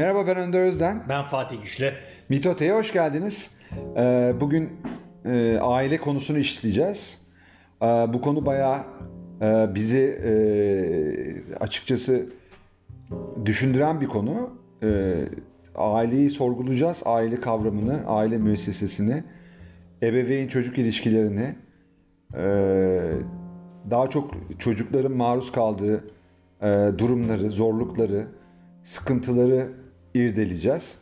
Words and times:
Merhaba 0.00 0.26
ben 0.26 0.36
Önder 0.36 0.62
Özden. 0.62 1.02
Ben 1.08 1.24
Fatih 1.24 1.62
Güçlü. 1.62 1.92
Mitote'ye 2.28 2.72
hoş 2.72 2.92
geldiniz. 2.92 3.54
Ee, 3.96 4.34
bugün 4.40 4.70
e, 5.24 5.58
aile 5.58 5.98
konusunu 5.98 6.38
işleyeceğiz. 6.38 7.26
Ee, 7.82 7.86
bu 7.86 8.20
konu 8.20 8.46
bayağı 8.46 8.78
e, 9.42 9.74
bizi 9.74 9.98
e, 9.98 10.32
açıkçası 11.56 12.26
düşündüren 13.44 14.00
bir 14.00 14.06
konu. 14.06 14.50
Ee, 14.82 15.14
aileyi 15.74 16.30
sorgulayacağız, 16.30 17.02
aile 17.04 17.40
kavramını, 17.40 18.06
aile 18.06 18.38
müessesesini, 18.38 19.24
ebeveyn 20.02 20.48
çocuk 20.48 20.78
ilişkilerini, 20.78 21.54
e, 22.34 22.42
daha 23.90 24.10
çok 24.10 24.30
çocukların 24.58 25.12
maruz 25.12 25.52
kaldığı 25.52 26.04
e, 26.62 26.90
durumları, 26.98 27.50
zorlukları, 27.50 28.26
sıkıntıları 28.82 29.79
irdeleyeceğiz. 30.14 30.98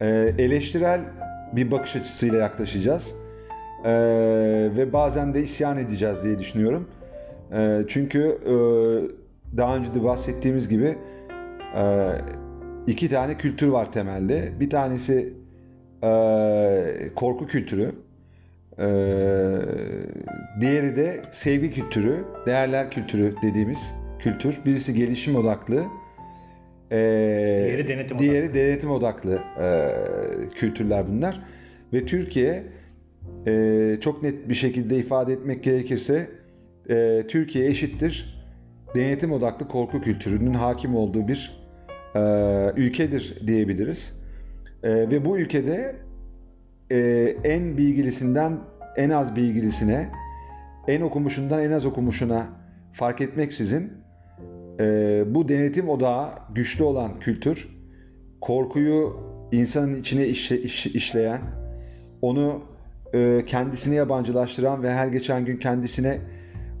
E, 0.00 0.08
eleştirel 0.38 1.00
bir 1.52 1.70
bakış 1.70 1.96
açısıyla 1.96 2.38
yaklaşacağız. 2.38 3.14
E, 3.84 3.92
ve 4.76 4.92
bazen 4.92 5.34
de 5.34 5.42
isyan 5.42 5.78
edeceğiz 5.78 6.24
diye 6.24 6.38
düşünüyorum. 6.38 6.88
E, 7.52 7.82
çünkü 7.88 8.38
e, 8.46 8.54
daha 9.56 9.76
önce 9.76 9.94
de 9.94 10.04
bahsettiğimiz 10.04 10.68
gibi 10.68 10.98
e, 11.76 12.10
iki 12.86 13.10
tane 13.10 13.38
kültür 13.38 13.68
var 13.68 13.92
temelde. 13.92 14.52
Bir 14.60 14.70
tanesi 14.70 15.32
e, 16.02 17.10
korku 17.16 17.46
kültürü. 17.46 17.92
Diğeri 20.60 20.96
de 20.96 21.22
sevgi 21.30 21.70
kültürü, 21.70 22.24
değerler 22.46 22.90
kültürü 22.90 23.34
dediğimiz 23.42 23.94
kültür. 24.18 24.60
Birisi 24.66 24.94
gelişim 24.94 25.36
odaklı, 25.36 25.84
e, 26.92 27.64
diğeri 27.66 27.88
denetim 27.88 28.18
diğeri 28.18 28.46
odaklı, 28.46 28.54
denetim 28.54 28.90
odaklı 28.90 29.38
e, 29.60 29.68
kültürler 30.54 31.08
bunlar. 31.08 31.40
Ve 31.92 32.04
Türkiye 32.06 32.62
e, 33.46 33.96
çok 34.00 34.22
net 34.22 34.48
bir 34.48 34.54
şekilde 34.54 34.96
ifade 34.96 35.32
etmek 35.32 35.64
gerekirse 35.64 36.28
e, 36.90 37.24
Türkiye 37.28 37.68
eşittir 37.68 38.42
denetim 38.94 39.32
odaklı 39.32 39.68
korku 39.68 40.00
kültürünün 40.00 40.54
hakim 40.54 40.96
olduğu 40.96 41.28
bir 41.28 41.62
e, 42.14 42.20
ülkedir 42.76 43.46
diyebiliriz. 43.46 44.22
E, 44.82 44.90
ve 44.90 45.24
bu 45.24 45.38
ülkede 45.38 45.96
e, 46.90 46.98
en 47.44 47.76
bilgilisinden 47.76 48.58
en 48.96 49.10
az 49.10 49.36
bilgilisine, 49.36 50.08
en 50.88 51.00
okumuşundan 51.00 51.62
en 51.62 51.70
az 51.70 51.86
okumuşuna 51.86 52.46
fark 52.92 53.20
etmeksizin 53.20 54.01
e, 54.80 55.24
bu 55.26 55.48
denetim 55.48 55.88
odağı 55.88 56.28
güçlü 56.54 56.84
olan 56.84 57.20
kültür, 57.20 57.68
korkuyu 58.40 59.16
insanın 59.52 60.00
içine 60.00 60.26
işle, 60.26 60.62
iş, 60.62 60.86
işleyen, 60.86 61.40
onu 62.22 62.60
e, 63.14 63.42
kendisine 63.46 63.94
yabancılaştıran 63.94 64.82
ve 64.82 64.92
her 64.92 65.06
geçen 65.06 65.44
gün 65.44 65.56
kendisine 65.56 66.18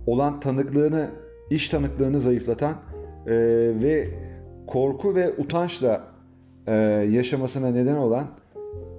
olan 0.06 0.40
tanıklığını, 0.40 1.10
iş 1.50 1.68
tanıklığını 1.68 2.20
zayıflatan 2.20 2.74
e, 3.26 3.32
ve 3.82 4.08
korku 4.66 5.14
ve 5.14 5.30
utançla 5.38 6.02
e, 6.66 6.74
yaşamasına 7.10 7.70
neden 7.70 7.96
olan 7.96 8.26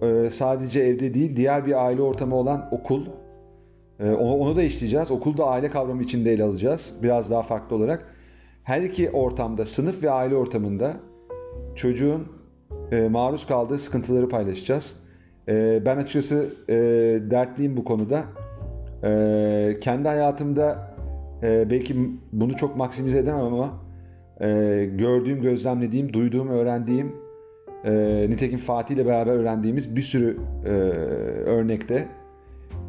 e, 0.01 0.29
sadece 0.29 0.79
evde 0.79 1.13
değil 1.13 1.35
diğer 1.35 1.65
bir 1.65 1.85
aile 1.85 2.01
ortamı 2.01 2.35
olan 2.35 2.69
okul. 2.71 3.05
E, 3.99 4.11
onu, 4.11 4.35
onu 4.35 4.55
da 4.55 4.63
işleyeceğiz. 4.63 5.11
Okulda 5.11 5.45
aile 5.45 5.69
kavramı 5.69 6.03
içinde 6.03 6.33
ele 6.33 6.43
alacağız. 6.43 6.93
Biraz 7.03 7.31
daha 7.31 7.43
farklı 7.43 7.75
olarak. 7.75 8.12
Her 8.63 8.81
iki 8.81 9.11
ortamda, 9.11 9.65
sınıf 9.65 10.03
ve 10.03 10.11
aile 10.11 10.35
ortamında 10.35 10.93
çocuğun 11.75 12.27
e, 12.91 13.07
maruz 13.07 13.47
kaldığı 13.47 13.77
sıkıntıları 13.77 14.29
paylaşacağız. 14.29 14.95
E, 15.47 15.85
ben 15.85 15.97
açıkçası 15.97 16.53
e, 16.69 16.75
dertliyim 17.31 17.77
bu 17.77 17.83
konuda. 17.83 18.23
E, 19.03 19.77
kendi 19.81 20.07
hayatımda 20.07 20.95
e, 21.43 21.69
belki 21.69 21.95
bunu 22.31 22.55
çok 22.55 22.77
maksimize 22.77 23.19
edemem 23.19 23.41
ama 23.41 23.73
e, 24.41 24.47
gördüğüm, 24.97 25.41
gözlemlediğim, 25.41 26.13
duyduğum, 26.13 26.47
öğrendiğim, 26.47 27.15
e, 27.85 28.25
nitekim 28.29 28.59
Fatih 28.59 28.95
ile 28.95 29.05
beraber 29.05 29.31
öğrendiğimiz 29.31 29.95
bir 29.95 30.01
sürü 30.01 30.37
e, 30.65 30.69
örnekte 31.49 32.07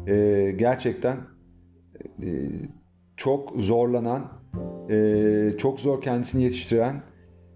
e, 0.07 0.51
gerçekten 0.57 1.17
e, 2.21 2.27
çok 3.17 3.51
zorlanan, 3.55 4.31
e, 4.89 5.57
çok 5.57 5.79
zor 5.79 6.01
kendisini 6.01 6.43
yetiştiren, 6.43 7.01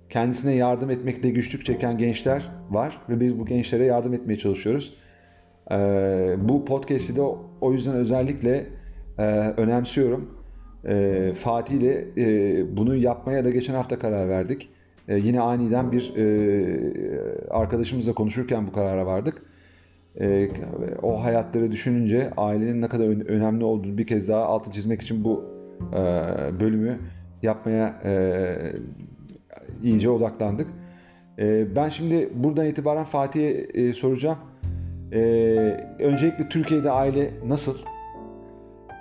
kendisine 0.09 0.55
yardım 0.55 0.89
etmekte 0.89 1.29
güçlük 1.29 1.65
çeken 1.65 1.97
gençler 1.97 2.51
var 2.69 3.01
ve 3.09 3.19
biz 3.19 3.39
bu 3.39 3.45
gençlere 3.45 3.85
yardım 3.85 4.13
etmeye 4.13 4.37
çalışıyoruz. 4.37 4.93
E, 5.71 5.75
bu 6.37 6.65
podcast'i 6.65 7.15
de 7.15 7.21
o 7.61 7.73
yüzden 7.73 7.95
özellikle 7.95 8.65
e, 9.17 9.23
önemsiyorum. 9.57 10.39
E, 10.85 11.33
Fatih 11.33 11.75
ile 11.75 12.05
e, 12.17 12.77
bunu 12.77 12.95
yapmaya 12.95 13.45
da 13.45 13.49
geçen 13.49 13.73
hafta 13.73 13.99
karar 13.99 14.29
verdik. 14.29 14.69
E, 15.07 15.17
yine 15.17 15.41
aniden 15.41 15.91
bir 15.91 16.15
e, 16.15 16.29
arkadaşımızla 17.49 18.13
konuşurken 18.13 18.67
bu 18.67 18.71
karara 18.71 19.05
vardık. 19.05 19.41
E, 20.19 20.49
o 21.01 21.23
hayatları 21.23 21.71
düşününce 21.71 22.31
ailenin 22.37 22.81
ne 22.81 22.87
kadar 22.87 23.29
önemli 23.29 23.63
olduğunu 23.63 23.97
bir 23.97 24.07
kez 24.07 24.27
daha 24.27 24.45
altı 24.45 24.71
çizmek 24.71 25.01
için 25.01 25.23
bu 25.23 25.58
bölümü 26.59 26.99
yapmaya 27.41 28.01
e, 28.05 28.55
iyice 29.83 30.09
odaklandık. 30.09 30.67
E, 31.39 31.75
ben 31.75 31.89
şimdi 31.89 32.29
buradan 32.35 32.65
itibaren 32.65 33.03
Fatih'e 33.03 33.49
e, 33.49 33.93
soracağım. 33.93 34.37
E, 35.11 35.19
öncelikle 35.99 36.49
Türkiye'de 36.49 36.91
aile 36.91 37.31
nasıl? 37.45 37.77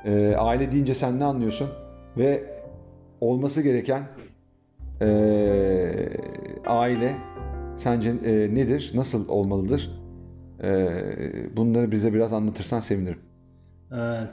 E, 0.04 0.36
aile 0.36 0.72
deyince 0.72 0.94
sen 0.94 1.20
ne 1.20 1.24
anlıyorsun? 1.24 1.68
Ve 2.16 2.44
olması 3.20 3.62
gereken 3.62 4.02
e, 5.00 5.08
aile 6.66 7.16
sence 7.76 8.10
e, 8.10 8.54
nedir? 8.54 8.92
Nasıl 8.94 9.28
olmalıdır? 9.28 10.00
E, 10.62 10.66
bunları 11.56 11.90
bize 11.90 12.14
biraz 12.14 12.32
anlatırsan 12.32 12.80
sevinirim. 12.80 13.27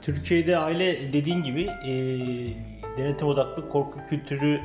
Türkiye'de 0.02 0.58
aile 0.58 1.12
dediğin 1.12 1.42
gibi 1.42 1.62
e, 1.62 1.92
denetim 2.98 3.28
odaklı 3.28 3.68
korku 3.68 3.98
kültürünün 4.08 4.60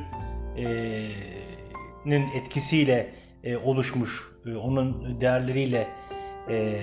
e, 2.06 2.38
etkisiyle 2.38 3.10
e, 3.44 3.58
oluşmuş, 3.58 4.22
e, 4.46 4.56
onun 4.56 5.18
değerleriyle 5.22 5.88
e, 6.50 6.78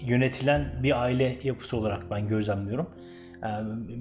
yönetilen 0.00 0.82
bir 0.82 1.02
aile 1.02 1.36
yapısı 1.42 1.76
olarak 1.76 2.10
ben 2.10 2.28
gözlemliyorum. 2.28 2.90
E, 3.42 3.48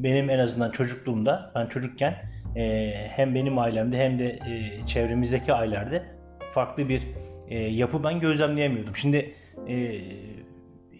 benim 0.03 0.29
en 0.29 0.39
azından 0.39 0.71
çocukluğumda, 0.71 1.51
ben 1.55 1.67
çocukken 1.67 2.15
e, 2.55 2.93
hem 3.09 3.35
benim 3.35 3.59
ailemde 3.59 3.97
hem 3.97 4.19
de 4.19 4.25
e, 4.27 4.85
çevremizdeki 4.85 5.53
ailelerde 5.53 6.03
farklı 6.53 6.89
bir 6.89 7.01
e, 7.47 7.57
yapı 7.57 8.03
ben 8.03 8.19
gözlemleyemiyordum. 8.19 8.95
Şimdi 8.95 9.33
e, 9.67 10.01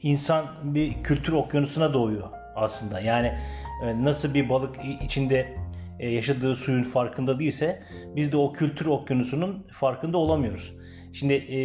insan 0.06 0.46
bir 0.64 1.04
kültür 1.04 1.34
okyanusuna 1.34 1.94
doğuyor 1.94 2.30
aslında. 2.56 3.00
Yani 3.00 3.28
e, 3.84 4.04
nasıl 4.04 4.34
bir 4.34 4.50
balık 4.50 4.76
içinde 5.04 5.48
e, 6.00 6.10
yaşadığı 6.10 6.56
suyun 6.56 6.84
farkında 6.84 7.40
değilse 7.40 7.84
biz 8.16 8.32
de 8.32 8.38
o 8.38 8.54
kültür 8.54 8.86
okyanusunun 8.86 9.68
farkında 9.72 10.18
olamıyoruz. 10.18 10.74
Şimdi 11.14 11.34
e, 11.34 11.60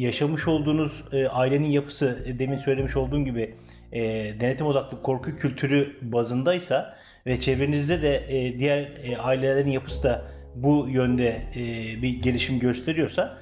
yaşamış 0.00 0.48
olduğunuz 0.48 1.04
ailenin 1.30 1.70
yapısı 1.70 2.26
demin 2.38 2.56
söylemiş 2.56 2.96
olduğum 2.96 3.24
gibi 3.24 3.54
denetim 4.40 4.66
odaklı 4.66 5.02
korku 5.02 5.36
kültürü 5.36 5.96
bazındaysa 6.02 6.96
ve 7.26 7.40
çevrenizde 7.40 8.02
de 8.02 8.24
diğer 8.58 8.88
ailelerin 9.18 9.70
yapısı 9.70 10.02
da 10.02 10.24
bu 10.54 10.88
yönde 10.88 11.42
bir 12.02 12.22
gelişim 12.22 12.58
gösteriyorsa 12.58 13.38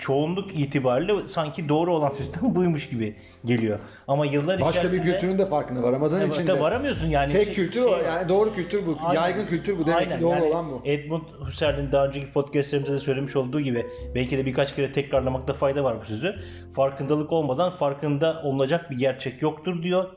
çoğunluk 0.00 0.60
itibariyle 0.60 1.28
sanki 1.28 1.68
doğru 1.68 1.94
olan 1.94 2.10
sistem 2.10 2.54
buymuş 2.54 2.88
gibi 2.88 3.16
geliyor. 3.44 3.78
Ama 4.08 4.26
yıllar 4.26 4.60
Başka 4.60 4.70
içerisinde... 4.70 5.00
Başka 5.00 5.08
bir 5.08 5.12
kültürün 5.12 5.38
de 5.38 5.46
farkına 5.46 5.82
varamadığın 5.82 6.20
evet, 6.20 6.34
için 6.34 6.46
de. 6.46 6.60
varamıyorsun 6.60 7.06
yani. 7.06 7.32
Tek 7.32 7.44
şey, 7.44 7.54
kültür 7.54 7.82
şey, 7.82 7.92
o. 7.92 7.98
Yani 8.06 8.28
doğru 8.28 8.54
kültür 8.54 8.86
bu. 8.86 8.98
Aynen. 9.00 9.20
Yaygın 9.20 9.46
kültür 9.46 9.78
bu. 9.78 9.86
Demek 9.86 9.98
Aynen. 9.98 10.16
ki 10.16 10.22
doğru 10.22 10.34
yani 10.34 10.44
olan 10.44 10.70
bu. 10.70 10.82
Edmund 10.84 11.22
Husserl'in 11.40 11.92
daha 11.92 12.06
önceki 12.06 12.32
podcastlerimizde 12.32 12.94
de 12.94 12.98
söylemiş 12.98 13.36
olduğu 13.36 13.60
gibi 13.60 13.86
belki 14.14 14.38
de 14.38 14.46
birkaç 14.46 14.74
kere 14.74 14.92
tekrarlamakta 14.92 15.52
fayda 15.52 15.84
var 15.84 15.96
bu 16.00 16.04
sözü. 16.04 16.34
Farkındalık 16.74 17.32
olmadan 17.32 17.70
farkında 17.70 18.42
olacak 18.44 18.90
bir 18.90 18.98
gerçek 18.98 19.42
yoktur 19.42 19.82
diyor. 19.82 20.08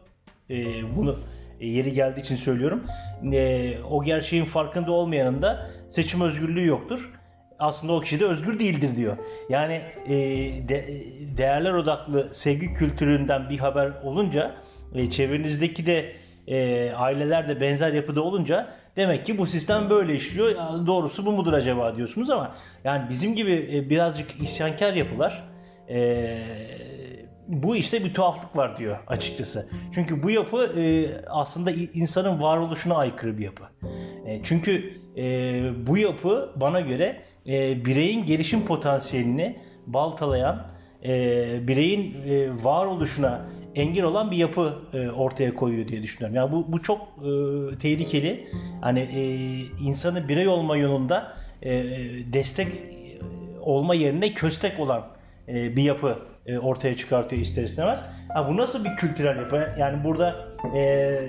Ee, 0.49 0.55
bunu 0.97 1.15
yeri 1.59 1.93
geldiği 1.93 2.21
için 2.21 2.35
söylüyorum. 2.35 2.83
Ee, 3.33 3.73
o 3.91 4.03
gerçeğin 4.03 4.45
farkında 4.45 4.91
olmayanın 4.91 5.41
da 5.41 5.69
seçim 5.89 6.21
özgürlüğü 6.21 6.65
yoktur 6.65 7.11
aslında 7.63 7.93
o 7.93 7.99
kişi 7.99 8.19
de 8.19 8.25
özgür 8.25 8.59
değildir 8.59 8.95
diyor. 8.95 9.17
Yani 9.49 9.81
e, 10.05 10.15
de, 10.69 10.85
değerler 11.37 11.73
odaklı 11.73 12.33
sevgi 12.33 12.73
kültüründen 12.73 13.49
bir 13.49 13.57
haber 13.57 13.91
olunca 14.03 14.55
e, 14.95 15.09
çevrenizdeki 15.09 15.85
de 15.85 16.13
e, 16.47 16.91
aileler 16.91 17.49
de 17.49 17.61
benzer 17.61 17.93
yapıda 17.93 18.21
olunca 18.21 18.67
demek 18.95 19.25
ki 19.25 19.37
bu 19.37 19.47
sistem 19.47 19.89
böyle 19.89 20.15
işliyor. 20.15 20.55
Doğrusu 20.87 21.25
bu 21.25 21.31
mudur 21.31 21.53
acaba 21.53 21.95
diyorsunuz 21.95 22.29
ama 22.29 22.55
yani 22.83 23.09
bizim 23.09 23.35
gibi 23.35 23.69
e, 23.73 23.89
birazcık 23.89 24.41
isyankar 24.41 24.93
yapılar 24.93 25.43
e, 25.89 26.37
bu 27.47 27.75
işte 27.75 28.03
bir 28.03 28.13
tuhaflık 28.13 28.55
var 28.55 28.77
diyor 28.77 28.97
açıkçası. 29.07 29.69
Çünkü 29.93 30.23
bu 30.23 30.29
yapı 30.29 30.81
e, 30.81 31.09
aslında 31.27 31.71
insanın 31.71 32.41
varoluşuna 32.41 32.95
aykırı 32.95 33.37
bir 33.37 33.43
yapı. 33.43 33.63
E, 34.25 34.43
çünkü 34.43 34.93
e, 35.17 35.87
bu 35.87 35.97
yapı 35.97 36.53
bana 36.55 36.81
göre 36.81 37.21
e, 37.47 37.85
bireyin 37.85 38.25
gelişim 38.25 38.65
potansiyelini 38.65 39.55
baltalayan, 39.87 40.67
e, 41.05 41.67
bireyin 41.67 42.15
e, 42.29 42.63
varoluşuna 42.63 43.45
engel 43.75 44.03
olan 44.03 44.31
bir 44.31 44.37
yapı 44.37 44.73
e, 44.93 45.09
ortaya 45.09 45.55
koyuyor 45.55 45.87
diye 45.87 46.03
düşünüyorum. 46.03 46.35
Yani 46.35 46.51
bu, 46.51 46.71
bu 46.71 46.81
çok 46.81 47.01
e, 47.01 47.29
tehlikeli. 47.77 48.47
Hani 48.81 48.99
e, 48.99 49.23
insanı 49.83 50.27
birey 50.27 50.47
olma 50.47 50.77
yolunda 50.77 51.33
e, 51.61 51.71
destek 52.33 52.67
olma 53.61 53.95
yerine 53.95 54.33
köstek 54.33 54.79
olan 54.79 55.07
e, 55.47 55.75
bir 55.75 55.83
yapı 55.83 56.17
e, 56.45 56.57
ortaya 56.57 56.97
çıkartıyor 56.97 57.41
ister 57.41 57.63
istemez. 57.63 58.03
Ha, 58.33 58.49
bu 58.49 58.57
nasıl 58.57 58.85
bir 58.85 58.95
kültürel 58.95 59.37
yapı? 59.37 59.69
Yani 59.79 60.03
burada 60.03 60.42
e, 60.75 61.19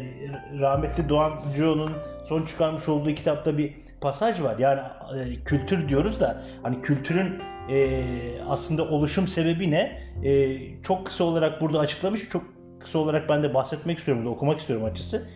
rahmetli 0.61 1.09
Doğan 1.09 1.33
Cio'nun 1.57 1.93
son 2.29 2.43
çıkarmış 2.43 2.89
olduğu 2.89 3.15
kitapta 3.15 3.59
bir 3.59 3.75
pasaj 4.01 4.43
var. 4.43 4.59
Yani 4.59 4.81
e, 5.19 5.45
kültür 5.45 5.89
diyoruz 5.89 6.21
da 6.21 6.43
hani 6.63 6.83
kültürün 6.83 7.43
e, 7.71 8.05
aslında 8.49 8.85
oluşum 8.85 9.29
sebebi 9.29 9.71
ne? 9.71 10.01
E, 10.25 10.59
çok 10.83 11.07
kısa 11.07 11.25
olarak 11.25 11.61
burada 11.61 11.79
açıklamış. 11.79 12.29
Çok 12.29 12.43
kısa 12.81 12.99
olarak 12.99 13.29
ben 13.29 13.43
de 13.43 13.55
bahsetmek 13.55 13.99
istiyorum, 13.99 14.27
okumak 14.27 14.61
istiyorum 14.61 14.85
açısı. 14.85 15.27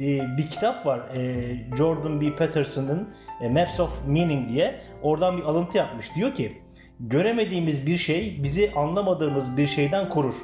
E, 0.00 0.36
bir 0.36 0.48
kitap 0.50 0.86
var. 0.86 1.00
E, 1.16 1.76
Jordan 1.76 2.20
B. 2.20 2.36
Peterson'ın 2.36 3.08
e, 3.40 3.48
Maps 3.48 3.80
of 3.80 4.06
Meaning 4.06 4.48
diye. 4.48 4.80
Oradan 5.02 5.36
bir 5.36 5.42
alıntı 5.42 5.78
yapmış. 5.78 6.14
Diyor 6.16 6.34
ki 6.34 6.62
Göremediğimiz 7.00 7.86
bir 7.86 7.96
şey 7.96 8.40
bizi 8.42 8.72
anlamadığımız 8.76 9.56
bir 9.56 9.66
şeyden 9.66 10.08
korur. 10.08 10.34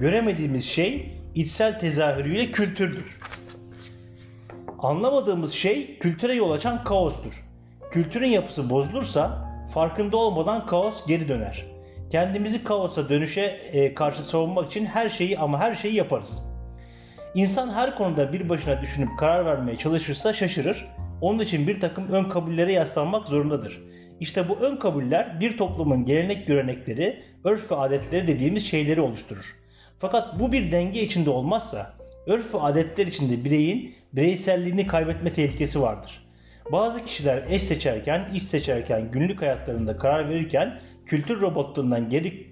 Göremediğimiz 0.00 0.64
şey 0.64 1.17
içsel 1.34 1.78
tezahürüyle 1.78 2.50
kültürdür. 2.50 3.20
Anlamadığımız 4.78 5.52
şey 5.52 5.98
kültüre 5.98 6.34
yol 6.34 6.50
açan 6.50 6.84
kaostur. 6.84 7.44
Kültürün 7.90 8.28
yapısı 8.28 8.70
bozulursa 8.70 9.48
farkında 9.74 10.16
olmadan 10.16 10.66
kaos 10.66 11.06
geri 11.06 11.28
döner. 11.28 11.66
Kendimizi 12.10 12.64
kaosa 12.64 13.08
dönüşe 13.08 13.40
e, 13.72 13.94
karşı 13.94 14.24
savunmak 14.24 14.70
için 14.70 14.86
her 14.86 15.08
şeyi 15.08 15.38
ama 15.38 15.58
her 15.60 15.74
şeyi 15.74 15.94
yaparız. 15.94 16.42
İnsan 17.34 17.70
her 17.70 17.96
konuda 17.96 18.32
bir 18.32 18.48
başına 18.48 18.82
düşünüp 18.82 19.18
karar 19.18 19.46
vermeye 19.46 19.76
çalışırsa 19.76 20.32
şaşırır. 20.32 20.86
Onun 21.20 21.38
için 21.38 21.66
bir 21.66 21.80
takım 21.80 22.08
ön 22.08 22.24
kabullere 22.24 22.72
yaslanmak 22.72 23.28
zorundadır. 23.28 23.82
İşte 24.20 24.48
bu 24.48 24.56
ön 24.56 24.76
kabuller 24.76 25.40
bir 25.40 25.56
toplumun 25.56 26.04
gelenek 26.04 26.46
görenekleri, 26.46 27.22
örf 27.44 27.70
ve 27.70 27.76
adetleri 27.76 28.26
dediğimiz 28.26 28.66
şeyleri 28.66 29.00
oluşturur. 29.00 29.57
Fakat 29.98 30.40
bu 30.40 30.52
bir 30.52 30.72
denge 30.72 31.02
içinde 31.02 31.30
olmazsa 31.30 31.94
örf 32.26 32.54
ve 32.54 32.60
adetler 32.60 33.06
içinde 33.06 33.44
bireyin 33.44 33.94
bireyselliğini 34.12 34.86
kaybetme 34.86 35.32
tehlikesi 35.32 35.80
vardır. 35.80 36.28
Bazı 36.72 37.04
kişiler 37.04 37.44
eş 37.48 37.62
seçerken, 37.62 38.30
iş 38.34 38.42
seçerken, 38.42 39.10
günlük 39.10 39.42
hayatlarında 39.42 39.96
karar 39.96 40.28
verirken 40.28 40.80
kültür 41.06 41.40
robotluğundan 41.40 42.08
geri 42.08 42.48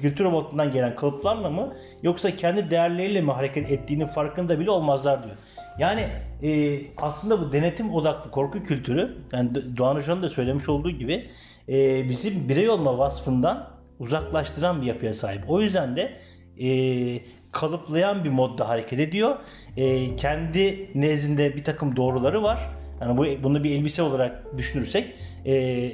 kültür 0.00 0.24
robotluğundan 0.24 0.70
gelen 0.70 0.96
kalıplarla 0.96 1.50
mı 1.50 1.74
yoksa 2.02 2.36
kendi 2.36 2.70
değerleriyle 2.70 3.20
mi 3.20 3.32
hareket 3.32 3.70
ettiğinin 3.70 4.06
farkında 4.06 4.60
bile 4.60 4.70
olmazlar 4.70 5.24
diyor. 5.24 5.36
Yani 5.78 6.08
e, 6.42 6.80
aslında 6.96 7.40
bu 7.40 7.52
denetim 7.52 7.94
odaklı 7.94 8.30
korku 8.30 8.62
kültürü 8.62 9.16
yani 9.32 9.76
Doğan 9.76 9.96
Hoca'nın 9.96 10.22
da 10.22 10.28
söylemiş 10.28 10.68
olduğu 10.68 10.90
gibi 10.90 11.26
e, 11.68 12.08
bizim 12.08 12.48
birey 12.48 12.70
olma 12.70 12.98
vasfından 12.98 13.70
uzaklaştıran 13.98 14.82
bir 14.82 14.86
yapıya 14.86 15.14
sahip. 15.14 15.50
O 15.50 15.60
yüzden 15.60 15.96
de 15.96 16.12
e, 16.60 17.20
kalıplayan 17.52 18.24
bir 18.24 18.30
modda 18.30 18.68
hareket 18.68 19.00
ediyor. 19.00 19.36
E, 19.76 20.16
kendi 20.16 20.90
nezdinde 20.94 21.56
bir 21.56 21.64
takım 21.64 21.96
doğruları 21.96 22.42
var. 22.42 22.70
Yani 23.00 23.18
bu 23.18 23.42
bunu 23.42 23.64
bir 23.64 23.70
elbise 23.70 24.02
olarak 24.02 24.58
düşünürsek 24.58 25.14
e, 25.46 25.92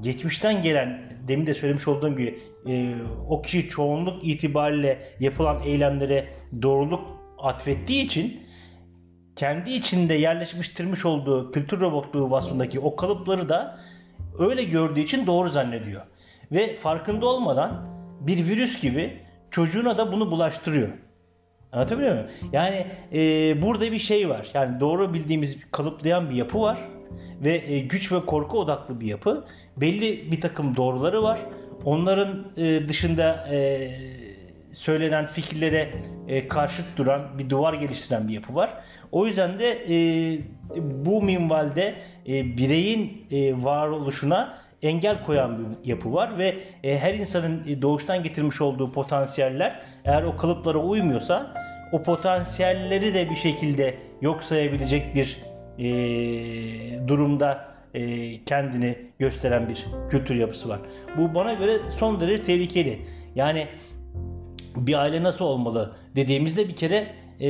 geçmişten 0.00 0.62
gelen 0.62 1.00
demin 1.28 1.46
de 1.46 1.54
söylemiş 1.54 1.88
olduğum 1.88 2.16
gibi 2.16 2.38
e, 2.68 2.94
o 3.28 3.42
kişi 3.42 3.68
çoğunluk 3.68 4.24
itibariyle 4.24 4.98
yapılan 5.20 5.62
eylemlere 5.62 6.24
doğruluk 6.62 7.10
atfettiği 7.38 8.04
için 8.04 8.40
kendi 9.36 9.70
içinde 9.70 10.14
yerleşmiştirmiş 10.14 11.04
olduğu 11.06 11.52
kültür 11.52 11.80
robotluğu 11.80 12.30
vasfındaki 12.30 12.80
o 12.80 12.96
kalıpları 12.96 13.48
da 13.48 13.78
öyle 14.38 14.64
gördüğü 14.64 15.00
için 15.00 15.26
doğru 15.26 15.48
zannediyor. 15.48 16.02
Ve 16.52 16.76
farkında 16.76 17.26
olmadan 17.26 17.86
bir 18.20 18.46
virüs 18.46 18.80
gibi 18.80 19.23
çocuğuna 19.54 19.98
da 19.98 20.12
bunu 20.12 20.30
bulaştırıyor. 20.30 20.88
Anlatabiliyor 21.72 22.12
muyum? 22.14 22.28
Yani 22.52 22.86
e, 23.12 23.62
burada 23.62 23.92
bir 23.92 23.98
şey 23.98 24.28
var. 24.28 24.50
Yani 24.54 24.80
doğru 24.80 25.14
bildiğimiz 25.14 25.58
kalıplayan 25.70 26.30
bir 26.30 26.34
yapı 26.34 26.60
var. 26.60 26.78
Ve 27.44 27.72
e, 27.72 27.78
güç 27.78 28.12
ve 28.12 28.26
korku 28.26 28.58
odaklı 28.58 29.00
bir 29.00 29.06
yapı. 29.06 29.44
Belli 29.76 30.32
bir 30.32 30.40
takım 30.40 30.76
doğruları 30.76 31.22
var. 31.22 31.40
Onların 31.84 32.44
e, 32.56 32.88
dışında 32.88 33.48
e, 33.52 33.90
söylenen 34.72 35.26
fikirlere 35.26 35.94
e, 36.28 36.48
karşıt 36.48 36.86
duran 36.96 37.38
bir 37.38 37.50
duvar 37.50 37.74
geliştiren 37.74 38.28
bir 38.28 38.34
yapı 38.34 38.54
var. 38.54 38.74
O 39.12 39.26
yüzden 39.26 39.58
de 39.58 39.78
e, 39.88 39.96
bu 41.04 41.22
minvalde 41.22 41.94
e, 42.26 42.56
bireyin 42.56 43.26
e, 43.30 43.64
varoluşuna 43.64 44.58
engel 44.84 45.24
koyan 45.24 45.58
bir 45.58 45.88
yapı 45.90 46.12
var 46.12 46.38
ve 46.38 46.54
e, 46.84 46.98
her 46.98 47.14
insanın 47.14 47.62
e, 47.68 47.82
doğuştan 47.82 48.22
getirmiş 48.22 48.60
olduğu 48.60 48.92
potansiyeller 48.92 49.80
eğer 50.04 50.22
o 50.22 50.36
kalıplara 50.36 50.78
uymuyorsa 50.78 51.54
o 51.92 52.02
potansiyelleri 52.02 53.14
de 53.14 53.30
bir 53.30 53.36
şekilde 53.36 53.94
yok 54.20 54.44
sayabilecek 54.44 55.14
bir 55.14 55.38
e, 55.78 57.08
durumda 57.08 57.74
e, 57.94 58.44
kendini 58.44 58.96
gösteren 59.18 59.68
bir 59.68 59.86
kültür 60.10 60.34
yapısı 60.34 60.68
var. 60.68 60.80
Bu 61.18 61.34
bana 61.34 61.52
göre 61.52 61.72
son 61.90 62.20
derece 62.20 62.42
tehlikeli. 62.42 63.00
Yani 63.34 63.68
bir 64.76 64.94
aile 64.94 65.22
nasıl 65.22 65.44
olmalı 65.44 65.96
dediğimizde 66.16 66.68
bir 66.68 66.76
kere 66.76 67.06
e, 67.40 67.48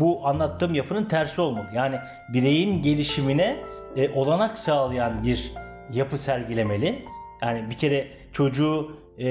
bu 0.00 0.26
anlattığım 0.26 0.74
yapının 0.74 1.04
tersi 1.04 1.40
olmalı. 1.40 1.66
Yani 1.74 1.96
bireyin 2.32 2.82
gelişimine 2.82 3.56
e, 3.96 4.08
olanak 4.08 4.58
sağlayan 4.58 5.24
bir 5.24 5.52
yapı 5.92 6.18
sergilemeli. 6.18 7.04
Yani 7.42 7.70
bir 7.70 7.74
kere 7.74 8.08
çocuğu 8.32 8.96
e, 9.18 9.26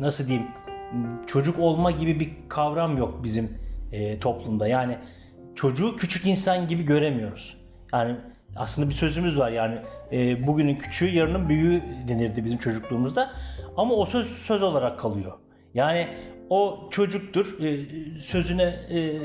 nasıl 0.00 0.26
diyeyim 0.26 0.46
çocuk 1.26 1.58
olma 1.58 1.90
gibi 1.90 2.20
bir 2.20 2.30
kavram 2.48 2.98
yok 2.98 3.24
bizim 3.24 3.58
e, 3.92 4.18
toplumda. 4.18 4.68
Yani 4.68 4.98
çocuğu 5.54 5.96
küçük 5.96 6.26
insan 6.26 6.66
gibi 6.66 6.82
göremiyoruz. 6.82 7.56
Yani 7.92 8.16
aslında 8.56 8.88
bir 8.88 8.94
sözümüz 8.94 9.38
var 9.38 9.50
yani 9.50 9.78
e, 10.12 10.46
bugünün 10.46 10.74
küçüğü 10.76 11.08
yarının 11.08 11.48
büyüğü 11.48 11.82
denirdi 12.08 12.44
bizim 12.44 12.58
çocukluğumuzda. 12.58 13.30
Ama 13.76 13.94
o 13.94 14.06
söz 14.06 14.26
söz 14.26 14.62
olarak 14.62 15.00
kalıyor. 15.00 15.32
Yani 15.74 16.08
o 16.50 16.88
çocuktur 16.90 17.60
e, 17.60 17.86
sözüne 18.20 18.64
e, 18.64 19.18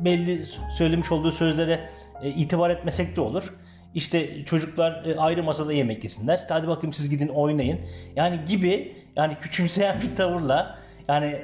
belli 0.00 0.44
söylemiş 0.78 1.12
olduğu 1.12 1.32
sözlere 1.32 1.90
e, 2.22 2.28
itibar 2.28 2.70
etmesek 2.70 3.16
de 3.16 3.20
olur. 3.20 3.54
İşte 3.94 4.44
çocuklar 4.44 5.06
ayrı 5.18 5.42
masada 5.42 5.72
yemek 5.72 6.04
yesinler. 6.04 6.46
Hadi 6.48 6.68
bakayım 6.68 6.92
siz 6.92 7.10
gidin 7.10 7.28
oynayın. 7.28 7.78
Yani 8.16 8.38
gibi 8.46 8.96
yani 9.16 9.34
küçümseyen 9.40 9.96
bir 10.02 10.16
tavırla 10.16 10.78
yani 11.08 11.36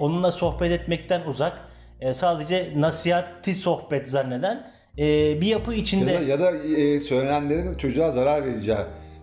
onunla 0.00 0.32
sohbet 0.32 0.72
etmekten 0.72 1.20
uzak 1.26 1.60
sadece 2.12 2.68
nasihati 2.76 3.54
sohbet 3.54 4.08
zanneden 4.08 4.66
bir 5.40 5.46
yapı 5.46 5.74
içinde 5.74 6.10
ya 6.12 6.20
da, 6.20 6.24
ya 6.24 6.40
da 6.40 7.00
söylenenlerin 7.00 7.74
çocuğa 7.74 8.10
zarar 8.10 8.46
vereceği 8.46 8.78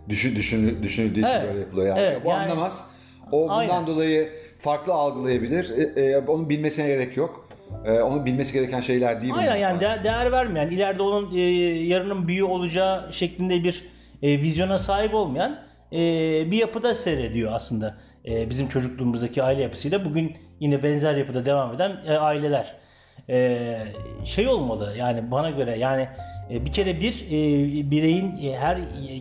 düşün, 0.10 0.36
düşün, 0.36 0.84
düşünüldüğü 0.84 1.20
için 1.20 1.30
evet. 1.30 1.48
böyle 1.48 1.60
yapılıyor 1.60 1.88
yani. 1.88 2.00
Evet, 2.00 2.25
Bu 2.25 2.30
yani, 2.30 2.44
anlamaz. 2.51 2.86
O 3.32 3.42
bundan 3.42 3.56
Aynen. 3.56 3.88
dolayı 3.88 4.30
farklı 4.60 4.94
algılayabilir. 4.94 5.70
E, 5.98 6.01
e, 6.01 6.18
onun 6.18 6.50
bilmesine 6.50 6.88
gerek 6.88 7.18
yok. 7.18 7.44
E, 7.86 8.01
onun 8.01 8.25
bilmesi 8.25 8.53
gereken 8.53 8.81
şeyler 8.81 9.22
değil 9.22 9.34
Aynen 9.36 9.55
yani 9.55 9.79
de- 9.79 10.00
değer 10.03 10.31
vermeyen, 10.31 10.67
ileride 10.67 11.01
onun 11.01 11.36
e, 11.36 11.41
yarının 11.86 12.27
büyüğü 12.27 12.43
olacağı 12.43 13.13
şeklinde 13.13 13.63
bir 13.63 13.84
e, 14.22 14.41
vizyona 14.41 14.77
sahip 14.77 15.13
olmayan 15.13 15.60
e, 15.91 15.98
bir 16.51 16.57
yapıda 16.57 16.95
seyrediyor 16.95 17.51
aslında. 17.53 17.95
E, 18.25 18.50
bizim 18.50 18.67
çocukluğumuzdaki 18.67 19.43
aile 19.43 19.62
yapısıyla 19.62 20.05
bugün 20.05 20.38
yine 20.60 20.84
benzer 20.84 21.15
yapıda 21.15 21.45
devam 21.45 21.75
eden 21.75 21.91
e, 22.07 22.13
aileler. 22.17 22.75
E, 23.29 23.77
şey 24.25 24.48
olmalı 24.48 24.93
yani 24.98 25.31
bana 25.31 25.50
göre 25.50 25.77
yani 25.77 26.07
e, 26.51 26.65
bir 26.65 26.72
kere 26.72 27.01
bir 27.01 27.25
e, 27.27 27.91
bireyin 27.91 28.38
e, 28.43 28.57
her 28.57 28.77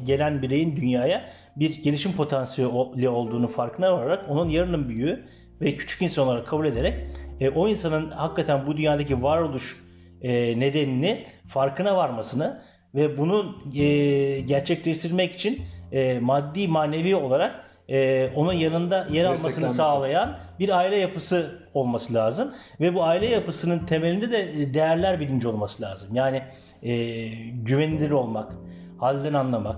gelen 0.06 0.42
bireyin 0.42 0.76
dünyaya 0.76 1.24
bir 1.56 1.82
gelişim 1.82 2.12
potansiyeli 2.12 3.08
olduğunu 3.08 3.48
farkına 3.48 3.92
vararak 3.92 4.24
onun 4.28 4.48
yarının 4.48 4.88
büyüğü 4.88 5.24
ve 5.61 5.76
küçük 5.76 6.02
insan 6.02 6.26
olarak 6.26 6.46
kabul 6.46 6.66
ederek 6.66 6.94
e, 7.40 7.49
o 7.49 7.68
insanın 7.68 8.11
hakikaten 8.11 8.66
bu 8.66 8.76
dünyadaki 8.76 9.23
varoluş 9.23 9.84
e, 10.23 10.61
nedenini 10.61 11.26
farkına 11.49 11.96
varmasını 11.96 12.62
ve 12.94 13.18
bunu 13.18 13.56
e, 13.75 14.40
gerçekleştirmek 14.40 15.34
için 15.34 15.62
e, 15.92 16.18
maddi 16.18 16.68
manevi 16.68 17.16
olarak 17.16 17.64
e, 17.88 18.30
onun 18.34 18.52
yanında 18.52 19.06
yer 19.11 19.25
almasını 19.25 19.68
sağlayan 19.68 20.38
bir 20.58 20.68
aile 20.68 20.96
yapısı 20.96 21.68
olması 21.75 22.14
lazım 22.14 22.54
ve 22.80 22.94
bu 22.94 23.04
aile 23.04 23.26
yapısının 23.26 23.87
temelinde 23.87 24.32
de 24.32 24.75
değerler 24.75 25.20
bilinci 25.20 25.49
olması 25.49 25.82
lazım. 25.82 26.14
Yani 26.14 26.42
e, 26.82 27.26
güvenilir 27.52 28.11
olmak, 28.11 28.52
halden 28.99 29.34
anlamak, 29.34 29.76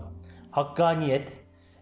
hakkaniyet, 0.51 1.33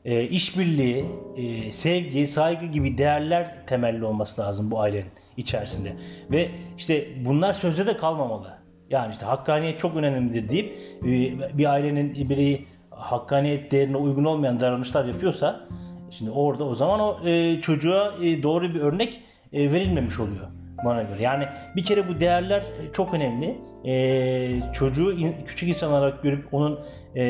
e, 0.05 0.23
işbirliği, 0.23 1.05
e, 1.37 1.73
sevgi, 1.73 2.27
saygı 2.27 2.67
gibi 2.67 2.99
değerler 2.99 3.67
temelli 3.67 4.05
olması 4.05 4.41
lazım 4.41 4.71
bu 4.71 4.81
ailenin 4.81 5.11
içerisinde. 5.37 5.93
Ve 6.31 6.51
işte 6.79 7.09
bunlar 7.25 7.53
sözde 7.53 7.87
de 7.87 7.97
kalmamalı. 7.97 8.55
Yani 8.91 9.13
işte 9.13 9.27
hakkaniyet 9.27 9.79
çok 9.79 9.97
önemlidir 9.97 10.49
deyip 10.49 10.79
e, 11.03 11.59
bir 11.59 11.73
ailenin 11.73 12.29
bireyi 12.29 12.67
hakkaniyet 12.91 13.71
değerine 13.71 13.97
uygun 13.97 14.25
olmayan 14.25 14.61
davranışlar 14.61 15.05
yapıyorsa 15.05 15.69
şimdi 16.11 16.31
orada 16.31 16.65
o 16.65 16.75
zaman 16.75 17.01
o 17.01 17.29
e, 17.29 17.61
çocuğa 17.61 18.15
e, 18.23 18.43
doğru 18.43 18.75
bir 18.75 18.81
örnek 18.81 19.21
e, 19.53 19.73
verilmemiş 19.73 20.21
oluyor 20.21 20.49
bana 20.85 21.03
göre. 21.03 21.23
Yani 21.23 21.47
bir 21.77 21.85
kere 21.85 22.09
bu 22.09 22.21
değerler 22.21 22.63
çok 22.93 23.15
önemli. 23.15 23.57
E, 23.85 24.73
çocuğu 24.73 25.13
in- 25.13 25.37
küçük 25.47 25.69
insan 25.69 25.93
olarak 25.93 26.23
görüp 26.23 26.55
onun 26.55 26.81
e, 27.17 27.23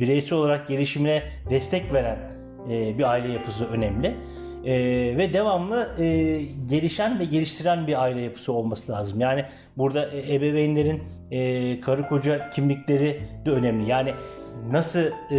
bireysel 0.00 0.38
olarak 0.38 0.68
gelişimine 0.68 1.22
destek 1.50 1.92
veren 1.92 2.18
e, 2.70 2.98
bir 2.98 3.10
aile 3.10 3.32
yapısı 3.32 3.68
önemli. 3.68 4.14
E, 4.64 4.74
ve 5.16 5.32
devamlı 5.34 5.88
e, 5.98 6.04
gelişen 6.70 7.18
ve 7.18 7.24
geliştiren 7.24 7.86
bir 7.86 8.02
aile 8.02 8.20
yapısı 8.20 8.52
olması 8.52 8.92
lazım. 8.92 9.20
Yani 9.20 9.44
burada 9.76 10.10
e, 10.10 10.34
ebeveynlerin 10.34 11.02
e, 11.30 11.80
karı 11.80 12.08
koca 12.08 12.50
kimlikleri 12.50 13.20
de 13.46 13.50
önemli. 13.50 13.90
Yani 13.90 14.12
nasıl 14.70 15.00
e, 15.00 15.38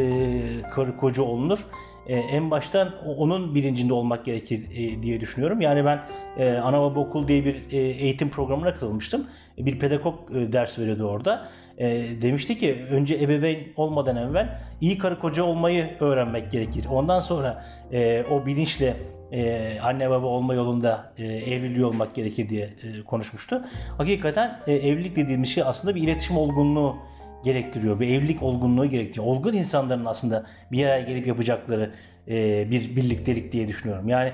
karı 0.72 0.98
koca 0.98 1.22
olunur? 1.24 1.60
E, 2.07 2.15
en 2.15 2.51
baştan 2.51 2.89
onun 3.17 3.55
bilincinde 3.55 3.93
olmak 3.93 4.25
gerekir 4.25 4.62
e, 4.75 5.03
diye 5.03 5.19
düşünüyorum. 5.22 5.62
Yani 5.62 5.86
ben 5.86 6.00
e, 6.38 6.51
ana 6.51 6.81
baba 6.81 7.00
okul 7.00 7.27
diye 7.27 7.45
bir 7.45 7.55
e, 7.72 7.77
eğitim 7.77 8.29
programına 8.29 8.74
katılmıştım. 8.74 9.27
E, 9.57 9.65
Bir 9.65 9.79
pedagog 9.79 10.15
ders 10.31 10.79
veriyordu 10.79 11.03
orada. 11.03 11.48
Demişti 12.22 12.57
ki 12.57 12.86
önce 12.91 13.15
ebeveyn 13.15 13.60
olmadan 13.75 14.15
evvel 14.15 14.60
iyi 14.81 14.98
karı 14.98 15.19
koca 15.19 15.43
olmayı 15.43 15.89
öğrenmek 16.00 16.51
gerekir. 16.51 16.86
Ondan 16.91 17.19
sonra 17.19 17.65
o 18.31 18.45
bilinçle 18.45 18.93
anne 19.81 20.10
baba 20.10 20.27
olma 20.27 20.53
yolunda 20.53 21.13
e, 21.17 21.24
evriliyor 21.25 21.88
olmak 21.89 22.15
gerekir 22.15 22.50
diye 22.50 22.69
konuşmuştu. 23.05 23.65
Hakikaten 23.98 24.60
evlilik 24.67 25.15
dediğimiz 25.15 25.50
şey 25.50 25.63
aslında 25.63 25.95
bir 25.95 26.01
iletişim 26.01 26.38
olgunluğu 26.38 26.95
gerektiriyor. 27.43 28.00
Bir 28.00 28.07
evlilik 28.07 28.43
olgunluğu 28.43 28.85
gerektiriyor. 28.85 29.25
Olgun 29.25 29.53
insanların 29.53 30.05
aslında 30.05 30.45
bir 30.71 30.85
araya 30.85 31.01
gelip 31.01 31.27
yapacakları 31.27 31.91
e, 32.27 32.71
bir 32.71 32.95
birliktelik 32.95 33.51
diye 33.51 33.67
düşünüyorum. 33.67 34.09
Yani 34.09 34.31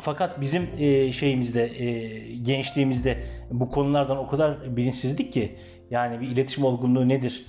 fakat 0.00 0.40
bizim 0.40 0.68
e, 0.78 1.12
şeyimizde 1.12 1.64
e, 1.64 2.18
gençliğimizde 2.36 3.18
bu 3.50 3.70
konulardan 3.70 4.18
o 4.18 4.28
kadar 4.28 4.76
bilinçsizdik 4.76 5.32
ki 5.32 5.56
yani 5.90 6.20
bir 6.20 6.28
iletişim 6.28 6.64
olgunluğu 6.64 7.08
nedir? 7.08 7.46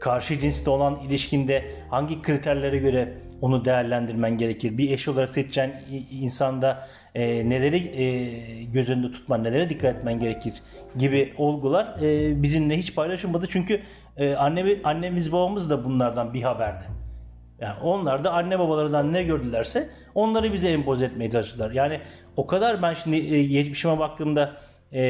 Karşı 0.00 0.38
cinsle 0.38 0.70
olan 0.70 1.00
ilişkinde 1.00 1.64
hangi 1.90 2.22
kriterlere 2.22 2.78
göre 2.78 3.14
onu 3.40 3.64
değerlendirmen 3.64 4.38
gerekir? 4.38 4.78
Bir 4.78 4.90
eş 4.90 5.08
olarak 5.08 5.30
seçeceğin 5.30 5.72
insanda 6.10 6.88
e, 7.16 7.48
neleri 7.48 7.76
e, 7.76 8.64
göz 8.64 8.90
önünde 8.90 9.12
tutman, 9.12 9.44
nelere 9.44 9.68
dikkat 9.68 9.96
etmen 9.96 10.20
gerekir 10.20 10.54
gibi 10.96 11.34
olgular 11.36 11.96
e, 12.02 12.42
bizimle 12.42 12.78
hiç 12.78 12.94
paylaşılmadı. 12.94 13.46
Çünkü 13.46 13.80
e, 14.16 14.34
anne, 14.34 14.78
annemiz 14.84 15.32
babamız 15.32 15.70
da 15.70 15.84
bunlardan 15.84 16.34
bir 16.34 16.42
haberdi. 16.42 16.84
Yani 17.60 17.80
onlar 17.82 18.24
da 18.24 18.32
anne 18.32 18.58
babalarından 18.58 19.12
ne 19.12 19.22
gördülerse 19.22 19.88
onları 20.14 20.52
bize 20.52 20.68
empoze 20.68 21.04
etmeye 21.04 21.30
çalıştılar. 21.30 21.70
Yani 21.70 22.00
o 22.36 22.46
kadar 22.46 22.82
ben 22.82 22.94
şimdi 22.94 23.16
e, 23.16 23.46
geçmişime 23.46 23.98
baktığımda 23.98 24.56
e, 24.92 25.00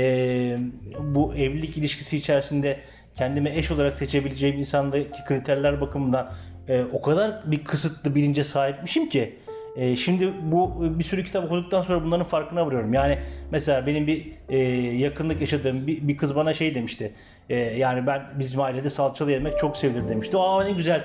bu 1.01 1.35
evlilik 1.35 1.79
ilişkisi 1.79 2.17
içerisinde 2.17 2.81
kendime 3.15 3.59
eş 3.59 3.71
olarak 3.71 3.95
seçebileceğim 3.95 4.59
insandaki 4.59 5.25
kriterler 5.25 5.81
bakımından 5.81 6.31
e, 6.69 6.85
o 6.93 7.03
kadar 7.03 7.51
bir 7.51 7.65
kısıtlı 7.65 8.15
bilince 8.15 8.45
sahipmişim 8.45 9.09
ki 9.09 9.37
e, 9.77 9.97
şimdi 9.97 10.33
bu 10.43 10.87
bir 10.99 11.05
sürü 11.05 11.25
kitap 11.25 11.45
okuduktan 11.45 11.83
sonra 11.83 12.05
bunların 12.05 12.25
farkına 12.25 12.67
varıyorum. 12.67 12.95
Yani 12.95 13.19
mesela 13.51 13.87
benim 13.87 14.07
bir 14.07 14.33
e, 14.49 14.59
yakınlık 14.97 15.41
yaşadığım 15.41 15.87
bir, 15.87 16.09
bir 16.09 16.17
kız 16.17 16.37
bana 16.37 16.55
şey 16.55 16.75
demişti. 16.75 17.13
E, 17.51 17.57
yani 17.57 18.07
ben 18.07 18.23
bizim 18.39 18.61
ailede 18.61 18.91
salçalı 18.91 19.33
yemek 19.33 19.59
çok 19.59 19.77
sevilir 19.77 20.09
demişti. 20.09 20.37
Aa 20.37 20.65
ne 20.65 20.73
güzel 20.73 21.05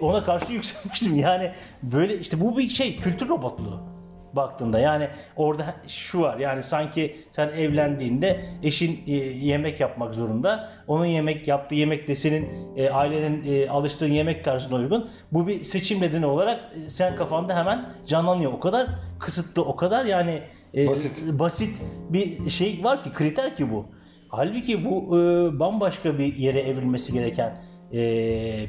ona 0.00 0.24
karşı 0.24 0.52
yükselmiştim. 0.52 1.16
Yani 1.16 1.50
böyle 1.82 2.18
işte 2.18 2.40
bu 2.40 2.58
bir 2.58 2.68
şey 2.68 2.96
kültür 3.00 3.28
robotluğu 3.28 3.93
baktığında 4.36 4.78
yani 4.78 5.08
orada 5.36 5.74
şu 5.88 6.20
var 6.20 6.38
yani 6.38 6.62
sanki 6.62 7.16
sen 7.30 7.48
evlendiğinde 7.48 8.40
eşin 8.62 9.00
e, 9.06 9.12
yemek 9.46 9.80
yapmak 9.80 10.14
zorunda 10.14 10.68
onun 10.86 11.06
yemek 11.06 11.48
yaptığı 11.48 11.74
yemek 11.74 12.08
de 12.08 12.14
senin 12.14 12.48
e, 12.76 12.90
ailenin 12.90 13.44
e, 13.54 13.68
alıştığın 13.68 14.12
yemek 14.12 14.44
tarzına 14.44 14.76
uygun. 14.78 15.10
Bu 15.32 15.46
bir 15.46 15.62
seçim 15.62 16.00
nedeni 16.00 16.26
olarak 16.26 16.60
e, 16.86 16.90
sen 16.90 17.16
kafanda 17.16 17.56
hemen 17.56 17.88
canlanıyor. 18.06 18.52
O 18.52 18.60
kadar 18.60 18.86
kısıtlı 19.18 19.64
o 19.64 19.76
kadar 19.76 20.04
yani 20.04 20.42
e, 20.74 20.88
Basit. 20.88 21.38
basit 21.38 21.82
bir 22.08 22.48
şey 22.48 22.80
var 22.84 23.02
ki 23.02 23.12
kriter 23.12 23.54
ki 23.54 23.72
bu. 23.72 23.86
Halbuki 24.28 24.84
bu 24.84 25.18
e, 25.18 25.20
bambaşka 25.60 26.18
bir 26.18 26.36
yere 26.36 26.60
evrilmesi 26.60 27.12
gereken 27.12 27.60
e, 27.92 27.98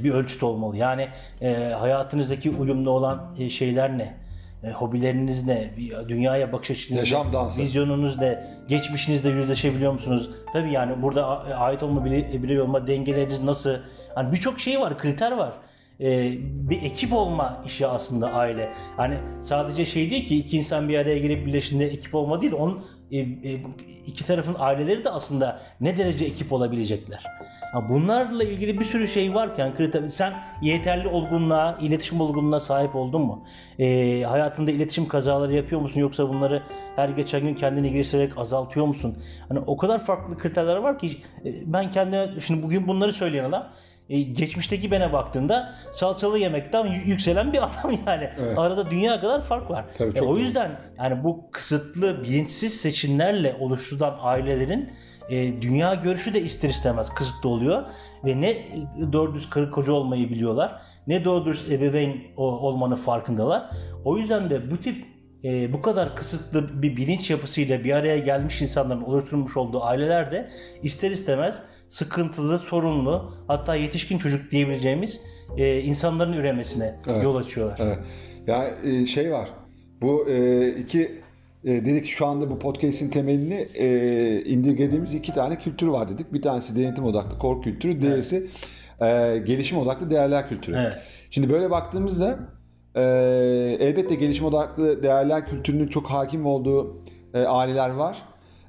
bir 0.04 0.12
ölçüt 0.12 0.44
olmalı. 0.44 0.78
Yani 0.78 1.08
e, 1.42 1.54
hayatınızdaki 1.54 2.50
uyumlu 2.50 2.90
olan 2.90 3.36
e, 3.40 3.50
şeyler 3.50 3.98
ne 3.98 4.25
e, 4.66 4.72
hobileriniz 4.72 5.48
ne? 5.48 5.72
Dünyaya 6.08 6.54
bakış 6.54 6.72
açınız 6.72 7.00
Yaşam 7.00 7.34
dansı. 7.34 7.62
Vizyonunuz 7.62 8.20
ne? 8.20 8.48
Geçmişinizle 8.68 9.30
yüzleşebiliyor 9.30 9.94
musunuz? 9.94 10.30
Tabii 10.54 10.72
yani 10.72 11.02
burada 11.02 11.26
ait 11.58 11.84
olma, 11.84 12.06
birey 12.06 12.62
olma 12.62 12.88
dengeleriniz 12.88 13.44
nasıl? 13.44 13.76
Hani 14.16 14.32
birçok 14.32 14.60
şey 14.60 14.82
var, 14.82 14.98
kriter 14.98 15.32
var. 15.32 15.54
E, 16.00 16.34
bir 16.42 16.82
ekip 16.82 17.14
olma 17.14 17.62
işi 17.66 17.88
aslında 17.88 18.34
aile. 18.34 18.72
Hani 18.98 19.18
sadece 19.40 19.86
şey 19.86 20.10
değil 20.10 20.26
ki 20.26 20.38
iki 20.38 20.58
insan 20.58 20.90
bir 20.90 20.98
araya 20.98 21.18
gelip 21.20 21.46
birleştiğinde 21.46 21.86
ekip 21.86 22.16
olma 22.16 22.42
değil. 22.42 22.54
Onun 22.54 22.84
e, 23.12 23.18
e, 23.20 23.62
iki 24.08 24.26
tarafın 24.26 24.56
aileleri 24.60 25.04
de 25.04 25.10
aslında 25.10 25.60
ne 25.82 25.98
derece 25.98 26.26
ekip 26.26 26.54
olabilecekler. 26.54 27.24
Bunlarla 27.90 28.44
ilgili 28.44 28.80
bir 28.80 28.86
sürü 28.86 29.08
şey 29.08 29.34
varken 29.34 29.76
kriter, 29.76 30.08
sen 30.08 30.34
yeterli 30.62 31.08
olgunluğa, 31.08 31.78
iletişim 31.82 32.22
olgunluğuna 32.22 32.60
sahip 32.60 32.96
oldun 32.96 33.22
mu? 33.22 33.46
E, 33.80 34.24
hayatında 34.24 34.72
iletişim 34.72 35.08
kazaları 35.08 35.54
yapıyor 35.54 35.82
musun 35.82 36.02
yoksa 36.02 36.30
bunları 36.30 36.64
her 36.96 37.10
geçen 37.10 37.42
gün 37.42 37.56
kendini 37.56 37.92
geliştirerek 37.92 38.38
azaltıyor 38.38 38.86
musun? 38.86 39.18
Hani 39.50 39.60
o 39.60 39.78
kadar 39.78 40.06
farklı 40.06 40.38
kriterler 40.38 40.76
var 40.76 41.00
ki 41.00 41.18
e, 41.46 41.74
ben 41.74 41.92
kendime 41.92 42.30
şimdi 42.46 42.64
bugün 42.64 42.88
bunları 42.88 43.14
söyleyen 43.14 43.44
adam 43.44 43.68
e, 44.10 44.22
geçmişteki 44.22 44.92
bene 44.92 45.14
baktığında 45.14 45.76
salçalı 45.92 46.40
yemekten 46.40 46.86
yükselen 46.86 47.54
bir 47.54 47.58
adam 47.64 47.98
yani. 48.08 48.30
Evet. 48.40 48.58
Arada 48.58 48.92
dünya 48.92 49.22
kadar 49.22 49.42
fark 49.42 49.70
var. 49.72 49.86
Tabii, 49.98 50.18
E, 50.18 50.22
o 50.22 50.38
yüzden 50.38 50.72
yani 50.98 51.24
bu 51.24 51.52
kısıtlı 51.52 52.24
bilinçsiz 52.24 52.74
seçimlerle 52.74 53.56
oluşturulan 53.60 54.18
ailelerin 54.22 54.92
e, 55.30 55.62
dünya 55.62 55.94
görüşü 55.94 56.34
de 56.34 56.42
ister 56.42 56.70
istemez 56.70 57.10
kısıtlı 57.10 57.50
oluyor 57.50 57.84
ve 58.26 58.42
ne 58.42 58.58
doğru 59.14 59.34
düz 59.36 59.50
karı 59.50 59.72
koca 59.72 59.94
olmayı 59.94 60.30
biliyorlar 60.30 60.82
ne 61.08 61.26
doğru 61.26 61.46
düz 61.46 61.72
ebeveyn 61.72 62.18
olmanın 62.38 62.96
farkındalar. 62.96 63.70
O 64.06 64.18
yüzden 64.18 64.50
de 64.50 64.72
bu 64.72 64.78
tip 64.78 65.06
e, 65.44 65.74
bu 65.74 65.82
kadar 65.82 66.16
kısıtlı 66.16 66.82
bir 66.82 66.98
bilinç 66.98 67.32
yapısıyla 67.32 67.84
bir 67.84 67.92
araya 67.92 68.18
gelmiş 68.18 68.62
insanların 68.62 69.02
oluşturmuş 69.02 69.58
olduğu 69.58 69.84
aileler 69.84 70.32
de 70.32 70.50
ister 70.84 71.12
istemez 71.12 71.64
sıkıntılı, 71.90 72.60
sorunlu 72.60 73.32
hatta 73.48 73.76
yetişkin 73.76 74.18
çocuk 74.18 74.52
diyebileceğimiz 74.52 75.22
e, 75.58 75.80
insanların 75.82 76.34
üremesine 76.34 76.96
Evet. 77.08 77.24
yol 77.24 77.36
açıyorlar. 77.36 77.80
Evet. 77.82 78.00
Ya 78.48 78.68
e, 78.84 79.06
şey 79.06 79.32
var. 79.32 79.50
Bu 80.02 80.30
e, 80.30 80.70
iki 80.70 81.22
e, 81.64 81.86
dedik 81.86 82.06
şu 82.06 82.26
anda 82.26 82.50
bu 82.50 82.60
podcast'in 82.60 83.10
temelini 83.10 83.68
e, 83.76 84.42
indirgediğimiz 84.46 85.14
iki 85.14 85.34
tane 85.34 85.60
kültür 85.60 85.88
var 85.88 86.10
dedik. 86.10 86.34
Bir 86.34 86.42
tanesi 86.42 86.76
denetim 86.76 87.04
odaklı 87.04 87.40
korku 87.40 87.62
kültürü, 87.62 88.02
diğerisi 88.02 88.48
e, 89.02 89.38
gelişim 89.46 89.78
odaklı 89.78 90.10
değerler 90.10 90.50
kültürü. 90.50 90.76
Evet. 90.76 90.94
Şimdi 91.32 91.50
böyle 91.50 91.70
baktığımızda 91.70 92.40
e, 92.96 93.02
elbette 93.80 94.16
gelişim 94.16 94.46
odaklı 94.46 95.04
değerler 95.04 95.48
kültürünün 95.48 95.88
çok 95.88 96.06
hakim 96.06 96.46
olduğu 96.46 97.04
e, 97.34 97.40
aileler 97.44 97.90
var. 97.90 98.18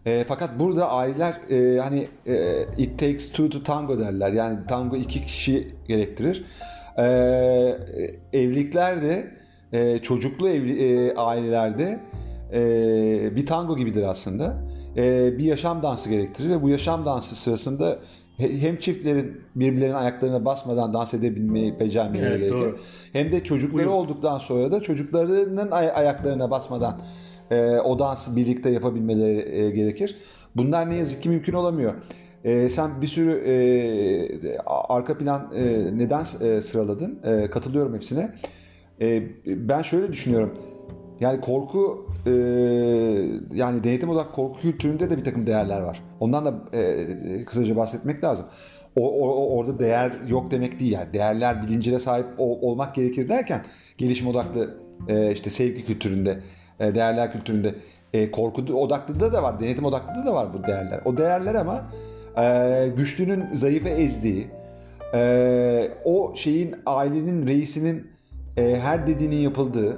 E, 0.07 0.25
fakat 0.29 0.59
burada 0.59 0.91
aileler 0.91 1.35
e, 1.51 1.81
hani 1.81 2.09
e, 2.27 2.65
it 2.79 2.99
takes 2.99 3.33
two 3.33 3.51
to 3.51 3.63
tango 3.63 3.99
derler. 3.99 4.33
Yani 4.33 4.59
tango 4.69 4.97
iki 4.97 5.27
kişi 5.27 5.69
gerektirir. 5.89 6.45
E, 6.99 7.03
evlilikler 8.33 9.03
de 9.03 9.31
e, 9.73 9.99
çocuklu 9.99 10.49
evli, 10.49 10.83
e, 10.83 11.15
ailelerde 11.15 12.01
e, 12.53 13.37
bir 13.37 13.47
tango 13.47 13.77
gibidir 13.77 14.03
aslında. 14.03 14.57
E, 14.97 15.39
bir 15.39 15.45
yaşam 15.45 15.83
dansı 15.83 16.11
gerektirir 16.11 16.51
ve 16.51 16.63
bu 16.63 16.69
yaşam 16.69 17.07
dansı 17.07 17.37
sırasında 17.37 17.99
hem 18.37 18.77
çiftlerin 18.77 19.41
birbirlerinin 19.55 19.95
ayaklarına 19.95 20.45
basmadan 20.45 20.95
dans 20.95 21.15
edebilmeyi 21.15 21.81
becermeleri 21.81 22.29
evet, 22.29 22.41
gerekir. 22.41 22.57
Doğru. 22.57 22.79
Hem 23.13 23.33
de 23.33 23.45
çocukları 23.45 23.87
Uyum. 23.87 23.93
olduktan 23.93 24.39
sonra 24.39 24.73
da 24.73 24.81
çocuklarının 24.81 25.71
ay- 25.71 25.93
ayaklarına 25.95 26.51
basmadan 26.51 27.01
e, 27.51 27.79
o 27.79 27.99
dansı 27.99 28.37
birlikte 28.37 28.71
yapabilmeleri 28.71 29.57
e, 29.59 29.71
gerekir. 29.71 30.17
Bunlar 30.57 30.91
ne 30.91 30.95
yazık 30.95 31.23
ki 31.23 31.29
mümkün 31.29 31.53
olamıyor. 31.53 31.95
E, 32.45 32.69
sen 32.69 33.03
bir 33.03 33.07
sürü 33.07 33.31
e, 33.31 34.59
arka 34.67 35.19
plan 35.19 35.53
e, 35.55 35.63
neden 35.99 36.21
e, 36.21 36.61
sıraladın. 36.61 37.19
E, 37.25 37.51
katılıyorum 37.51 37.95
hepsine. 37.95 38.35
E, 39.01 39.23
ben 39.47 39.83
şöyle 39.83 40.13
düşünüyorum. 40.13 40.59
Yani 41.21 41.41
korku 41.41 42.07
e, 42.27 42.31
yani 43.55 43.85
denetim 43.85 44.09
odaklı 44.09 44.33
korku 44.33 44.61
kültüründe 44.61 45.11
de 45.11 45.17
bir 45.17 45.25
takım 45.25 45.47
değerler 45.47 45.81
var. 45.81 46.03
Ondan 46.21 46.47
da 46.47 46.77
e, 46.79 47.45
kısaca 47.45 47.77
bahsetmek 47.77 48.25
lazım. 48.25 48.47
O, 48.97 49.29
o, 49.29 49.57
orada 49.57 49.79
değer 49.79 50.13
yok 50.29 50.51
demek 50.51 50.81
değil 50.81 50.93
yani. 50.93 51.13
Değerler 51.13 51.63
bilincine 51.63 51.99
sahip 51.99 52.27
ol, 52.39 52.59
olmak 52.63 52.95
gerekir 52.95 53.29
derken 53.29 53.63
gelişim 53.99 54.29
odaklı 54.29 54.77
e, 55.09 55.33
işte 55.33 55.51
sevgi 55.51 55.85
kültüründe, 55.85 56.41
değerler 56.81 57.33
kültüründe 57.33 57.75
e, 58.13 58.31
korku 58.31 58.63
odaklı 58.75 59.33
da 59.33 59.43
var, 59.43 59.61
denetim 59.61 59.85
odaklı 59.85 60.27
da 60.27 60.35
var 60.35 60.55
bu 60.55 60.67
değerler. 60.67 61.01
O 61.05 61.17
değerler 61.17 61.55
ama 61.55 61.85
e, 62.39 62.89
güçlünün 62.97 63.45
zayıfı 63.55 63.89
ezdiği, 63.89 64.47
e, 65.15 65.91
o 66.05 66.33
şeyin 66.37 66.77
ailenin 66.87 67.47
reisinin 67.47 68.07
e, 68.57 68.77
her 68.81 69.07
dediğinin 69.07 69.37
yapıldığı, 69.37 69.97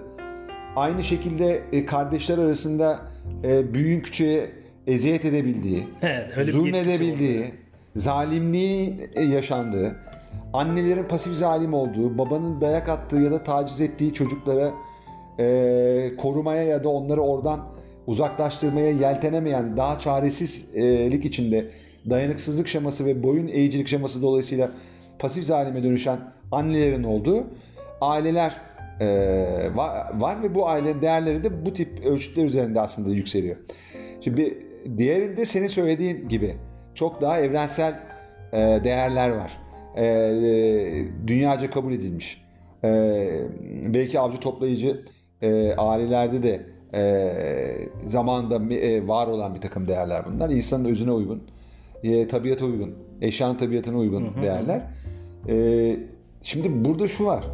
aynı 0.76 1.02
şekilde 1.02 1.62
e, 1.72 1.86
kardeşler 1.86 2.38
arasında 2.38 2.98
e, 3.44 3.74
büyüğün 3.74 4.00
küçüğe 4.00 4.50
eziyet 4.86 5.24
edebildiği, 5.24 5.88
evet, 6.02 6.48
zulmedebildiği, 6.48 7.54
zalimliği 7.96 9.10
e, 9.14 9.22
yaşandığı, 9.22 9.96
annelerin 10.52 11.04
pasif 11.04 11.32
zalim 11.32 11.74
olduğu, 11.74 12.18
babanın 12.18 12.60
dayak 12.60 12.88
attığı 12.88 13.16
ya 13.16 13.30
da 13.30 13.42
taciz 13.42 13.80
ettiği 13.80 14.14
çocuklara 14.14 14.72
e, 15.38 16.12
korumaya 16.18 16.62
ya 16.62 16.84
da 16.84 16.88
onları 16.88 17.20
oradan 17.20 17.60
uzaklaştırmaya 18.06 18.90
yeltenemeyen, 18.90 19.76
daha 19.76 19.98
çaresizlik 19.98 21.24
içinde 21.24 21.70
dayanıksızlık 22.10 22.68
şeması 22.68 23.06
ve 23.06 23.22
boyun 23.22 23.48
eğicilik 23.48 23.88
şeması 23.88 24.22
dolayısıyla 24.22 24.70
pasif 25.18 25.44
zalime 25.44 25.82
dönüşen 25.82 26.18
annelerin 26.52 27.04
olduğu 27.04 27.46
aileler 28.00 28.60
e, 29.00 29.06
var, 29.74 30.20
var 30.20 30.42
ve 30.42 30.54
bu 30.54 30.68
ailenin 30.68 31.02
değerleri 31.02 31.44
de 31.44 31.66
bu 31.66 31.72
tip 31.72 32.06
ölçütler 32.06 32.44
üzerinde 32.44 32.80
aslında 32.80 33.10
yükseliyor. 33.10 33.56
Şimdi 34.20 34.58
diğerinde 34.98 35.46
senin 35.46 35.66
söylediğin 35.66 36.28
gibi 36.28 36.56
çok 36.94 37.20
daha 37.20 37.40
evrensel 37.40 38.00
e, 38.52 38.56
değerler 38.84 39.30
var. 39.30 39.58
E, 39.96 40.04
e, 40.04 41.26
dünyaca 41.26 41.70
kabul 41.70 41.92
edilmiş. 41.92 42.44
E, 42.84 42.90
belki 43.86 44.20
avcı 44.20 44.40
toplayıcı 44.40 45.04
e, 45.42 45.74
ailelerde 45.74 46.42
de 46.42 46.66
e, 46.94 47.88
zamanda 48.06 48.74
e, 48.74 49.08
var 49.08 49.26
olan 49.26 49.54
bir 49.54 49.60
takım 49.60 49.88
değerler 49.88 50.24
bunlar. 50.26 50.50
İnsanın 50.50 50.84
özüne 50.84 51.12
uygun, 51.12 51.42
e, 52.02 52.28
tabiata 52.28 52.64
uygun, 52.64 52.94
eşyanın 53.20 53.54
tabiatına 53.54 53.98
uygun 53.98 54.24
hı 54.26 54.38
hı. 54.38 54.42
değerler. 54.42 54.82
E, 55.48 55.96
şimdi 56.42 56.84
burada 56.84 57.08
şu 57.08 57.26
var. 57.26 57.44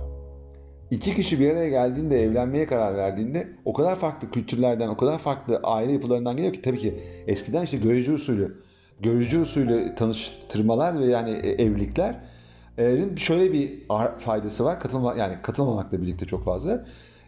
İki 0.91 1.15
kişi 1.15 1.41
bir 1.41 1.51
araya 1.51 1.69
geldiğinde, 1.69 2.23
evlenmeye 2.23 2.67
karar 2.67 2.97
verdiğinde 2.97 3.49
o 3.65 3.73
kadar 3.73 3.97
farklı 3.97 4.31
kültürlerden, 4.31 4.89
o 4.89 4.97
kadar 4.97 5.19
farklı 5.19 5.61
aile 5.63 5.93
yapılarından 5.93 6.37
geliyor 6.37 6.53
ki 6.53 6.63
tabii 6.63 6.79
ki 6.79 6.95
eskiden 7.27 7.63
işte 7.63 7.77
görücü 7.77 8.13
usulü, 8.13 8.61
görücü 9.01 9.41
usulü 9.41 9.95
tanıştırmalar 9.95 11.01
ve 11.01 11.05
yani 11.05 11.31
e, 11.31 11.51
evliliklerin 11.51 13.17
şöyle 13.17 13.53
bir 13.53 13.73
faydası 14.19 14.65
var. 14.65 14.81
Katılma 14.81 15.15
yani 15.15 15.35
katılmamakla 15.43 16.03
birlikte 16.03 16.27
çok 16.27 16.45
fazla. 16.45 16.85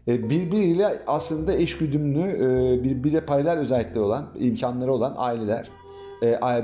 E, 0.08 0.30
birbiriyle 0.30 1.02
aslında 1.06 1.54
eş 1.54 1.78
güdümlü, 1.78 2.20
e, 2.20 2.84
birbiriyle 2.84 3.20
paralel 3.20 3.58
özellikleri 3.58 4.00
olan, 4.00 4.28
imkanları 4.38 4.92
olan 4.92 5.14
aileler, 5.16 5.70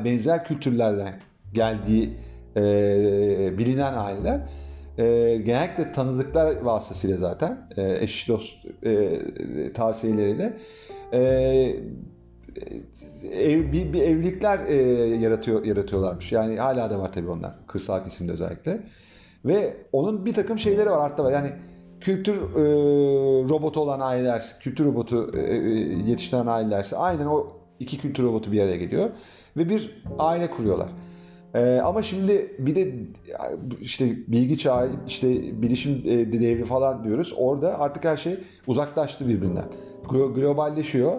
benzer 0.04 0.44
kültürlerden 0.44 1.14
geldiği 1.54 2.16
bilinen 3.58 3.94
aileler 3.94 4.40
e, 4.98 5.36
genellikle 5.36 5.92
tanıdıklar 5.92 6.60
vasıtasıyla 6.60 7.16
zaten 7.16 7.68
e, 7.76 7.98
eş 8.00 8.28
dost 8.28 8.66
e, 8.84 9.18
tavsiyeleriyle 9.74 10.56
e, 11.12 11.20
ev, 13.32 13.72
bir, 13.72 13.92
bir 13.92 14.02
evlilikler 14.02 14.66
e, 14.66 14.74
yaratıyor 15.16 15.64
yaratıyorlarmış. 15.64 16.32
Yani 16.32 16.56
hala 16.56 16.90
da 16.90 16.98
var 16.98 17.12
tabii 17.12 17.30
onlar 17.30 17.52
kırsal 17.66 18.04
kesimde 18.04 18.32
özellikle. 18.32 18.80
Ve 19.44 19.76
onun 19.92 20.26
bir 20.26 20.34
takım 20.34 20.58
şeyleri 20.58 20.90
var 20.90 21.04
artta 21.04 21.24
var. 21.24 21.32
Yani 21.32 21.52
kültür 22.02 22.34
e, 22.34 22.64
robotu 23.48 23.80
olan 23.80 24.00
aileler, 24.00 24.42
kültür 24.60 24.84
robotu 24.84 25.32
e, 25.36 25.40
e, 25.40 25.58
yetiştiren 26.08 26.46
ailelerse 26.46 26.96
aynen 26.96 27.26
o 27.26 27.46
iki 27.80 27.98
kültür 27.98 28.22
robotu 28.22 28.52
bir 28.52 28.60
araya 28.60 28.76
geliyor 28.76 29.10
ve 29.56 29.68
bir 29.68 30.02
aile 30.18 30.50
kuruyorlar. 30.50 30.88
Ee, 31.54 31.80
ama 31.84 32.02
şimdi 32.02 32.56
bir 32.58 32.74
de 32.74 32.94
işte 33.80 34.06
bilgi 34.28 34.58
çağı, 34.58 34.90
işte 35.06 35.62
bilişim 35.62 36.02
e, 36.04 36.32
devri 36.32 36.64
falan 36.64 37.04
diyoruz. 37.04 37.34
Orada 37.36 37.80
artık 37.80 38.04
her 38.04 38.16
şey 38.16 38.38
uzaklaştı 38.66 39.28
birbirinden. 39.28 39.64
Globalleşiyor. 40.08 41.12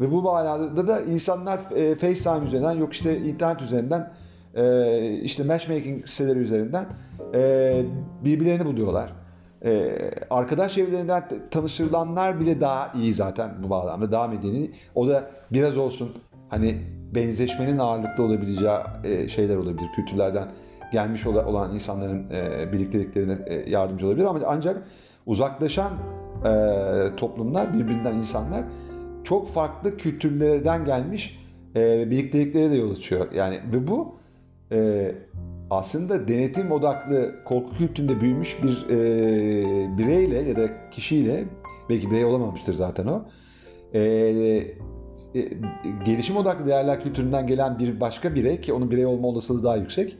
Ve 0.00 0.10
bu 0.10 0.22
manada 0.22 0.88
da 0.88 1.00
insanlar 1.00 1.58
e, 1.76 1.94
FaceTime 1.94 2.46
üzerinden 2.46 2.72
yok 2.72 2.92
işte 2.92 3.18
internet 3.18 3.62
üzerinden 3.62 4.12
e, 4.54 5.12
işte 5.12 5.44
matchmaking 5.44 6.06
siteleri 6.06 6.38
üzerinden 6.38 6.86
e, 7.34 7.82
birbirlerini 8.24 8.64
buluyorlar. 8.66 9.12
E, 9.64 9.98
arkadaş 10.30 10.78
evlerinden 10.78 11.24
tanıştırılanlar 11.50 12.40
bile 12.40 12.60
daha 12.60 12.92
iyi 12.94 13.14
zaten 13.14 13.50
bu 13.62 13.70
bağlamda 13.70 14.12
daha 14.12 14.28
medeni. 14.28 14.70
O 14.94 15.08
da 15.08 15.30
biraz 15.52 15.78
olsun 15.78 16.10
hani 16.48 16.78
benzeşmenin 17.14 17.78
ağırlıklı 17.78 18.24
olabileceği 18.24 18.78
e, 19.04 19.28
şeyler 19.28 19.56
olabilir. 19.56 19.88
Kültürlerden 19.96 20.48
gelmiş 20.92 21.26
olan 21.26 21.74
insanların 21.74 22.30
e, 22.30 22.72
birlikteliklerine 22.72 23.38
e, 23.46 23.70
yardımcı 23.70 24.06
olabilir 24.06 24.24
ama 24.24 24.40
ancak 24.46 24.82
uzaklaşan 25.26 25.92
toplumlar, 27.16 27.74
birbirinden 27.74 28.14
insanlar 28.14 28.64
çok 29.24 29.52
farklı 29.52 29.96
kültürlerden 29.96 30.84
gelmiş 30.84 31.40
birlikteliklere 31.74 32.70
de 32.70 32.76
yol 32.76 32.90
açıyor. 32.90 33.32
Yani 33.32 33.60
ve 33.72 33.88
bu 33.88 34.18
aslında 35.70 36.28
denetim 36.28 36.72
odaklı 36.72 37.44
korku 37.44 37.74
kültüründe 37.74 38.20
büyümüş 38.20 38.62
bir 38.62 38.88
bireyle 39.98 40.38
ya 40.38 40.56
da 40.56 40.90
kişiyle 40.90 41.44
belki 41.88 42.10
birey 42.10 42.24
olamamıştır 42.24 42.74
zaten 42.74 43.06
o 43.06 43.22
e, 45.34 45.42
gelişim 46.04 46.36
odaklı 46.36 46.66
değerler 46.66 47.02
kültüründen 47.02 47.46
gelen 47.46 47.78
bir 47.78 48.00
başka 48.00 48.34
birey 48.34 48.60
ki 48.60 48.72
onun 48.72 48.90
birey 48.90 49.06
olma 49.06 49.28
olasılığı 49.28 49.62
daha 49.62 49.76
yüksek 49.76 50.16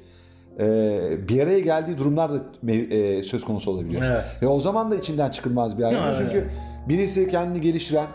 e, 0.59 1.29
bir 1.29 1.43
araya 1.43 1.61
geldiği 1.61 1.99
durumlar 1.99 2.33
da 2.33 2.73
e, 2.73 3.23
söz 3.23 3.45
konusu 3.45 3.71
olabiliyor. 3.71 4.03
Evet. 4.03 4.25
Ve 4.43 4.47
o 4.47 4.61
zaman 4.61 4.91
da 4.91 4.97
içinden 4.97 5.31
çıkılmaz 5.31 5.79
bir 5.79 5.83
ayrım. 5.83 6.15
Çünkü 6.19 6.51
birisi 6.89 7.29
kendini 7.29 7.61
geliştiren 7.61 8.07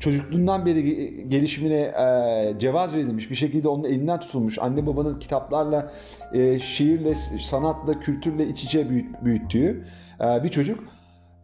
çocukluğundan 0.00 0.66
beri 0.66 1.28
gelişimine 1.28 1.80
e, 1.80 2.58
cevaz 2.58 2.94
verilmiş 2.94 3.30
bir 3.30 3.34
şekilde 3.34 3.68
onun 3.68 3.84
elinden 3.84 4.20
tutulmuş 4.20 4.58
anne 4.58 4.86
babanın 4.86 5.18
kitaplarla 5.18 5.92
e, 6.32 6.58
şiirle 6.58 7.14
sanatla 7.40 8.00
kültürle 8.00 8.48
iç 8.48 8.64
içe 8.64 8.90
büyüt, 8.90 9.06
büyüttüğü 9.24 9.84
e, 10.20 10.44
bir 10.44 10.48
çocuk. 10.48 10.84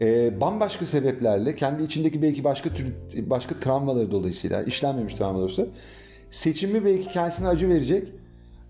E, 0.01 0.41
bambaşka 0.41 0.87
sebeplerle 0.87 1.55
kendi 1.55 1.83
içindeki 1.83 2.23
belki 2.23 2.45
başka 2.45 2.71
tür, 2.71 2.95
başka 3.17 3.61
travmaları 3.61 4.11
dolayısıyla 4.11 4.63
işlenmemiş 4.63 5.15
travmalar 5.15 5.45
olsa 5.45 5.67
seçimi 6.31 6.85
belki 6.85 7.09
kendisine 7.09 7.49
acı 7.49 7.69
verecek 7.69 8.13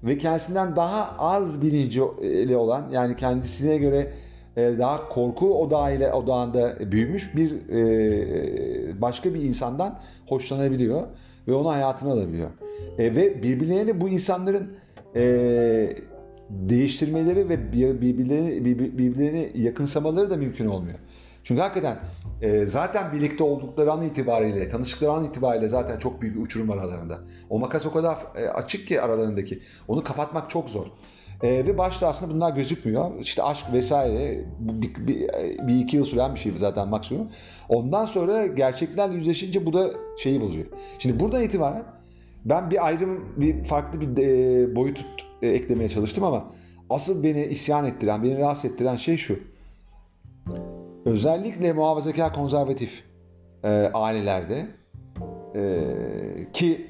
ve 0.04 0.18
kendisinden 0.18 0.76
daha 0.76 1.16
az 1.18 1.62
bilincili 1.62 2.56
olan 2.56 2.90
yani 2.90 3.16
kendisine 3.16 3.76
göre 3.76 4.12
daha 4.56 5.08
korku 5.08 5.62
odağıyla 5.62 6.12
odağında 6.12 6.92
büyümüş 6.92 7.36
bir 7.36 7.68
e, 7.68 9.00
başka 9.00 9.34
bir 9.34 9.42
insandan 9.42 10.00
hoşlanabiliyor 10.28 11.02
ve 11.48 11.54
onu 11.54 11.68
hayatına 11.68 12.12
alabiliyor. 12.12 12.50
E, 12.98 13.16
ve 13.16 13.42
birbirlerine 13.42 14.00
bu 14.00 14.08
insanların 14.08 14.72
e, 15.16 15.96
değiştirmeleri 16.50 17.48
ve 17.48 17.72
birbirlerini, 17.72 18.64
birbirlerini 18.98 19.50
yakınsamaları 19.54 20.30
da 20.30 20.36
mümkün 20.36 20.66
olmuyor. 20.66 20.98
Çünkü 21.44 21.60
hakikaten 21.60 21.98
e, 22.42 22.66
zaten 22.66 23.12
birlikte 23.12 23.44
oldukları 23.44 23.92
an 23.92 24.02
itibariyle, 24.02 24.68
tanıştıkları 24.68 25.10
an 25.10 25.24
itibariyle 25.24 25.68
zaten 25.68 25.98
çok 25.98 26.22
büyük 26.22 26.36
bir 26.36 26.42
uçurum 26.42 26.68
var 26.68 26.76
aralarında. 26.76 27.18
O 27.50 27.58
makas 27.58 27.86
o 27.86 27.92
kadar 27.92 28.18
e, 28.36 28.48
açık 28.48 28.86
ki 28.86 29.00
aralarındaki. 29.00 29.58
Onu 29.88 30.04
kapatmak 30.04 30.50
çok 30.50 30.68
zor. 30.68 30.86
E, 31.42 31.48
ve 31.66 31.78
başta 31.78 32.08
aslında 32.08 32.34
bunlar 32.34 32.56
gözükmüyor. 32.56 33.20
İşte 33.20 33.42
aşk 33.42 33.72
vesaire 33.72 34.44
bir, 34.58 34.94
bir, 35.06 35.28
bir 35.68 35.78
iki 35.78 35.96
yıl 35.96 36.04
süren 36.04 36.34
bir 36.34 36.40
şey 36.40 36.52
zaten 36.56 36.88
maksimum. 36.88 37.28
Ondan 37.68 38.04
sonra 38.04 38.46
gerçeklerle 38.46 39.14
yüzleşince 39.14 39.66
bu 39.66 39.72
da 39.72 39.90
şeyi 40.18 40.40
bozuyor. 40.40 40.66
Şimdi 40.98 41.20
buradan 41.20 41.42
itibaren 41.42 41.84
ben 42.44 42.70
bir 42.70 42.86
ayrım, 42.86 43.24
bir 43.36 43.64
farklı 43.64 44.00
bir 44.00 44.22
e, 44.22 44.76
boyut 44.76 45.04
e, 45.42 45.48
eklemeye 45.48 45.88
çalıştım 45.88 46.24
ama 46.24 46.52
asıl 46.90 47.22
beni 47.22 47.44
isyan 47.44 47.84
ettiren, 47.84 48.22
beni 48.22 48.38
rahatsız 48.38 48.70
ettiren 48.70 48.96
şey 48.96 49.16
şu. 49.16 49.38
Özellikle 51.04 51.72
muhafazakar 51.72 52.34
konservatif 52.34 53.04
e, 53.64 53.68
ailelerde 53.94 54.66
e, 55.54 55.82
ki 56.52 56.86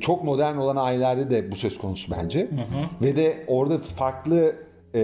çok 0.00 0.24
modern 0.24 0.56
olan 0.56 0.76
ailelerde 0.76 1.30
de 1.30 1.50
bu 1.50 1.56
söz 1.56 1.78
konusu 1.78 2.14
bence. 2.16 2.40
Hı 2.40 2.44
hı. 2.44 3.02
Ve 3.02 3.16
de 3.16 3.44
orada 3.46 3.78
farklı 3.78 4.54
e, 4.94 5.00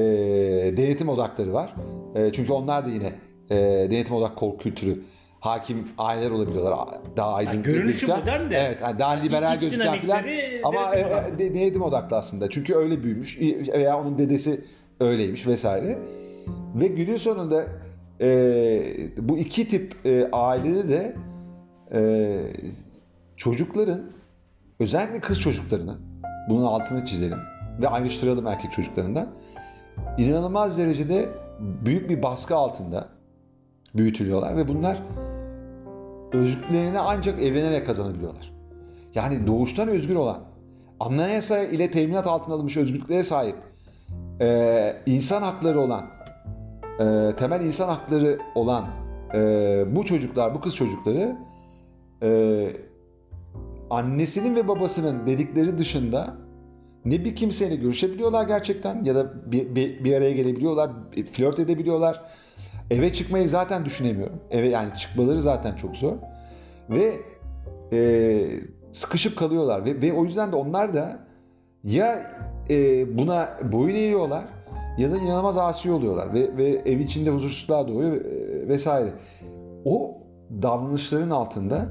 denetim 0.77 1.09
odakları 1.09 1.53
var. 1.53 1.75
E, 2.15 2.33
çünkü 2.33 2.53
onlar 2.53 2.87
da 2.87 2.91
yine 2.91 3.13
e, 3.51 3.57
denetim 3.91 4.15
odak 4.15 4.37
korku 4.37 4.59
kültürü 4.59 5.03
hakim 5.41 5.85
aileler 5.99 6.31
olabiliyorlar. 6.31 6.89
Daha 7.17 7.35
aydın 7.35 7.53
yani 7.53 7.63
görünüşü 7.63 8.07
modern 8.07 8.51
de. 8.51 8.57
Evet, 8.57 8.79
yani 8.83 8.99
daha 8.99 9.13
liberal 9.13 9.59
gözüken 9.59 10.01
falan. 10.01 10.25
Ama 10.65 10.95
e, 10.95 11.01
e, 11.01 11.39
denetim 11.39 11.83
odaklı 11.83 12.17
aslında. 12.17 12.51
Çünkü 12.51 12.75
öyle 12.75 13.03
büyümüş 13.03 13.41
veya 13.73 14.01
onun 14.01 14.19
dedesi 14.19 14.61
öyleymiş 15.01 15.47
vesaire. 15.47 15.99
Ve 16.75 16.87
günün 16.87 17.17
sonunda 17.17 17.67
e, 18.21 18.29
bu 19.19 19.39
iki 19.39 19.69
tip 19.69 20.07
e, 20.07 20.29
ailede 20.33 20.89
de 20.89 21.15
e, 21.93 22.01
çocukların 23.37 24.01
özellikle 24.81 25.21
kız 25.21 25.41
çocuklarını 25.41 25.97
bunun 26.49 26.65
altını 26.65 27.07
çizelim 27.07 27.39
ve 27.81 27.89
ayrıştıralım 27.89 28.47
erkek 28.47 28.73
çocuklarından 28.73 29.29
inanılmaz 30.19 30.79
derecede 30.79 31.29
büyük 31.61 32.11
bir 32.11 32.23
baskı 32.23 32.57
altında 32.57 33.09
büyütülüyorlar 33.95 34.57
ve 34.57 34.69
bunlar 34.69 35.03
özgürlüklerini 36.33 36.99
ancak 36.99 37.43
evlenerek 37.43 37.87
kazanabiliyorlar. 37.87 38.53
Yani 39.15 39.47
doğuştan 39.47 39.89
özgür 39.89 40.15
olan, 40.15 40.39
anayasa 41.01 41.59
ile 41.59 41.91
teminat 41.91 42.27
altına 42.27 42.55
alınmış 42.55 42.77
özgürlüklere 42.77 43.25
sahip, 43.25 43.57
e, 44.41 44.97
insan 45.07 45.43
hakları 45.43 45.81
olan, 45.81 46.05
e, 47.01 47.37
temel 47.37 47.61
insan 47.61 47.89
hakları 47.89 48.39
olan 48.55 48.87
e, 49.35 49.39
bu 49.97 50.05
çocuklar, 50.05 50.55
bu 50.55 50.61
kız 50.61 50.77
çocukları 50.77 51.37
e, 52.23 52.29
annesinin 53.91 54.57
ve 54.57 54.69
babasının 54.69 55.27
dedikleri 55.27 55.79
dışında 55.79 56.37
ne 57.05 57.25
bir 57.25 57.37
kimseyle 57.37 57.77
görüşebiliyorlar 57.77 58.47
gerçekten 58.47 59.05
ya 59.05 59.15
da 59.15 59.53
bir, 59.53 59.75
bir, 59.75 60.05
bir 60.05 60.15
araya 60.15 60.33
gelebiliyorlar, 60.33 60.91
flört 61.33 61.59
edebiliyorlar. 61.59 62.23
Eve 62.91 63.13
çıkmayı 63.13 63.49
zaten 63.49 63.85
düşünemiyorum. 63.85 64.41
Eve 64.51 64.69
yani 64.69 64.91
çıkmaları 64.99 65.43
zaten 65.43 65.77
çok 65.77 65.97
zor. 65.97 66.13
Ve 66.91 67.21
e, 67.93 68.61
sıkışıp 68.93 69.39
kalıyorlar 69.39 69.85
ve, 69.85 70.03
ve 70.03 70.13
o 70.13 70.25
yüzden 70.25 70.53
de 70.53 70.57
onlar 70.57 70.95
da 70.95 71.19
ya 71.85 72.31
e, 72.71 73.19
buna 73.19 73.59
boyun 73.73 73.95
eğiyorlar 73.95 74.45
ya 74.99 75.13
da 75.13 75.17
inanılmaz 75.17 75.59
asi 75.59 75.91
oluyorlar 75.91 76.35
ve, 76.35 76.57
ve 76.57 76.65
ev 76.65 76.99
içinde 76.99 77.31
huzursuzluğa 77.31 77.89
doğuyor 77.89 78.17
e, 78.17 78.69
vesaire. 78.69 79.11
O 79.85 80.19
davranışların 80.63 81.31
altında 81.31 81.89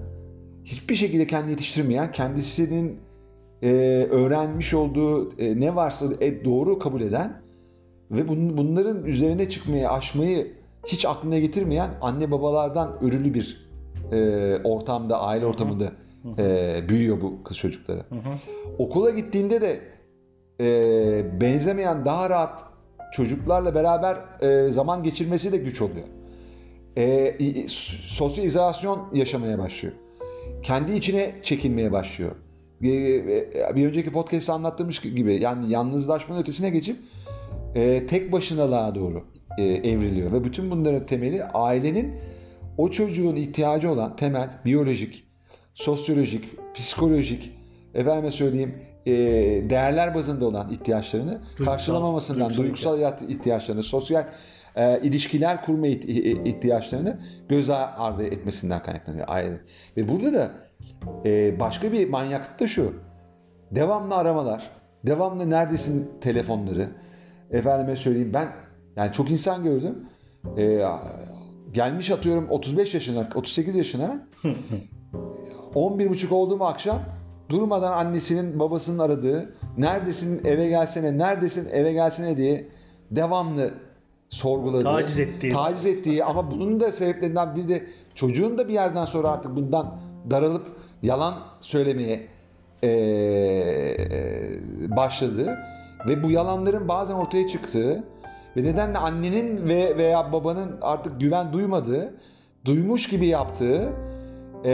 hiçbir 0.65 0.95
şekilde 0.95 1.27
kendini 1.27 1.51
yetiştirmeyen, 1.51 2.11
kendisinin 2.11 2.99
e, 3.61 3.67
öğrenmiş 4.11 4.73
olduğu 4.73 5.39
e, 5.39 5.59
ne 5.59 5.75
varsa 5.75 6.05
e, 6.21 6.45
doğru 6.45 6.79
kabul 6.79 7.01
eden 7.01 7.41
ve 8.11 8.27
bun, 8.27 8.57
bunların 8.57 9.05
üzerine 9.05 9.49
çıkmayı, 9.49 9.89
aşmayı 9.89 10.53
hiç 10.87 11.05
aklına 11.05 11.39
getirmeyen 11.39 11.89
anne 12.01 12.31
babalardan 12.31 12.97
örülü 13.01 13.33
bir 13.33 13.69
e, 14.11 14.57
ortamda, 14.63 15.21
aile 15.21 15.45
ortamında 15.45 15.91
e, 16.37 16.79
büyüyor 16.89 17.21
bu 17.21 17.43
kız 17.43 17.57
çocukları. 17.57 17.99
Hı 17.99 18.15
hı. 18.15 18.33
Okula 18.77 19.09
gittiğinde 19.09 19.61
de 19.61 19.79
e, 20.59 21.41
benzemeyen 21.41 22.05
daha 22.05 22.29
rahat 22.29 22.63
çocuklarla 23.13 23.75
beraber 23.75 24.17
e, 24.41 24.71
zaman 24.71 25.03
geçirmesi 25.03 25.51
de 25.51 25.57
güç 25.57 25.81
oluyor. 25.81 26.07
E, 26.97 27.67
sosyal 28.07 28.47
izolasyon 28.47 28.99
yaşamaya 29.13 29.59
başlıyor. 29.59 29.95
Kendi 30.63 30.93
içine 30.93 31.35
çekilmeye 31.43 31.91
başlıyor. 31.91 32.31
E, 32.81 32.89
e, 32.89 33.71
bir 33.75 33.87
önceki 33.87 34.11
podcast'te 34.11 34.53
anlattığımız 34.53 34.99
gibi 34.99 35.41
yani 35.41 35.71
yalnızlaşmanın 35.71 36.41
ötesine 36.41 36.69
geçip 36.69 36.97
e, 37.75 38.05
tek 38.07 38.31
başınalığa 38.31 38.95
doğru 38.95 39.23
e, 39.57 39.63
evriliyor. 39.63 40.31
Ve 40.31 40.43
bütün 40.43 40.71
bunların 40.71 41.05
temeli 41.05 41.43
ailenin 41.43 42.13
o 42.77 42.91
çocuğun 42.91 43.35
ihtiyacı 43.35 43.91
olan 43.91 44.15
temel 44.15 44.49
biyolojik, 44.65 45.23
sosyolojik, 45.73 46.43
psikolojik, 46.75 47.51
efendime 47.93 48.31
söyleyeyim 48.31 48.75
e, 49.05 49.13
değerler 49.69 50.15
bazında 50.15 50.45
olan 50.45 50.71
ihtiyaçlarını 50.71 51.41
duygusal, 51.41 51.65
karşılamamasından, 51.65 52.53
duygusal, 52.53 52.91
duygusal 52.91 53.29
ihtiyaçlarını, 53.29 53.83
sosyal 53.83 54.25
e, 54.75 54.99
ilişkiler 55.01 55.65
kurma 55.65 55.87
ihtiyaçlarını 55.87 57.19
göz 57.49 57.69
ardı 57.69 58.23
etmesinden 58.23 58.83
kaynaklanıyor 58.83 59.25
aile. 59.29 59.57
Ve 59.97 60.09
burada 60.09 60.33
da 60.33 60.51
e, 61.25 61.59
başka 61.59 61.91
bir 61.91 62.09
manyaklık 62.09 62.59
da 62.59 62.67
şu. 62.67 62.93
Devamlı 63.71 64.15
aramalar, 64.15 64.69
devamlı 65.05 65.49
neredesin 65.49 66.11
telefonları. 66.21 66.89
Efendime 67.51 67.95
söyleyeyim 67.95 68.31
ben 68.33 68.47
yani 68.95 69.11
çok 69.13 69.31
insan 69.31 69.63
gördüm. 69.63 70.07
E, 70.57 70.83
gelmiş 71.71 72.11
atıyorum 72.11 72.49
35 72.49 72.93
yaşına, 72.93 73.29
38 73.35 73.75
yaşına. 73.75 74.27
11.30 75.75 76.33
oldu 76.33 76.57
mu 76.57 76.65
akşam 76.65 77.01
durmadan 77.49 77.91
annesinin 77.91 78.59
babasının 78.59 78.99
aradığı 78.99 79.55
neredesin 79.77 80.45
eve 80.45 80.69
gelsene 80.69 81.17
neredesin 81.17 81.69
eve 81.71 81.93
gelsene 81.93 82.37
diye 82.37 82.67
devamlı 83.11 83.73
sorguladığı, 84.33 84.83
taciz 84.83 85.19
ettiği, 85.19 85.53
taciz 85.53 85.85
ettiği 85.85 86.23
ama 86.23 86.51
bunun 86.51 86.79
da 86.79 86.91
sebeplerinden 86.91 87.55
biri 87.55 87.69
de 87.69 87.87
çocuğun 88.15 88.57
da 88.57 88.67
bir 88.67 88.73
yerden 88.73 89.05
sonra 89.05 89.29
artık 89.29 89.55
bundan 89.55 89.95
daralıp 90.29 90.65
yalan 91.01 91.39
söylemeye 91.61 92.27
ee, 92.83 93.95
başladığı 94.95 95.57
ve 96.07 96.23
bu 96.23 96.31
yalanların 96.31 96.87
bazen 96.87 97.15
ortaya 97.15 97.47
çıktığı 97.47 98.03
ve 98.57 98.63
nedenle 98.63 98.97
annenin 98.97 99.69
ve 99.69 99.97
veya 99.97 100.31
babanın 100.31 100.77
artık 100.81 101.21
güven 101.21 101.53
duymadığı, 101.53 102.13
duymuş 102.65 103.09
gibi 103.09 103.27
yaptığı 103.27 103.89
e, 104.63 104.73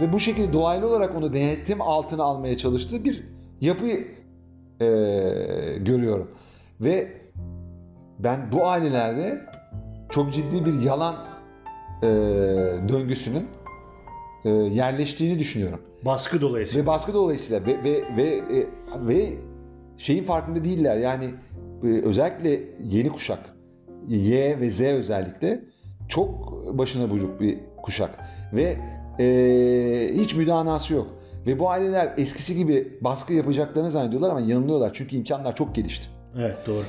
ve 0.00 0.12
bu 0.12 0.20
şekilde 0.20 0.52
dolaylı 0.52 0.88
olarak 0.88 1.16
onu 1.16 1.34
denetim 1.34 1.82
altına 1.82 2.22
almaya 2.22 2.58
çalıştığı 2.58 3.04
bir 3.04 3.24
yapı 3.60 3.86
e, 3.86 4.86
görüyorum. 5.78 6.30
Ve 6.80 7.21
ben 8.18 8.52
bu 8.52 8.66
ailelerde 8.66 9.40
çok 10.10 10.32
ciddi 10.32 10.64
bir 10.64 10.80
yalan 10.80 11.16
e, 12.02 12.06
döngüsünün 12.88 13.46
e, 14.44 14.50
yerleştiğini 14.50 15.38
düşünüyorum. 15.38 15.80
Baskı 16.04 16.40
dolayısıyla. 16.40 16.82
Ve 16.82 16.86
baskı 16.86 17.14
dolayısıyla 17.14 17.66
ve 17.66 17.84
ve 17.84 18.04
ve 18.16 18.36
e, 18.36 18.66
ve 19.06 19.34
şeyin 19.96 20.24
farkında 20.24 20.64
değiller. 20.64 20.96
Yani 20.96 21.30
e, 21.84 21.86
özellikle 21.86 22.60
yeni 22.82 23.08
kuşak 23.08 23.38
Y 24.08 24.60
ve 24.60 24.70
Z 24.70 24.80
özellikle 24.80 25.60
çok 26.08 26.52
başına 26.78 27.10
buyruk 27.10 27.40
bir 27.40 27.58
kuşak 27.82 28.18
ve 28.52 28.76
e, 29.18 30.10
hiç 30.14 30.34
müdanası 30.34 30.94
yok. 30.94 31.06
Ve 31.46 31.58
bu 31.58 31.70
aileler 31.70 32.12
eskisi 32.16 32.56
gibi 32.56 32.98
baskı 33.00 33.32
yapacaklarını 33.32 33.90
zannediyorlar 33.90 34.30
ama 34.30 34.40
yanılıyorlar. 34.40 34.90
Çünkü 34.94 35.16
imkanlar 35.16 35.56
çok 35.56 35.74
gelişti. 35.74 36.08
Evet 36.38 36.56
doğru. 36.66 36.84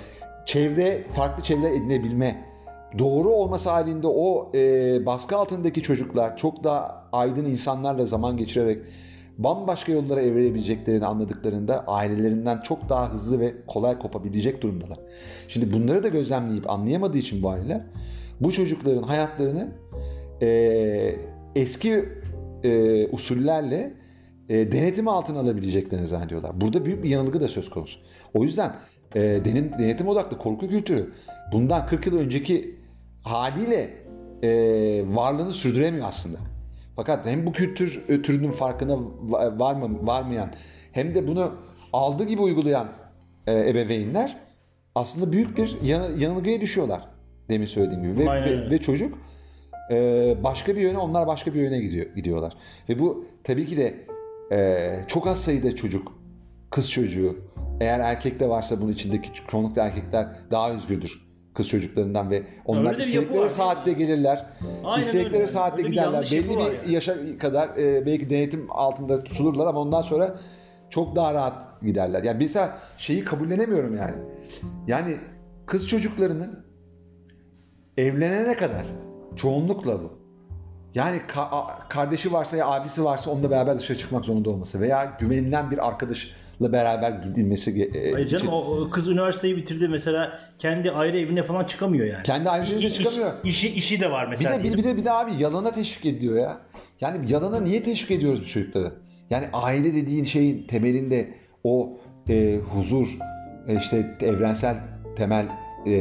Çevre, 0.45 1.03
farklı 1.15 1.43
çevreler 1.43 1.71
edinebilme, 1.71 2.45
doğru 2.99 3.29
olması 3.29 3.69
halinde 3.69 4.07
o 4.07 4.51
e, 4.53 5.05
baskı 5.05 5.37
altındaki 5.37 5.81
çocuklar 5.81 6.37
çok 6.37 6.63
daha 6.63 7.07
aydın 7.11 7.45
insanlarla 7.45 8.05
zaman 8.05 8.37
geçirerek 8.37 8.79
bambaşka 9.37 9.91
yollara 9.91 10.21
evrilebileceklerini 10.21 11.05
anladıklarında 11.05 11.87
ailelerinden 11.87 12.61
çok 12.61 12.89
daha 12.89 13.13
hızlı 13.13 13.39
ve 13.39 13.53
kolay 13.67 13.99
kopabilecek 13.99 14.61
durumdalar. 14.61 14.99
Şimdi 15.47 15.73
bunları 15.73 16.03
da 16.03 16.07
gözlemleyip 16.07 16.69
anlayamadığı 16.69 17.17
için 17.17 17.43
bu 17.43 17.49
aileler 17.49 17.81
bu 18.41 18.51
çocukların 18.51 19.03
hayatlarını 19.03 19.71
e, 20.41 21.15
eski 21.55 22.05
e, 22.63 23.07
usullerle 23.07 23.93
e, 24.49 24.71
denetim 24.71 25.07
altına 25.07 25.39
alabileceklerini 25.39 26.07
zannediyorlar. 26.07 26.61
Burada 26.61 26.85
büyük 26.85 27.03
bir 27.03 27.09
yanılgı 27.09 27.41
da 27.41 27.47
söz 27.47 27.69
konusu. 27.69 27.99
O 28.33 28.43
yüzden 28.43 28.73
e, 29.15 29.21
denin, 29.21 29.71
denetim 29.79 30.07
odaklı 30.07 30.37
korku 30.37 30.69
kültürü 30.69 31.13
bundan 31.51 31.87
40 31.87 32.05
yıl 32.05 32.17
önceki 32.17 32.75
haliyle 33.23 33.93
e, 34.43 34.49
varlığını 35.15 35.51
sürdüremiyor 35.51 36.07
aslında. 36.07 36.37
Fakat 36.95 37.25
hem 37.25 37.45
bu 37.45 37.51
kültür 37.51 38.21
türünün 38.23 38.51
farkına 38.51 38.97
var 39.59 39.73
mı 39.73 40.07
varmayan 40.07 40.49
hem 40.91 41.15
de 41.15 41.27
bunu 41.27 41.51
aldığı 41.93 42.23
gibi 42.23 42.41
uygulayan 42.41 42.87
e, 43.47 43.69
ebeveynler 43.69 44.37
aslında 44.95 45.31
büyük 45.31 45.57
bir 45.57 45.81
yan- 45.81 46.17
yanılgıya 46.17 46.61
düşüyorlar. 46.61 47.01
Demin 47.49 47.65
söylediğim 47.65 48.03
gibi. 48.03 48.25
Ve, 48.25 48.29
Aynen 48.29 48.61
ve, 48.61 48.69
ve 48.69 48.77
çocuk 48.77 49.17
e, 49.91 49.95
başka 50.43 50.75
bir 50.75 50.81
yöne, 50.81 50.97
onlar 50.97 51.27
başka 51.27 51.53
bir 51.53 51.61
yöne 51.61 51.79
gidiyor 51.79 52.05
gidiyorlar. 52.15 52.53
Ve 52.89 52.99
bu 52.99 53.25
tabii 53.43 53.65
ki 53.65 53.77
de 53.77 53.95
e, 54.51 54.99
çok 55.07 55.27
az 55.27 55.41
sayıda 55.41 55.75
çocuk, 55.75 56.11
kız 56.73 56.91
çocuğu, 56.91 57.37
eğer 57.79 57.99
erkekte 57.99 58.49
varsa 58.49 58.81
bunun 58.81 58.91
içindeki 58.91 59.29
çoğunlukla 59.47 59.81
erkekler 59.81 60.27
daha 60.51 60.71
özgürdür 60.71 61.11
kız 61.53 61.69
çocuklarından 61.69 62.31
ve 62.31 62.43
onlar 62.65 62.97
bir 62.97 63.01
istedikleri 63.01 63.49
saatte 63.49 63.93
gelirler. 63.93 64.45
Aynen 64.83 65.01
istedikleri 65.03 65.35
öyle. 65.35 65.47
saatte 65.47 65.77
Öyle 65.77 65.87
bir 65.87 65.91
giderler. 65.91 66.11
yanlış 66.11 66.31
Belli 66.31 66.49
bir 66.49 66.57
yani. 66.57 66.91
yaşa 66.91 67.37
kadar 67.37 67.77
e, 67.77 68.05
belki 68.05 68.29
denetim 68.29 68.67
altında 68.69 69.23
tutulurlar 69.23 69.67
ama 69.67 69.79
ondan 69.79 70.01
sonra 70.01 70.35
çok 70.89 71.15
daha 71.15 71.33
rahat 71.33 71.81
giderler. 71.81 72.23
Yani 72.23 72.37
mesela 72.39 72.77
şeyi 72.97 73.23
kabullenemiyorum 73.23 73.97
yani. 73.97 74.15
Yani 74.87 75.17
kız 75.65 75.87
çocuklarının 75.87 76.65
evlenene 77.97 78.55
kadar 78.55 78.85
çoğunlukla 79.35 80.01
bu. 80.03 80.11
Yani 80.95 81.17
ka- 81.27 81.87
kardeşi 81.89 82.33
varsa 82.33 82.57
ya 82.57 82.67
abisi 82.67 83.03
varsa 83.05 83.31
onunla 83.31 83.51
beraber 83.51 83.79
dışarı 83.79 83.97
çıkmak 83.97 84.25
zorunda 84.25 84.49
olması 84.49 84.81
veya 84.81 85.17
güvenilen 85.19 85.71
bir 85.71 85.87
arkadaşla 85.87 86.42
beraber 86.61 87.11
gidilmesi 87.11 87.83
e, 87.83 88.11
Hayır 88.11 88.27
canım 88.27 88.43
için. 88.47 88.53
o, 88.55 88.89
kız 88.89 89.07
üniversiteyi 89.07 89.57
bitirdi 89.57 89.87
mesela 89.87 90.39
kendi 90.57 90.91
ayrı 90.91 91.17
evine 91.17 91.43
falan 91.43 91.65
çıkamıyor 91.65 92.05
yani. 92.05 92.23
Kendi 92.23 92.49
ayrıca 92.49 92.77
İş- 92.77 92.93
çıkamıyor. 92.93 93.31
işi, 93.43 93.69
işi 93.69 94.01
de 94.01 94.11
var 94.11 94.25
Bir 94.25 94.29
mesela. 94.29 94.53
de, 94.53 94.57
bir, 94.57 94.63
diyelim. 94.63 94.79
bir 94.79 94.83
de 94.83 94.97
bir 94.97 95.05
de 95.05 95.11
abi 95.11 95.31
yalana 95.39 95.71
teşvik 95.71 96.05
ediyor 96.05 96.35
ya. 96.37 96.57
Yani 97.01 97.31
yalana 97.31 97.59
niye 97.61 97.83
teşvik 97.83 98.11
ediyoruz 98.11 98.41
bu 98.41 98.45
çocukları? 98.45 98.93
Yani 99.29 99.49
aile 99.53 99.93
dediğin 99.95 100.23
şeyin 100.23 100.67
temelinde 100.67 101.33
o 101.63 101.97
e, 102.29 102.57
huzur, 102.57 103.07
e, 103.67 103.77
işte 103.77 104.17
evrensel 104.21 104.75
temel, 105.17 105.45
e, 105.85 105.91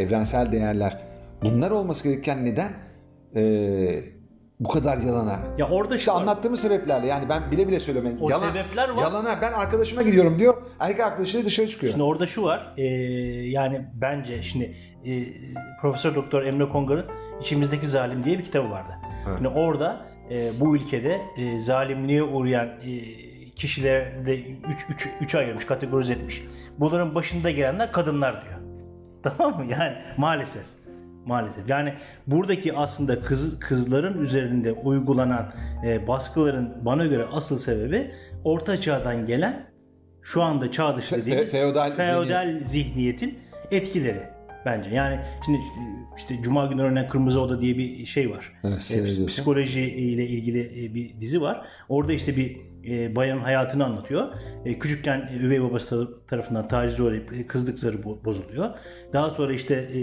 evrensel 0.00 0.52
değerler 0.52 0.98
bunlar 1.42 1.70
olması 1.70 2.04
gerekirken 2.04 2.44
neden 2.44 2.72
e, 3.36 3.42
bu 4.64 4.68
kadar 4.68 4.98
yalana? 4.98 5.38
Ya 5.58 5.68
orada 5.68 5.96
İşte 5.96 6.04
şu 6.04 6.12
anlattığımız 6.12 6.60
sebeplerle 6.60 7.06
yani 7.06 7.28
ben 7.28 7.50
bile 7.50 7.68
bile 7.68 7.80
söylemem. 7.80 8.16
O 8.20 8.28
sebepler 8.28 8.88
var. 8.88 9.02
Yalana 9.02 9.38
ben 9.42 9.52
arkadaşıma 9.52 10.02
gidiyorum 10.02 10.38
diyor. 10.38 10.54
Erkek 10.80 11.00
arkadaşıyla 11.00 11.46
dışarı 11.46 11.68
çıkıyor. 11.68 11.92
Şimdi 11.92 12.04
orada 12.04 12.26
şu 12.26 12.42
var. 12.42 12.72
e, 12.76 12.84
yani 13.48 13.86
bence 13.94 14.42
şimdi 14.42 14.74
e, 15.04 15.24
Profesör 15.80 16.14
Doktor 16.14 16.42
Emre 16.42 16.68
Kongar'ın 16.68 17.06
İçimizdeki 17.40 17.86
Zalim 17.86 18.24
diye 18.24 18.38
bir 18.38 18.44
kitabı 18.44 18.70
vardı. 18.70 18.92
Evet. 19.28 19.36
Şimdi 19.36 19.48
orada 19.48 20.00
e, 20.30 20.60
bu 20.60 20.76
ülkede 20.76 21.20
e, 21.36 21.60
zalimliğe 21.60 22.22
uğrayan 22.22 22.66
e, 22.66 23.04
kişileri 23.54 24.26
de 24.26 24.38
3 24.38 24.46
3 24.94 25.08
3 25.20 25.34
ayırmış, 25.34 25.64
kategorize 25.64 26.12
etmiş. 26.12 26.42
Bunların 26.78 27.14
başında 27.14 27.50
gelenler 27.50 27.92
kadınlar 27.92 28.44
diyor. 28.44 28.58
Tamam 29.22 29.58
mı? 29.58 29.66
Yani 29.70 29.96
maalesef. 30.16 30.62
Maalesef. 31.26 31.70
Yani 31.70 31.94
buradaki 32.26 32.74
aslında 32.76 33.20
kız 33.22 33.58
kızların 33.58 34.22
üzerinde 34.22 34.72
uygulanan 34.72 35.52
e, 35.86 36.06
baskıların 36.08 36.74
bana 36.84 37.06
göre 37.06 37.24
asıl 37.32 37.58
sebebi 37.58 38.10
orta 38.44 38.80
çağdan 38.80 39.26
gelen 39.26 39.66
şu 40.22 40.42
anda 40.42 40.70
çağ 40.72 40.96
dışı 40.96 41.16
dediğimiz 41.16 41.48
fe- 41.48 41.52
feodal 41.52 41.92
feodal 41.92 42.58
zihniyetin 42.64 43.38
etkileri 43.70 44.20
bence. 44.66 44.90
Yani 44.90 45.20
şimdi 45.44 45.58
işte 46.16 46.42
Cuma 46.42 46.66
günü 46.66 46.82
örneğin 46.82 47.08
Kırmızı 47.08 47.40
Oda 47.40 47.60
diye 47.60 47.78
bir 47.78 48.06
şey 48.06 48.30
var. 48.30 48.52
Evet, 48.64 48.90
E, 49.22 49.26
psikoloji 49.26 49.80
ile 49.80 50.26
ilgili 50.26 50.84
e, 50.86 50.94
bir 50.94 51.20
dizi 51.20 51.40
var. 51.40 51.66
Orada 51.88 52.12
işte 52.12 52.36
bir 52.36 52.56
e, 52.88 53.16
bayanın 53.16 53.40
hayatını 53.40 53.84
anlatıyor. 53.84 54.28
E, 54.64 54.78
küçükken 54.78 55.30
e, 55.32 55.36
üvey 55.36 55.62
babası 55.62 56.08
tarafından 56.28 56.68
taciz 56.68 57.00
uğrayıp 57.00 57.32
e, 57.32 57.46
kızlık 57.46 57.78
zarı 57.78 57.96
bo- 57.96 58.24
bozuluyor. 58.24 58.70
Daha 59.12 59.30
sonra 59.30 59.52
işte 59.54 59.74
e, 59.74 60.00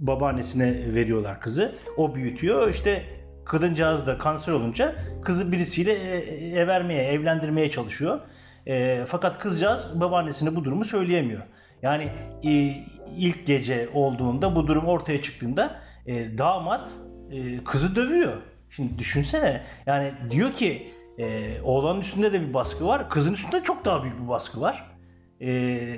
babaannesine 0.00 0.94
veriyorlar 0.94 1.40
kızı. 1.40 1.74
O 1.96 2.14
büyütüyor. 2.14 2.68
İşte 2.68 3.02
kadıncağız 3.44 4.06
da 4.06 4.18
kanser 4.18 4.52
olunca 4.52 4.94
kızı 5.22 5.52
birisiyle 5.52 5.92
e, 5.92 6.60
e, 6.60 6.66
vermeye, 6.66 7.04
evlendirmeye 7.04 7.70
çalışıyor. 7.70 8.20
E, 8.66 9.04
fakat 9.06 9.38
kızcağız 9.38 10.00
babaannesine 10.00 10.56
bu 10.56 10.64
durumu 10.64 10.84
söyleyemiyor. 10.84 11.42
Yani 11.82 12.10
e, 12.44 12.50
ilk 13.16 13.46
gece 13.46 13.88
olduğunda 13.94 14.56
bu 14.56 14.66
durum 14.66 14.86
ortaya 14.86 15.22
çıktığında 15.22 15.76
e, 16.06 16.38
damat 16.38 16.90
e, 17.30 17.64
kızı 17.64 17.96
dövüyor. 17.96 18.32
Şimdi 18.70 18.98
düşünsene 18.98 19.62
yani 19.86 20.12
diyor 20.30 20.52
ki 20.52 20.90
e, 21.18 21.60
oğlanın 21.62 22.00
üstünde 22.00 22.32
de 22.32 22.40
bir 22.48 22.54
baskı 22.54 22.86
var, 22.86 23.10
kızın 23.10 23.34
üstünde 23.34 23.62
çok 23.62 23.84
daha 23.84 24.02
büyük 24.02 24.22
bir 24.22 24.28
baskı 24.28 24.60
var. 24.60 24.84
E, 25.40 25.50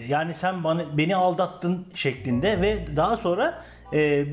yani 0.08 0.34
sen 0.34 0.64
bana 0.64 0.98
beni 0.98 1.16
aldattın 1.16 1.86
şeklinde 1.94 2.60
ve 2.60 2.96
daha 2.96 3.16
sonra 3.16 3.64
e, 3.92 3.98
e, 3.98 4.26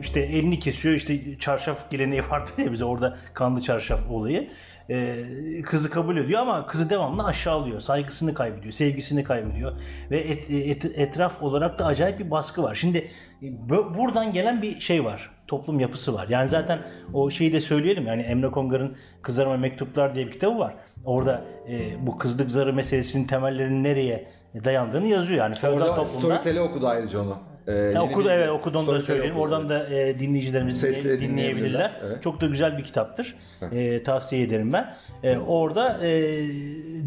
işte 0.00 0.20
elini 0.20 0.58
kesiyor 0.58 0.94
işte 0.94 1.38
çarşaf 1.38 1.90
geleneği 1.90 2.22
vardır 2.30 2.52
ya 2.58 2.72
bize 2.72 2.84
orada 2.84 3.16
kanlı 3.34 3.62
çarşaf 3.62 4.00
olayı. 4.10 4.48
E, 4.90 5.16
kızı 5.64 5.90
kabul 5.90 6.16
ediyor 6.16 6.40
ama 6.40 6.66
kızı 6.66 6.90
devamlı 6.90 7.24
aşağılıyor. 7.24 7.80
Saygısını 7.80 8.34
kaybediyor, 8.34 8.72
sevgisini 8.72 9.24
kaybediyor 9.24 9.72
ve 10.10 10.18
et- 10.18 10.50
et- 10.50 10.98
etraf 10.98 11.42
olarak 11.42 11.78
da 11.78 11.86
acayip 11.86 12.18
bir 12.18 12.30
baskı 12.30 12.62
var. 12.62 12.74
Şimdi 12.74 12.98
e, 12.98 13.08
bu- 13.42 13.94
buradan 13.98 14.32
gelen 14.32 14.62
bir 14.62 14.80
şey 14.80 15.04
var. 15.04 15.30
Toplum 15.46 15.80
yapısı 15.80 16.14
var. 16.14 16.26
Yani 16.28 16.48
zaten 16.48 16.78
o 17.12 17.30
şeyi 17.30 17.52
de 17.52 17.60
söyleyelim. 17.60 18.06
Yani 18.06 18.22
Emre 18.22 18.50
Kongar'ın 18.50 18.96
Kızlarıma 19.22 19.56
Mektuplar 19.56 20.14
diye 20.14 20.26
bir 20.26 20.32
kitabı 20.32 20.58
var. 20.58 20.74
Orada 21.04 21.44
e, 21.70 22.06
bu 22.06 22.18
kızlık 22.18 22.50
zarı 22.50 22.72
meselesinin 22.72 23.26
temellerinin 23.26 23.84
nereye 23.84 24.28
dayandığını 24.64 25.06
yazıyor. 25.06 25.38
Yani 25.38 25.54
Orada 25.64 25.86
toplumda. 25.86 26.06
Storytel'i 26.06 26.60
okudu 26.60 26.86
ayrıca 26.88 27.20
onu. 27.22 27.38
Ee, 27.66 27.72
Ya 27.72 28.02
okudu 28.02 28.28
evet 28.30 28.48
okudu 28.50 28.78
onu 28.78 28.86
da 28.86 29.00
söyleyelim. 29.00 29.30
okudu. 29.36 29.42
Oradan 29.44 29.68
da 29.68 29.88
e, 29.90 30.18
dinleyicilerimiz 30.18 30.82
dinleye- 30.82 31.20
dinleyebilirler, 31.20 31.92
evet. 32.06 32.22
Çok 32.22 32.40
da 32.40 32.46
güzel 32.46 32.78
bir 32.78 32.84
kitaptır. 32.84 33.34
E, 33.72 34.02
tavsiye 34.02 34.42
ederim 34.42 34.72
ben. 34.72 34.90
E, 35.22 35.38
orada 35.38 36.06
e, 36.06 36.10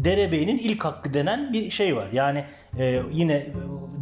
derebeyinin 0.04 0.58
ilk 0.58 0.84
hakkı 0.84 1.14
denen 1.14 1.52
bir 1.52 1.70
şey 1.70 1.96
var. 1.96 2.06
Yani 2.12 2.44
e, 2.78 3.00
yine 3.12 3.34
e, 3.34 3.52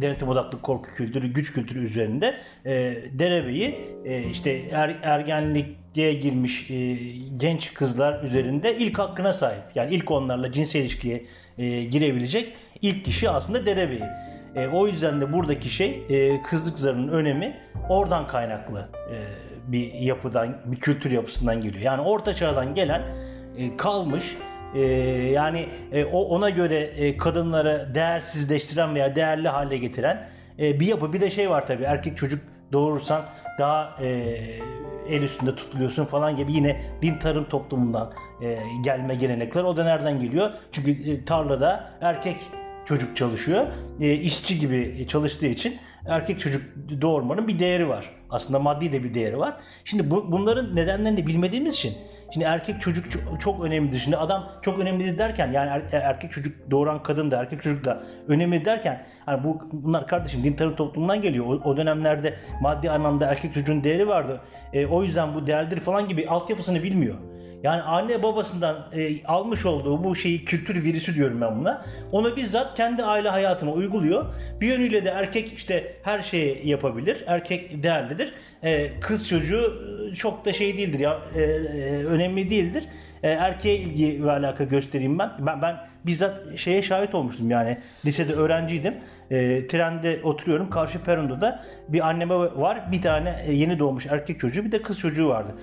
denetim 0.01 0.29
odaklı 0.29 0.61
korku 0.61 0.89
kültürü, 0.91 1.27
güç 1.27 1.53
kültürü 1.53 1.83
üzerinde 1.85 2.33
e, 2.65 2.95
derebeyi 3.11 3.75
e, 4.05 4.23
işte 4.23 4.61
er, 4.71 4.95
ergenliğe 5.03 6.13
girmiş 6.13 6.71
e, 6.71 6.93
genç 7.37 7.73
kızlar 7.73 8.23
üzerinde 8.23 8.75
ilk 8.77 8.99
hakkına 8.99 9.33
sahip. 9.33 9.63
Yani 9.75 9.95
ilk 9.95 10.11
onlarla 10.11 10.51
cinsel 10.51 10.79
ilişkiye 10.79 11.25
e, 11.57 11.83
girebilecek 11.83 12.53
ilk 12.81 13.05
kişi 13.05 13.29
aslında 13.29 13.65
derebeyi. 13.65 14.03
E, 14.55 14.67
o 14.67 14.87
yüzden 14.87 15.21
de 15.21 15.33
buradaki 15.33 15.69
şey 15.69 16.05
e, 16.09 16.41
kızlık 16.41 16.79
zarının 16.79 17.07
önemi 17.07 17.57
oradan 17.89 18.27
kaynaklı 18.27 18.89
e, 19.11 19.15
bir 19.71 19.93
yapıdan, 19.93 20.57
bir 20.65 20.79
kültür 20.79 21.11
yapısından 21.11 21.61
geliyor. 21.61 21.83
Yani 21.83 22.01
orta 22.01 22.33
çağdan 22.33 22.73
gelen 22.73 23.01
e, 23.57 23.77
kalmış 23.77 24.37
e, 24.75 24.81
yani 25.31 25.67
e, 25.91 26.05
o 26.05 26.19
ona 26.19 26.49
göre 26.49 26.77
e, 26.77 27.17
kadınları 27.17 27.91
değersizleştiren 27.95 28.95
veya 28.95 29.15
değerli 29.15 29.47
hale 29.47 29.77
getiren 29.77 30.27
e, 30.59 30.79
bir 30.79 30.87
yapı. 30.87 31.13
Bir 31.13 31.21
de 31.21 31.29
şey 31.29 31.49
var 31.49 31.67
tabii 31.67 31.83
erkek 31.83 32.17
çocuk 32.17 32.39
doğurursan 32.71 33.25
daha 33.59 33.97
e, 34.01 34.07
el 35.09 35.21
üstünde 35.21 35.55
tutuluyorsun 35.55 36.05
falan 36.05 36.35
gibi 36.35 36.53
yine 36.53 36.81
din 37.01 37.17
tarım 37.17 37.49
toplumundan 37.49 38.13
e, 38.41 38.59
gelme 38.83 39.15
gelenekler. 39.15 39.63
O 39.63 39.77
da 39.77 39.83
nereden 39.83 40.19
geliyor? 40.19 40.51
Çünkü 40.71 41.11
e, 41.11 41.25
tarlada 41.25 41.89
erkek 42.01 42.37
çocuk 42.85 43.17
çalışıyor. 43.17 43.67
E, 44.01 44.13
işçi 44.13 44.59
gibi 44.59 45.05
çalıştığı 45.07 45.45
için 45.45 45.77
erkek 46.07 46.39
çocuk 46.39 46.61
doğurmanın 47.01 47.47
bir 47.47 47.59
değeri 47.59 47.89
var. 47.89 48.09
Aslında 48.29 48.59
maddi 48.59 48.91
de 48.91 49.03
bir 49.03 49.13
değeri 49.13 49.37
var. 49.37 49.53
Şimdi 49.83 50.11
bu, 50.11 50.31
bunların 50.31 50.75
nedenlerini 50.75 51.27
bilmediğimiz 51.27 51.75
için 51.75 51.93
şimdi 52.33 52.45
erkek 52.45 52.81
çocuk 52.81 53.11
çok, 53.11 53.41
çok 53.41 53.63
önemlidir. 53.65 53.99
Şimdi 53.99 54.17
adam 54.17 54.51
çok 54.61 54.79
önemlidir 54.79 55.17
derken 55.17 55.51
yani 55.51 55.69
er- 55.69 56.01
erkek 56.01 56.31
çocuk 56.31 56.71
doğuran 56.71 57.03
kadın 57.03 57.31
da 57.31 57.39
erkek 57.39 57.63
çocuk 57.63 57.85
da 57.85 58.03
önemli 58.27 58.65
derken 58.65 59.05
hani 59.25 59.43
bu 59.43 59.61
bunlar 59.71 60.07
kardeşim 60.07 60.43
din 60.43 60.53
tarım 60.53 60.75
toplumundan 60.75 61.21
geliyor. 61.21 61.45
O, 61.45 61.69
o 61.69 61.77
dönemlerde 61.77 62.33
maddi 62.61 62.91
anlamda 62.91 63.25
erkek 63.25 63.53
çocuğun 63.53 63.83
değeri 63.83 64.07
vardı. 64.07 64.41
E, 64.73 64.85
o 64.85 65.03
yüzden 65.03 65.35
bu 65.35 65.47
değerlidir 65.47 65.79
falan 65.79 66.07
gibi 66.07 66.27
altyapısını 66.27 66.83
bilmiyor. 66.83 67.15
Yani 67.65 67.81
anne 67.81 68.23
babasından 68.23 68.85
e, 68.93 69.25
almış 69.25 69.65
olduğu 69.65 70.03
bu 70.03 70.15
şeyi 70.15 70.45
kültür 70.45 70.83
virüsü 70.83 71.15
diyorum 71.15 71.41
ben 71.41 71.59
buna. 71.59 71.85
Onu 72.11 72.35
bizzat 72.35 72.77
kendi 72.77 73.03
aile 73.03 73.29
hayatına 73.29 73.71
uyguluyor. 73.71 74.25
Bir 74.61 74.67
yönüyle 74.67 75.05
de 75.05 75.09
erkek 75.09 75.53
işte 75.53 75.93
her 76.03 76.21
şeyi 76.21 76.67
yapabilir. 76.67 77.23
Erkek 77.27 77.83
değerlidir. 77.83 78.33
E, 78.63 78.99
kız 78.99 79.27
çocuğu 79.27 79.83
e, 80.11 80.15
çok 80.15 80.45
da 80.45 80.53
şey 80.53 80.77
değildir 80.77 80.99
ya 80.99 81.19
e, 81.35 81.41
e, 81.41 82.05
önemli 82.05 82.49
değildir. 82.49 82.83
E, 83.23 83.29
erkeğe 83.29 83.77
ilgi 83.77 84.23
ve 84.23 84.31
alaka 84.31 84.63
göstereyim 84.63 85.19
ben. 85.19 85.31
Ben 85.39 85.61
ben 85.61 85.77
bizzat 86.05 86.57
şeye 86.57 86.83
şahit 86.83 87.15
olmuştum 87.15 87.51
yani 87.51 87.77
lisede 88.05 88.33
öğrenciydim. 88.33 88.93
E, 89.31 89.67
trende 89.67 90.19
oturuyorum. 90.23 90.69
Karşı 90.69 91.03
peronda 91.03 91.41
da 91.41 91.65
bir 91.89 92.07
anne 92.07 92.29
baba 92.29 92.61
var. 92.61 92.91
Bir 92.91 93.01
tane 93.01 93.43
e, 93.47 93.53
yeni 93.53 93.79
doğmuş 93.79 94.05
erkek 94.05 94.39
çocuğu 94.39 94.65
bir 94.65 94.71
de 94.71 94.81
kız 94.81 94.99
çocuğu 94.99 95.27
vardı 95.29 95.55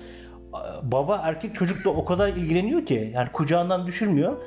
baba 0.83 1.21
erkek 1.23 1.55
çocukla 1.55 1.89
o 1.89 2.05
kadar 2.05 2.29
ilgileniyor 2.29 2.85
ki 2.85 3.11
yani 3.13 3.31
kucağından 3.31 3.87
düşürmüyor 3.87 4.37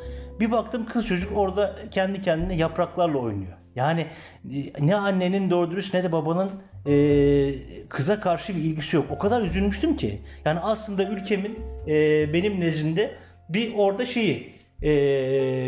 Bir 0.40 0.51
baktım 0.51 0.87
kız 0.87 1.07
çocuk 1.07 1.37
orada 1.37 1.77
kendi 1.90 2.21
kendine 2.21 2.57
yapraklarla 2.57 3.19
oynuyor. 3.19 3.53
Yani 3.77 4.07
e, 4.55 4.87
ne 4.87 4.95
annenin 4.95 5.51
doğru 5.51 5.71
dürüst 5.71 5.95
ne 5.95 6.05
de 6.05 6.12
babanın 6.12 6.51
e, 6.87 7.88
kıza 7.88 8.21
karşı 8.21 8.57
bir 8.57 8.61
ilgisi 8.61 8.97
yok. 8.97 9.07
O 9.11 9.19
kadar 9.19 9.42
üzülmüştüm 9.42 9.97
ki. 9.97 10.23
Yani 10.45 10.61
aslında 10.61 11.05
ülkemin 11.05 11.59
e, 11.88 12.33
benim 12.33 12.61
nezdimde 12.61 13.14
bir 13.49 13.75
orada 13.75 14.07
şeyi 14.07 14.55
e, 14.83 14.92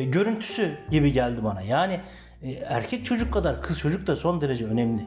görüntüsü 0.05 0.79
gibi 0.91 1.13
geldi 1.13 1.45
bana. 1.45 1.63
Yani 1.63 2.01
e, 2.43 2.51
erkek 2.51 3.05
çocuk 3.07 3.33
kadar 3.33 3.63
kız 3.63 3.79
çocuk 3.79 4.07
da 4.07 4.17
son 4.17 4.41
derece 4.41 4.65
önemli. 4.65 5.03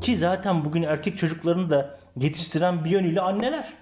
Ki 0.00 0.16
zaten 0.16 0.64
bugün 0.64 0.82
erkek 0.82 1.18
çocuklarını 1.18 1.70
da 1.70 1.96
yetiştiren 2.16 2.84
bir 2.84 2.90
yönüyle 2.90 3.20
anneler. 3.20 3.81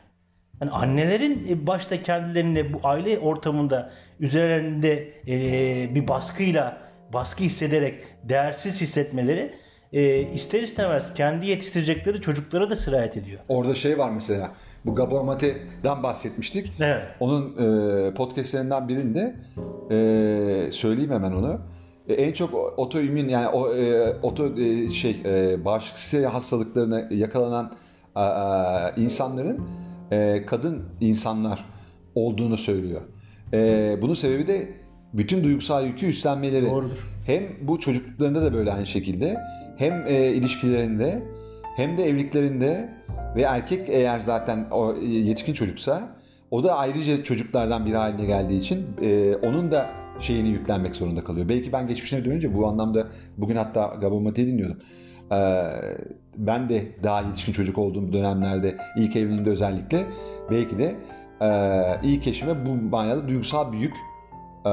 Yani 0.61 0.71
annelerin 0.71 1.47
e, 1.49 1.67
başta 1.67 2.03
kendilerini 2.03 2.73
bu 2.73 2.81
aile 2.83 3.19
ortamında 3.19 3.91
üzerlerinde 4.21 5.13
e, 5.29 5.95
bir 5.95 6.09
baskıyla 6.09 6.79
baskı 7.13 7.45
hissederek 7.45 7.95
değersiz 8.25 8.81
hissetmeleri 8.81 9.53
e, 9.93 10.21
ister 10.21 10.63
istemez 10.63 11.15
kendi 11.15 11.47
yetiştirecekleri 11.47 12.21
çocuklara 12.21 12.71
da 12.71 12.77
sirayet 12.77 13.17
ediyor. 13.17 13.41
Orada 13.49 13.75
şey 13.75 13.99
var 13.99 14.11
mesela. 14.11 14.51
Bu 14.87 14.95
Gabor 14.95 15.23
Mate'den 15.23 16.03
bahsetmiştik. 16.03 16.73
Evet. 16.81 17.03
Onun 17.21 17.57
e, 17.57 18.15
podcastlerinden 18.15 18.89
birinde 18.89 19.35
e, 19.91 20.73
söyleyeyim 20.73 21.11
hemen 21.11 21.33
onu. 21.33 21.61
E, 22.09 22.15
en 22.15 22.33
çok 22.33 22.55
otoimmün 22.79 23.29
yani 23.29 23.49
o 23.49 23.75
e, 23.75 24.11
oto 24.23 24.59
e, 24.59 24.89
şey 24.89 25.23
e, 25.25 25.65
bağışıklık 25.65 26.35
hastalıklarına 26.35 27.09
yakalanan 27.11 27.73
e, 28.17 28.23
insanların 29.03 29.61
e, 30.11 30.47
kadın 30.47 30.83
insanlar 31.01 31.65
olduğunu 32.15 32.57
söylüyor. 32.57 33.01
E, 33.53 33.99
bunun 34.03 34.15
sebebi 34.15 34.47
de 34.47 34.69
bütün 35.13 35.45
duygusal 35.45 35.87
yükü 35.87 36.07
üstlenmeleri. 36.07 36.67
Doğrudur. 36.67 36.99
Hem 37.27 37.43
bu 37.63 37.81
çocukluklarında 37.81 38.43
da 38.43 38.55
böyle 38.55 38.73
aynı 38.73 38.87
şekilde 38.87 39.37
hem 39.77 40.07
e, 40.07 40.29
ilişkilerinde 40.29 41.23
hem 41.77 41.99
de 41.99 42.05
evliliklerinde 42.05 42.89
ve 43.37 43.43
erkek 43.43 43.89
eğer 43.89 44.21
zaten 44.21 44.67
o 44.71 44.95
e, 44.97 45.05
yetişkin 45.05 45.55
çocuksa 45.55 46.17
o 46.51 46.65
da 46.65 46.77
ayrıca 46.77 47.25
çocuklardan 47.25 47.87
biri 47.87 47.97
haline 47.97 48.27
geldiği 48.27 48.59
için 48.59 48.87
e, 49.03 49.37
onun 49.37 49.71
da 49.71 49.91
şeyini 50.21 50.49
yüklenmek 50.49 50.97
zorunda 50.97 51.25
kalıyor. 51.25 51.49
Belki 51.49 51.73
ben 51.73 51.87
geçmişine 51.87 52.25
dönünce 52.25 52.55
bu 52.55 52.67
anlamda 52.67 53.07
bugün 53.37 53.57
hatta 53.57 53.97
Gabor 54.01 54.21
Mate'yi 54.21 54.49
dinliyordum. 54.49 54.79
E, 55.33 55.39
ben 56.37 56.69
de 56.69 56.85
daha 57.03 57.21
yetişkin 57.21 57.53
çocuk 57.53 57.79
olduğum 57.79 58.13
dönemlerde 58.13 58.77
ilk 58.97 59.17
evliliğimde 59.17 59.51
özellikle 59.51 60.05
belki 60.51 60.79
de 60.79 60.95
e, 61.41 61.49
ilk 62.03 62.27
eşime 62.27 62.67
bu 62.67 62.75
manada 62.75 63.29
duygusal 63.29 63.73
bir 63.73 63.79
yük 63.79 63.95
e, 64.67 64.71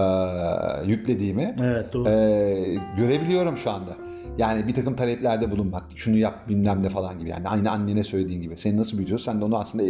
yüklediğimi 0.86 1.56
Evet 1.62 1.94
doğru. 1.94 2.10
e, 2.10 2.78
görebiliyorum 2.98 3.58
şu 3.58 3.72
anda. 3.72 3.96
Yani 4.38 4.68
bir 4.68 4.74
takım 4.74 4.96
taleplerde 4.96 5.52
bulunmak, 5.52 5.84
şunu 5.96 6.18
yap 6.18 6.50
bilmem 6.50 6.84
ne 6.84 6.90
falan 6.90 7.20
gibi. 7.20 7.30
Yani 7.30 7.50
aynı 7.50 7.72
annene 7.72 8.04
söylediğin 8.04 8.42
gibi. 8.42 8.58
Seni 8.58 8.78
nasıl 8.78 8.98
büyütüyorsun 8.98 9.32
sen 9.32 9.42
de 9.42 9.46
onu 9.46 9.58
aslında 9.58 9.84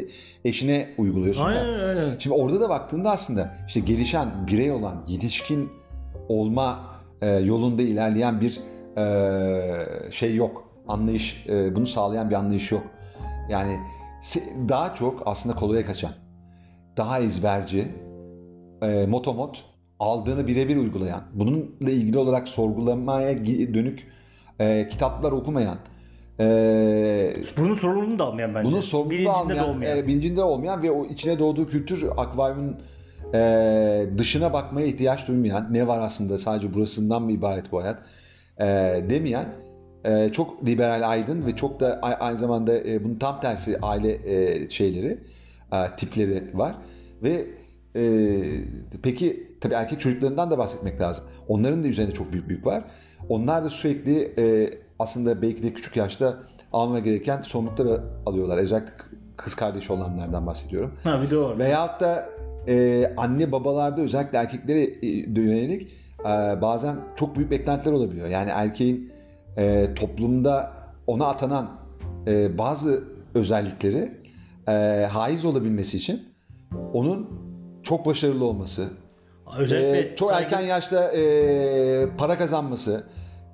eşine 0.46 0.90
uyguluyorsun. 0.98 1.44
da. 1.44 1.48
Aynen 1.48 1.80
öyle. 1.80 2.02
Şimdi 2.20 2.36
orada 2.36 2.60
da 2.62 2.70
baktığında 2.70 3.12
aslında 3.12 3.56
işte 3.68 3.80
gelişen 3.80 4.48
birey 4.48 4.72
olan, 4.72 4.96
yetişkin 5.08 5.70
olma 6.30 6.80
e, 7.22 7.30
yolunda 7.30 7.82
ilerleyen 7.82 8.42
bir 8.42 8.52
e, 8.58 8.77
şey 10.12 10.36
yok. 10.36 10.64
Anlayış, 10.88 11.46
bunu 11.76 11.88
sağlayan 11.88 12.30
bir 12.30 12.36
anlayış 12.36 12.72
yok. 12.72 12.84
Yani 13.50 13.80
daha 14.70 14.96
çok 14.96 15.24
aslında 15.26 15.56
kolaya 15.56 15.86
kaçan, 15.86 16.12
daha 16.98 17.20
ezberci, 17.20 17.88
motomot, 19.08 19.66
aldığını 20.00 20.48
birebir 20.48 20.78
uygulayan, 20.78 21.22
bununla 21.34 21.92
ilgili 21.92 22.18
olarak 22.18 22.48
sorgulamaya 22.48 23.46
dönük 23.46 24.08
kitaplar 24.90 25.32
okumayan, 25.32 25.78
e, 26.40 27.34
Bunun 27.58 27.76
sorumluluğunu 27.76 28.20
da 28.20 28.24
almayan 28.24 28.56
bence. 28.56 28.70
bunun 28.72 28.80
sorumluluğu 28.80 29.12
Bilincinde 29.12 29.56
de 29.56 29.62
almayan, 29.62 29.70
olmayan. 29.70 29.98
e, 29.98 30.08
bilincinde 30.08 30.44
olmayan 30.44 30.84
ve 30.84 30.92
o 30.92 31.06
içine 31.06 31.40
doğduğu 31.40 31.68
kültür 31.68 32.06
akvaryumun 32.18 32.76
e, 33.34 34.06
dışına 34.18 34.54
bakmaya 34.54 34.88
ihtiyaç 34.88 35.28
duymayan, 35.28 35.74
ne 35.74 35.88
var 35.88 36.02
aslında 36.02 36.38
sadece 36.38 36.74
burasından 36.74 37.22
mı 37.22 37.32
ibaret 37.32 37.72
bu 37.72 37.82
hayat 37.82 38.00
e, 38.60 38.66
demeyen, 39.10 39.48
e, 40.06 40.30
çok 40.32 40.66
liberal 40.66 41.10
aydın 41.10 41.46
ve 41.46 41.56
çok 41.56 41.80
da 41.80 42.00
aynı 42.02 42.38
zamanda 42.38 42.78
e, 42.78 43.04
bunun 43.04 43.16
tam 43.16 43.42
tersi 43.42 43.78
aile 43.82 44.12
e, 44.14 44.70
şeyleri, 44.70 45.20
e, 45.74 45.96
tipleri 45.98 46.44
var. 46.54 46.76
Ve 47.24 47.46
e, 47.96 48.44
peki 49.04 49.48
tabii 49.62 49.74
erkek 49.74 50.02
çocuklarından 50.02 50.52
da 50.52 50.58
bahsetmek 50.58 51.02
lazım. 51.02 51.24
Onların 51.48 51.84
da 51.84 51.88
üzerinde 51.88 52.14
çok 52.14 52.32
büyük 52.32 52.50
büyük 52.50 52.66
var. 52.66 52.84
Onlar 53.30 53.64
da 53.64 53.70
sürekli 53.70 54.34
e, 54.38 54.74
aslında 55.00 55.42
belki 55.42 55.64
de 55.64 55.74
küçük 55.74 55.96
yaşta 55.96 56.38
alma 56.74 57.00
gereken 57.00 57.42
sorumlulukları 57.42 58.02
alıyorlar. 58.26 58.58
Özellikle 58.58 58.94
kız 59.38 59.56
kardeşi 59.56 59.94
olanlardan 59.94 60.48
bahsediyorum. 60.48 60.94
Ha 61.04 61.22
bir 61.22 61.30
de 61.30 61.38
o. 61.38 61.60
Veyahut 61.60 62.00
da 62.02 62.30
e, 62.68 63.06
anne 63.18 63.52
babalarda 63.52 64.02
özellikle 64.02 64.38
erkeklere 64.38 64.82
e, 64.82 65.08
yönelik 65.42 65.94
bazen 66.62 66.96
çok 67.16 67.36
büyük 67.36 67.52
beklentiler 67.52 67.94
olabiliyor. 67.94 68.28
Yani 68.28 68.50
erkeğin 68.50 69.12
e, 69.58 69.94
toplumda 69.96 70.72
ona 71.08 71.28
atanan 71.28 71.70
e, 72.28 72.58
bazı 72.58 73.04
özellikleri 73.36 74.12
e, 74.68 74.72
haiz 75.12 75.46
olabilmesi 75.46 75.98
için 75.98 76.24
onun 76.94 77.30
çok 77.84 78.06
başarılı 78.06 78.46
olması, 78.46 78.88
Özellikle 79.58 80.00
e, 80.14 80.16
çok 80.16 80.30
saygı- 80.30 80.44
erken 80.56 80.62
yaşta 80.62 81.12
e, 81.12 82.10
para 82.18 82.38
kazanması, 82.38 83.04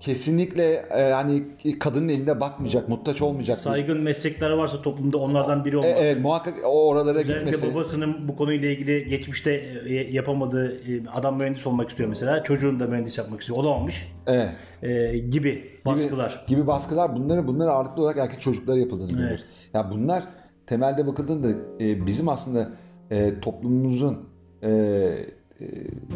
kesinlikle 0.04 0.74
e, 0.74 1.12
hani 1.12 1.44
kadının 1.80 2.10
elinde 2.10 2.40
bakmayacak, 2.40 2.90
muhtaç 2.90 3.22
olmayacak. 3.22 3.58
saygın 3.58 4.02
meslekleri 4.02 4.58
varsa 4.58 4.82
toplumda 4.82 5.18
onlardan 5.18 5.66
biri 5.66 5.76
E, 5.76 5.78
olması. 5.78 5.94
evet 5.98 6.22
muhakkak 6.22 6.56
o 6.66 6.88
oralara 6.88 7.20
Özellikle 7.20 7.52
gitmesi. 7.52 7.74
babasının 7.76 8.28
bu 8.28 8.36
konuyla 8.36 8.70
ilgili 8.70 9.10
geçmişte 9.10 9.54
e, 9.88 9.94
yapamadığı 9.94 10.76
e, 10.92 11.08
adam 11.14 11.38
mühendis 11.38 11.68
olmak 11.68 11.90
istiyor 11.90 12.10
mesela. 12.10 12.44
Çocuğunu 12.44 12.80
da 12.80 12.88
mühendis 12.88 13.18
yapmak 13.18 13.40
istiyor. 13.42 13.60
Olamamış. 13.60 14.08
Evet. 14.28 14.50
E, 14.84 15.18
gibi 15.18 15.64
baskılar. 15.86 16.44
Gibi, 16.48 16.56
gibi 16.58 16.68
baskılar 16.68 17.16
bunları 17.16 17.48
bunları 17.48 17.72
ağırlıklı 17.72 18.02
olarak 18.02 18.18
erkek 18.18 18.42
çocuklara 18.42 18.78
yapıldığını 18.80 19.18
görüyoruz. 19.18 19.44
Ya 19.74 19.92
bunlar 19.92 20.24
temelde 20.68 21.08
bakıldığında 21.08 21.50
e, 21.80 22.06
bizim 22.06 22.30
aslında 22.30 22.70
e, 23.12 23.40
toplumumuzun 23.40 24.30
e, 24.62 24.70
e, 24.70 25.66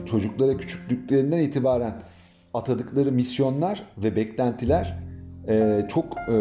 çocuklara 0.05 0.57
küçüklüklerinden 0.57 1.39
itibaren 1.39 1.93
atadıkları 2.57 3.11
misyonlar 3.11 3.83
ve 3.97 4.15
beklentiler 4.15 4.99
e, 5.47 5.85
çok 5.89 6.17
e, 6.17 6.37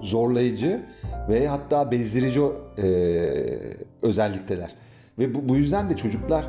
zorlayıcı 0.00 0.82
ve 1.28 1.48
hatta 1.48 1.90
bezdirici 1.90 2.40
e, 2.78 2.86
özellikteler. 4.02 4.74
Ve 5.18 5.34
bu, 5.34 5.48
bu 5.48 5.56
yüzden 5.56 5.90
de 5.90 5.96
çocuklar 5.96 6.44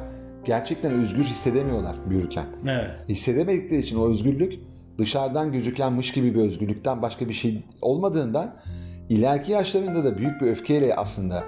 gerçekten 0.45 0.91
özgür 0.91 1.23
hissedemiyorlar 1.23 1.95
büyürken 2.09 2.45
Evet. 2.67 2.89
hissedemedikleri 3.09 3.79
için 3.79 3.97
o 3.99 4.09
özgürlük 4.09 4.59
dışarıdan 4.97 5.51
gözükenmiş 5.51 6.11
gibi 6.11 6.35
bir 6.35 6.41
özgürlükten 6.41 7.01
başka 7.01 7.29
bir 7.29 7.33
şey 7.33 7.63
olmadığından 7.81 8.55
ileriki 9.09 9.51
yaşlarında 9.51 10.03
da 10.03 10.17
büyük 10.17 10.41
bir 10.41 10.47
öfkeyle 10.47 10.95
aslında 10.95 11.43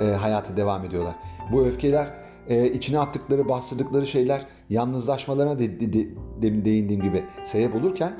e, 0.00 0.04
hayata 0.04 0.56
devam 0.56 0.84
ediyorlar. 0.84 1.14
Bu 1.52 1.66
öfkeler 1.66 2.10
e, 2.48 2.72
içine 2.72 2.98
attıkları, 2.98 3.48
bastırdıkları 3.48 4.06
şeyler 4.06 4.46
yalnızlaşmalarına 4.70 5.58
de, 5.58 5.80
de- 5.80 5.92
de- 5.92 6.08
demin 6.42 6.64
değindiğim 6.64 7.02
gibi 7.02 7.24
sebep 7.44 7.74
olurken 7.74 8.12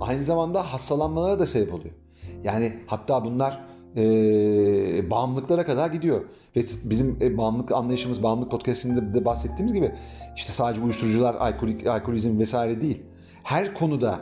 aynı 0.00 0.24
zamanda 0.24 0.72
hastalanmalara 0.72 1.38
da 1.38 1.46
sebep 1.46 1.74
oluyor. 1.74 1.94
Yani 2.44 2.72
hatta 2.86 3.24
bunlar 3.24 3.60
e, 3.96 5.10
bağımlılıklara 5.10 5.66
kadar 5.66 5.90
gidiyor. 5.90 6.20
Ve 6.56 6.60
bizim 6.84 7.16
e, 7.20 7.38
bağımlılık 7.38 7.72
anlayışımız, 7.72 8.22
bağımlılık 8.22 8.50
podcastinde 8.50 9.14
de 9.14 9.24
bahsettiğimiz 9.24 9.74
gibi 9.74 9.92
işte 10.36 10.52
sadece 10.52 10.82
uyuşturucular, 10.82 11.34
alkolik, 11.34 11.86
alkolizm 11.86 12.38
vesaire 12.38 12.80
değil. 12.80 13.02
Her 13.42 13.74
konuda 13.74 14.20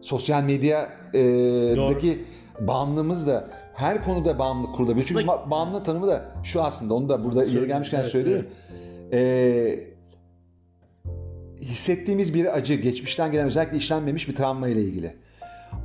sosyal 0.00 0.42
medyadaki 0.42 2.24
bağımlılığımız 2.60 3.26
da 3.26 3.48
her 3.74 4.04
konuda 4.04 4.38
bağımlılık 4.38 4.74
kurulabilir. 4.74 5.04
Çünkü 5.04 5.26
bağımlılık 5.26 5.84
tanımı 5.84 6.06
da 6.08 6.24
şu 6.42 6.62
aslında 6.62 6.94
onu 6.94 7.08
da 7.08 7.24
burada 7.24 7.44
ileri 7.44 7.66
gelmişken 7.66 8.00
evet, 8.00 8.12
Ee, 9.12 9.80
hissettiğimiz 11.60 12.34
bir 12.34 12.56
acı, 12.56 12.74
geçmişten 12.74 13.32
gelen 13.32 13.46
özellikle 13.46 13.76
işlenmemiş 13.76 14.28
bir 14.28 14.34
travma 14.34 14.68
ile 14.68 14.82
ilgili. 14.82 15.14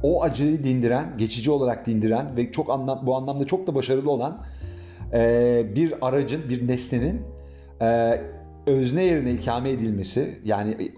O 0.04 0.24
acıyı 0.24 0.64
dindiren, 0.64 1.18
geçici 1.18 1.52
olarak 1.52 1.86
dindiren 1.86 2.38
ve 2.38 2.52
çok 2.52 2.70
anlam 2.70 3.06
bu 3.06 3.16
anlamda 3.16 3.46
çok 3.46 3.68
da 3.68 3.76
başarılı 3.76 4.12
olan 4.12 4.46
e, 5.14 5.64
bir 5.76 5.94
aracın, 6.02 6.50
bir 6.50 6.68
nesnenin 6.68 7.22
e, 7.82 8.22
özne 8.68 9.04
yerine 9.04 9.32
ikame 9.32 9.70
edilmesi, 9.70 10.40
yani 10.44 10.72
e, 10.72 10.90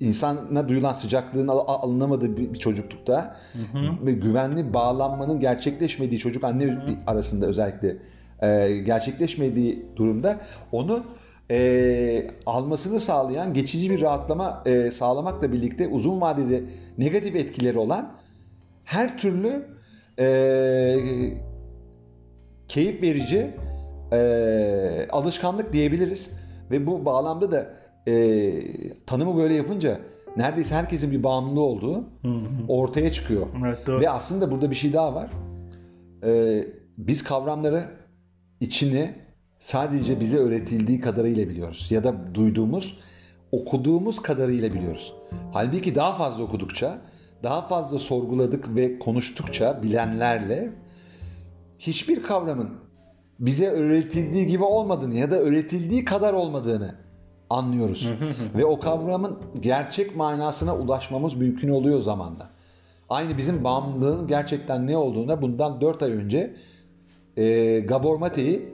insana 0.00 0.68
duyulan 0.68 0.92
sıcaklığın 0.92 1.48
al- 1.48 1.82
alınamadığı 1.82 2.36
bir, 2.36 2.58
çocuklukta 2.58 3.36
ve 4.06 4.12
güvenli 4.12 4.74
bağlanmanın 4.74 5.40
gerçekleşmediği 5.40 6.20
çocuk 6.20 6.44
anne 6.44 6.78
arasında 7.06 7.46
özellikle 7.46 7.96
e, 8.42 8.78
gerçekleşmediği 8.78 9.86
durumda 9.96 10.40
onu 10.72 11.04
e, 11.50 12.30
almasını 12.46 13.00
sağlayan 13.00 13.54
geçici 13.54 13.90
bir 13.90 14.00
rahatlama 14.00 14.62
e, 14.66 14.90
sağlamakla 14.90 15.52
birlikte 15.52 15.88
uzun 15.88 16.20
vadede 16.20 16.62
negatif 16.98 17.36
etkileri 17.36 17.78
olan 17.78 18.12
her 18.84 19.18
türlü 19.18 19.66
e, 20.18 20.96
keyif 22.68 23.02
verici 23.02 23.50
e, 24.12 25.08
alışkanlık 25.10 25.72
diyebiliriz. 25.72 26.38
Ve 26.70 26.86
bu 26.86 27.04
bağlamda 27.04 27.52
da 27.52 27.70
e, 28.08 28.52
tanımı 29.06 29.36
böyle 29.36 29.54
yapınca 29.54 30.00
neredeyse 30.36 30.74
herkesin 30.74 31.10
bir 31.10 31.22
bağımlılığı 31.22 31.60
olduğu 31.60 32.04
ortaya 32.68 33.12
çıkıyor. 33.12 33.46
Evet, 33.66 33.86
doğru. 33.86 34.00
Ve 34.00 34.10
aslında 34.10 34.50
burada 34.50 34.70
bir 34.70 34.76
şey 34.76 34.92
daha 34.92 35.14
var. 35.14 35.30
E, 36.24 36.64
biz 36.98 37.24
kavramları 37.24 37.84
içini 38.60 39.14
sadece 39.58 40.20
bize 40.20 40.38
öğretildiği 40.38 41.00
kadarıyla 41.00 41.48
biliyoruz. 41.48 41.86
Ya 41.90 42.04
da 42.04 42.34
duyduğumuz, 42.34 42.98
okuduğumuz 43.52 44.22
kadarıyla 44.22 44.72
biliyoruz. 44.74 45.14
Halbuki 45.52 45.94
daha 45.94 46.16
fazla 46.16 46.44
okudukça, 46.44 46.98
daha 47.42 47.62
fazla 47.68 47.98
sorguladık 47.98 48.74
ve 48.76 48.98
konuştukça 48.98 49.82
bilenlerle 49.82 50.72
hiçbir 51.78 52.22
kavramın 52.22 52.70
bize 53.38 53.68
öğretildiği 53.68 54.46
gibi 54.46 54.64
olmadığını 54.64 55.14
ya 55.14 55.30
da 55.30 55.38
öğretildiği 55.38 56.04
kadar 56.04 56.32
olmadığını 56.32 56.94
anlıyoruz. 57.50 58.08
Ve 58.56 58.64
o 58.64 58.80
kavramın 58.80 59.38
gerçek 59.60 60.16
manasına 60.16 60.76
ulaşmamız 60.76 61.34
mümkün 61.34 61.68
oluyor 61.68 62.00
zamanda. 62.00 62.50
Aynı 63.08 63.38
bizim 63.38 63.64
bağımlılığın 63.64 64.26
gerçekten 64.26 64.86
ne 64.86 64.96
olduğuna 64.96 65.42
bundan 65.42 65.80
4 65.80 66.02
ay 66.02 66.12
önce 66.12 66.56
e, 67.36 67.80
Gabor 67.80 68.16
Mate'yi 68.16 68.68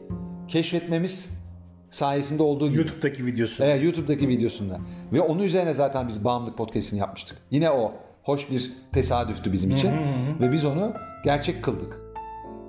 keşfetmemiz 0.49 1.45
sayesinde 1.91 2.43
olduğu 2.43 2.69
gibi. 2.69 2.79
YouTube'daki 2.79 3.27
videosu. 3.27 3.65
Evet, 3.65 3.85
YouTube'daki 3.85 4.29
videosunda. 4.29 4.81
Ve 5.13 5.21
onun 5.21 5.43
üzerine 5.43 5.75
zaten 5.75 6.09
biz 6.09 6.25
bağımlılık 6.25 6.57
podcast'ini 6.59 7.01
yapmıştık. 7.01 7.39
Yine 7.51 7.71
o 7.71 7.93
hoş 8.23 8.51
bir 8.51 8.73
tesadüftü 8.93 9.53
bizim 9.53 9.71
için. 9.71 9.93
Ve 10.41 10.53
biz 10.53 10.65
onu 10.65 10.93
gerçek 11.25 11.63
kıldık. 11.63 12.01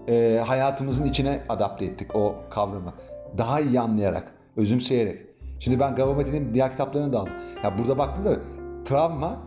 Ee, 0.07 0.41
hayatımızın 0.45 1.05
içine 1.05 1.43
adapte 1.49 1.85
ettik 1.85 2.15
o 2.15 2.35
kavramı. 2.49 2.93
Daha 3.37 3.59
iyi 3.59 3.79
anlayarak, 3.79 4.31
özümseyerek. 4.55 5.21
Şimdi 5.59 5.79
ben 5.79 5.95
Gavamati'nin 5.95 6.53
diğer 6.53 6.71
kitaplarını 6.71 7.13
da 7.13 7.19
aldım. 7.19 7.33
Ya 7.63 7.77
burada 7.77 7.97
baktığımda 7.97 8.39
travma, 8.85 9.39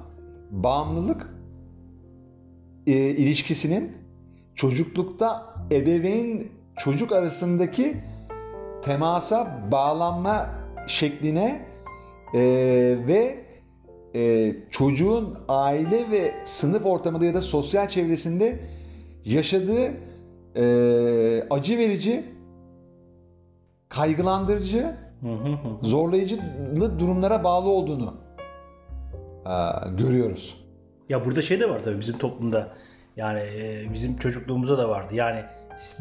bağımlılık 0.51 1.35
e, 2.87 2.93
ilişkisinin 2.93 3.97
çocuklukta 4.55 5.55
ebeveyn 5.71 6.47
çocuk 6.77 7.13
arasındaki 7.13 7.97
temasa 8.83 9.63
bağlanma 9.73 10.51
şekline 10.87 11.67
e, 12.35 12.41
ve 13.07 13.45
e, 14.15 14.53
çocuğun 14.71 15.39
aile 15.49 16.11
ve 16.11 16.35
sınıf 16.45 16.87
ortamında 16.87 17.25
ya 17.25 17.35
da 17.35 17.41
sosyal 17.41 17.89
çevresinde 17.89 18.61
yaşadığı 19.25 19.93
e, 20.57 20.65
acı 21.51 21.79
verici, 21.79 22.25
kaygılandırıcı, 23.89 24.97
zorlayıcı 25.83 26.39
durumlara 26.99 27.45
bağlı 27.45 27.69
olduğunu 27.69 28.15
e, 29.47 29.55
görüyoruz. 29.97 30.65
Ya 31.09 31.25
burada 31.25 31.43
şey 31.43 31.61
de 31.61 31.71
var 31.71 31.83
tabii 31.85 32.01
bizim 32.01 32.19
toplumda. 32.19 32.69
Yani 33.17 33.41
e, 33.41 33.87
bizim 33.93 34.17
çocukluğumuzda 34.17 34.79
da 34.79 34.89
vardı. 34.89 35.15
Yani 35.15 35.43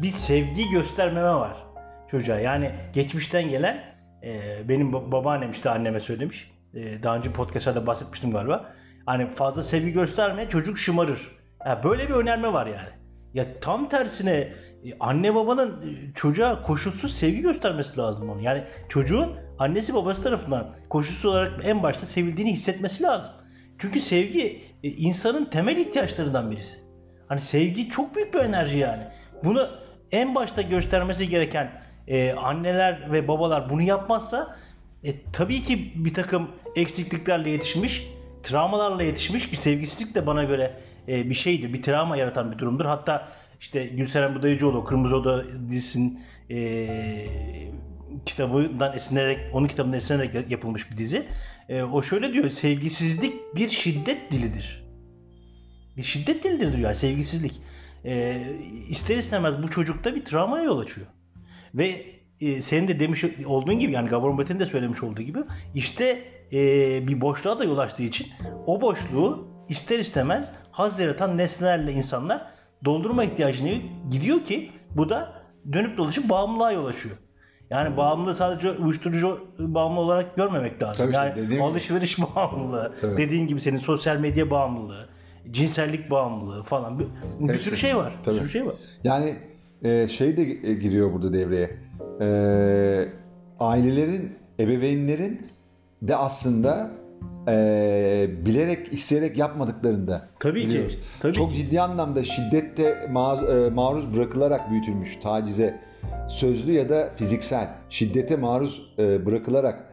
bir 0.02 0.10
sevgi 0.10 0.70
göstermeme 0.72 1.34
var 1.34 1.67
çocuğa. 2.10 2.38
Yani 2.38 2.70
geçmişten 2.92 3.48
gelen 3.48 3.84
e, 4.22 4.40
benim 4.68 4.90
ba- 4.90 5.12
babaannem 5.12 5.50
işte 5.50 5.70
anneme 5.70 6.00
söylemiş. 6.00 6.50
E, 6.74 7.02
daha 7.02 7.16
önce 7.16 7.32
podcast'ta 7.32 7.86
bahsetmiştim 7.86 8.30
galiba. 8.30 8.72
Hani 9.06 9.30
fazla 9.30 9.62
sevgi 9.62 9.92
gösterme 9.92 10.48
çocuk 10.48 10.78
şımarır. 10.78 11.38
Ya 11.66 11.84
böyle 11.84 12.08
bir 12.08 12.14
önerme 12.14 12.52
var 12.52 12.66
yani. 12.66 12.88
Ya 13.34 13.46
tam 13.60 13.88
tersine 13.88 14.32
e, 14.32 14.52
anne 15.00 15.34
babanın 15.34 15.70
e, 15.70 16.14
çocuğa 16.14 16.62
koşulsuz 16.62 17.14
sevgi 17.14 17.40
göstermesi 17.40 17.98
lazım 17.98 18.30
onu. 18.30 18.40
Yani 18.40 18.64
çocuğun 18.88 19.36
annesi 19.58 19.94
babası 19.94 20.22
tarafından 20.22 20.74
koşulsuz 20.88 21.24
olarak 21.24 21.52
en 21.64 21.82
başta 21.82 22.06
sevildiğini 22.06 22.52
hissetmesi 22.52 23.02
lazım. 23.02 23.30
Çünkü 23.78 24.00
sevgi 24.00 24.62
e, 24.82 24.88
insanın 24.88 25.44
temel 25.44 25.76
ihtiyaçlarından 25.76 26.50
birisi. 26.50 26.78
Hani 27.28 27.40
sevgi 27.40 27.88
çok 27.88 28.16
büyük 28.16 28.34
bir 28.34 28.38
enerji 28.38 28.78
yani. 28.78 29.02
Bunu 29.44 29.68
en 30.12 30.34
başta 30.34 30.62
göstermesi 30.62 31.28
gereken 31.28 31.87
e, 32.08 32.32
anneler 32.32 33.12
ve 33.12 33.28
babalar 33.28 33.70
bunu 33.70 33.82
yapmazsa 33.82 34.56
e, 35.04 35.14
tabii 35.32 35.62
ki 35.62 35.92
bir 35.94 36.14
takım 36.14 36.48
eksikliklerle 36.76 37.50
yetişmiş, 37.50 38.08
travmalarla 38.42 39.02
yetişmiş 39.02 39.52
bir 39.52 39.56
sevgisizlik 39.56 40.14
de 40.14 40.26
bana 40.26 40.44
göre 40.44 40.80
e, 41.08 41.30
bir 41.30 41.34
şeydir. 41.34 41.72
Bir 41.72 41.82
travma 41.82 42.16
yaratan 42.16 42.52
bir 42.52 42.58
durumdur. 42.58 42.84
Hatta 42.84 43.28
işte 43.60 43.86
Gülseren 43.86 44.34
Budayıcıoğlu 44.34 44.84
Kırmızı 44.84 45.16
Oda 45.16 45.44
dizisinin 45.70 46.20
e, 46.50 46.88
kitabından 48.26 48.96
esinlenerek, 48.96 49.38
onun 49.52 49.66
kitabından 49.66 49.96
esinlenerek 49.96 50.50
yapılmış 50.50 50.90
bir 50.90 50.98
dizi. 50.98 51.26
E, 51.68 51.82
o 51.82 52.02
şöyle 52.02 52.32
diyor, 52.32 52.50
sevgisizlik 52.50 53.34
bir 53.54 53.68
şiddet 53.68 54.32
dilidir. 54.32 54.84
Bir 55.96 56.02
şiddet 56.02 56.44
dilidir 56.44 56.68
diyor 56.68 56.78
yani 56.78 56.94
sevgisizlik. 56.94 57.60
E, 58.04 58.42
ister 58.88 59.16
istemez 59.16 59.62
bu 59.62 59.70
çocukta 59.70 60.14
bir 60.14 60.24
travmaya 60.24 60.64
yol 60.64 60.78
açıyor. 60.78 61.06
Ve 61.74 62.04
e, 62.40 62.62
senin 62.62 62.88
de 62.88 63.00
demiş 63.00 63.24
olduğun 63.46 63.78
gibi 63.78 63.92
yani 63.92 64.08
Gabor 64.08 64.38
de 64.38 64.66
söylemiş 64.66 65.02
olduğu 65.02 65.22
gibi 65.22 65.38
işte 65.74 66.18
e, 66.52 66.58
bir 67.08 67.20
boşluğa 67.20 67.58
da 67.58 67.64
yol 67.64 67.78
açtığı 67.78 68.02
için 68.02 68.26
o 68.66 68.80
boşluğu 68.80 69.48
ister 69.68 69.98
istemez 69.98 70.50
haz 70.70 71.00
yaratan 71.00 71.38
nesnelerle 71.38 71.92
insanlar 71.92 72.42
doldurma 72.84 73.24
ihtiyacını 73.24 73.80
gidiyor 74.10 74.44
ki 74.44 74.70
bu 74.90 75.08
da 75.08 75.42
dönüp 75.72 75.98
dolaşıp 75.98 76.30
bağımlılığa 76.30 76.72
yol 76.72 76.86
açıyor. 76.86 77.16
Yani 77.70 77.96
bağımlılığı 77.96 78.34
sadece 78.34 78.70
uyuşturucu 78.70 79.46
bağımlı 79.58 80.00
olarak 80.00 80.36
görmemek 80.36 80.82
lazım. 80.82 81.06
Tabii 81.06 81.14
yani 81.14 81.30
dediğim 81.30 81.50
gibi. 81.50 81.62
alışveriş 81.62 82.18
bağımlılığı, 82.36 82.92
Tabii. 83.00 83.16
dediğin 83.16 83.46
gibi 83.46 83.60
senin 83.60 83.78
sosyal 83.78 84.16
medya 84.16 84.50
bağımlılığı, 84.50 85.08
cinsellik 85.50 86.10
bağımlılığı 86.10 86.62
falan 86.62 86.98
bir, 86.98 87.06
bir 87.40 87.58
sürü 87.58 87.76
şey 87.76 87.96
var. 87.96 88.12
Bir 88.18 88.24
Tabii. 88.24 88.38
sürü 88.38 88.48
şey 88.48 88.66
var. 88.66 88.74
Yani 89.04 89.38
e, 89.84 90.08
şey 90.08 90.36
de 90.36 90.42
e, 90.42 90.74
giriyor 90.74 91.12
burada 91.12 91.32
devreye. 91.32 91.70
E, 92.20 93.08
ailelerin, 93.60 94.32
ebeveynlerin 94.60 95.46
de 96.02 96.16
aslında 96.16 96.90
e, 97.48 98.26
bilerek, 98.46 98.92
isteyerek 98.92 99.38
yapmadıklarında 99.38 100.28
Tabii 100.40 100.62
ki, 100.62 100.68
biliyoruz. 100.68 100.98
tabii 101.20 101.32
Çok 101.32 101.50
ki. 101.50 101.56
ciddi 101.56 101.80
anlamda 101.80 102.24
şiddette 102.24 102.92
ma- 103.12 103.66
e, 103.66 103.70
maruz 103.70 104.14
bırakılarak 104.14 104.70
büyütülmüş, 104.70 105.16
tacize, 105.16 105.80
sözlü 106.28 106.72
ya 106.72 106.88
da 106.88 107.10
fiziksel 107.16 107.68
şiddete 107.90 108.36
maruz 108.36 108.94
e, 108.98 109.26
bırakılarak 109.26 109.84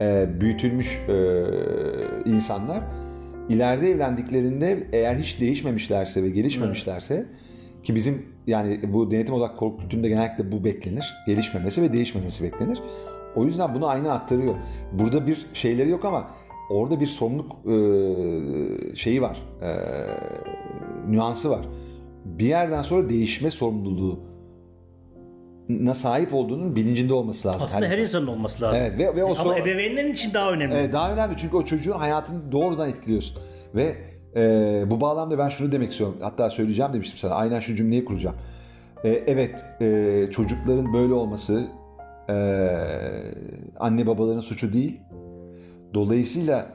e, 0.00 0.28
büyütülmüş 0.40 0.98
e, 1.08 1.44
insanlar 2.24 2.80
ileride 3.48 3.90
evlendiklerinde 3.90 4.86
eğer 4.92 5.16
hiç 5.16 5.40
değişmemişlerse 5.40 6.22
ve 6.22 6.28
gelişmemişlerse 6.30 7.26
ki 7.84 7.94
bizim 7.94 8.26
yani 8.46 8.92
bu 8.92 9.10
denetim 9.10 9.34
odak 9.34 9.58
korku 9.58 9.78
kültüründe 9.78 10.08
genellikle 10.08 10.52
bu 10.52 10.64
beklenir. 10.64 11.14
Gelişmemesi 11.26 11.82
ve 11.82 11.92
değişmemesi 11.92 12.44
beklenir. 12.44 12.78
O 13.36 13.44
yüzden 13.44 13.74
bunu 13.74 13.86
aynı 13.86 14.12
aktarıyor. 14.12 14.54
Burada 14.92 15.26
bir 15.26 15.46
şeyleri 15.52 15.90
yok 15.90 16.04
ama 16.04 16.30
orada 16.70 17.00
bir 17.00 17.06
sorumluluk 17.06 17.52
e, 17.66 18.96
şeyi 18.96 19.22
var. 19.22 19.38
E, 19.62 19.70
nüansı 21.08 21.50
var. 21.50 21.60
Bir 22.24 22.44
yerden 22.44 22.82
sonra 22.82 23.10
değişme 23.10 23.50
sorumluluğu 23.50 24.20
na 25.68 25.94
sahip 25.94 26.34
olduğunun 26.34 26.76
bilincinde 26.76 27.14
olması 27.14 27.48
lazım. 27.48 27.62
Aslında 27.64 27.86
her 27.86 27.90
insan. 27.90 28.02
insanın 28.02 28.26
olması 28.26 28.64
lazım. 28.64 28.80
Evet 28.82 28.98
ve, 28.98 29.16
ve 29.16 29.24
o 29.24 29.26
Ama 29.26 29.34
sonra- 29.34 29.58
ebeveynlerin 29.58 30.12
için 30.12 30.34
daha 30.34 30.52
önemli. 30.52 30.74
Evet, 30.74 30.92
daha 30.92 31.12
önemli 31.12 31.36
çünkü 31.38 31.56
o 31.56 31.64
çocuğun 31.64 31.98
hayatını 31.98 32.52
doğrudan 32.52 32.88
etkiliyorsun. 32.88 33.36
Ve 33.74 33.96
e, 34.36 34.84
bu 34.86 35.00
bağlamda 35.00 35.38
ben 35.38 35.48
şunu 35.48 35.72
demek 35.72 35.90
istiyorum. 35.90 36.16
Hatta 36.20 36.50
söyleyeceğim 36.50 36.92
demiştim 36.92 37.18
sana. 37.18 37.34
Aynen 37.34 37.60
şu 37.60 37.74
cümleyi 37.76 38.04
kuracağım. 38.04 38.36
E, 39.04 39.08
evet, 39.08 39.64
e, 39.80 40.28
çocukların 40.30 40.92
böyle 40.92 41.12
olması 41.12 41.64
e, 42.28 42.34
anne 43.80 44.06
babaların 44.06 44.40
suçu 44.40 44.72
değil. 44.72 45.00
Dolayısıyla 45.94 46.66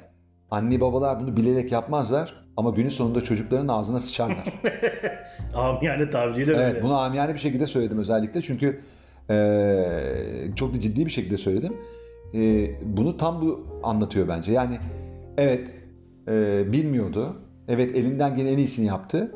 anne 0.52 0.82
babalar 0.82 1.20
bunu 1.20 1.38
bilerek 1.38 1.72
yapmazlar 1.72 2.48
ama 2.58 2.70
günün 2.70 2.90
sonunda 2.90 3.24
çocukların 3.24 3.68
ağzına 3.68 4.00
sıçarlar. 4.00 4.54
Amiyane 5.56 6.10
tabiriyle 6.10 6.52
öyle. 6.52 6.64
Evet 6.64 6.84
bunu 6.84 6.98
amiyane 7.00 7.34
bir 7.34 7.40
şekilde 7.40 7.68
söyledim 7.68 7.98
özellikle 8.00 8.42
çünkü 8.42 8.82
eee, 9.30 10.52
çok 10.56 10.74
da 10.74 10.82
ciddi 10.82 11.06
bir 11.06 11.12
şekilde 11.12 11.38
söyledim. 11.38 11.74
Eee, 12.34 12.80
bunu 12.84 13.18
tam 13.18 13.42
bu 13.42 13.68
anlatıyor 13.84 14.28
bence. 14.28 14.52
Yani 14.52 14.80
evet 15.38 15.76
eee, 16.28 16.64
bilmiyordu. 16.72 17.36
Evet 17.68 17.96
elinden 17.96 18.36
gelen 18.36 18.54
en 18.54 18.58
iyisini 18.58 18.86
yaptı. 18.86 19.32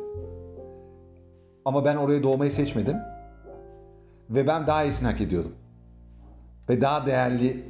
Ama 1.65 1.85
ben 1.85 1.95
oraya 1.95 2.23
doğmayı 2.23 2.51
seçmedim. 2.51 2.97
Ve 4.29 4.47
ben 4.47 4.67
daha 4.67 4.83
iyisini 4.83 5.07
hak 5.07 5.21
ediyordum. 5.21 5.55
Ve 6.69 6.81
daha 6.81 7.05
değerli 7.05 7.63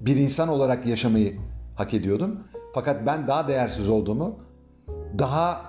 bir 0.00 0.16
insan 0.16 0.48
olarak 0.48 0.86
yaşamayı 0.86 1.36
hak 1.74 1.94
ediyordum. 1.94 2.40
Fakat 2.74 3.06
ben 3.06 3.26
daha 3.28 3.48
değersiz 3.48 3.88
olduğumu, 3.88 4.38
daha 5.18 5.64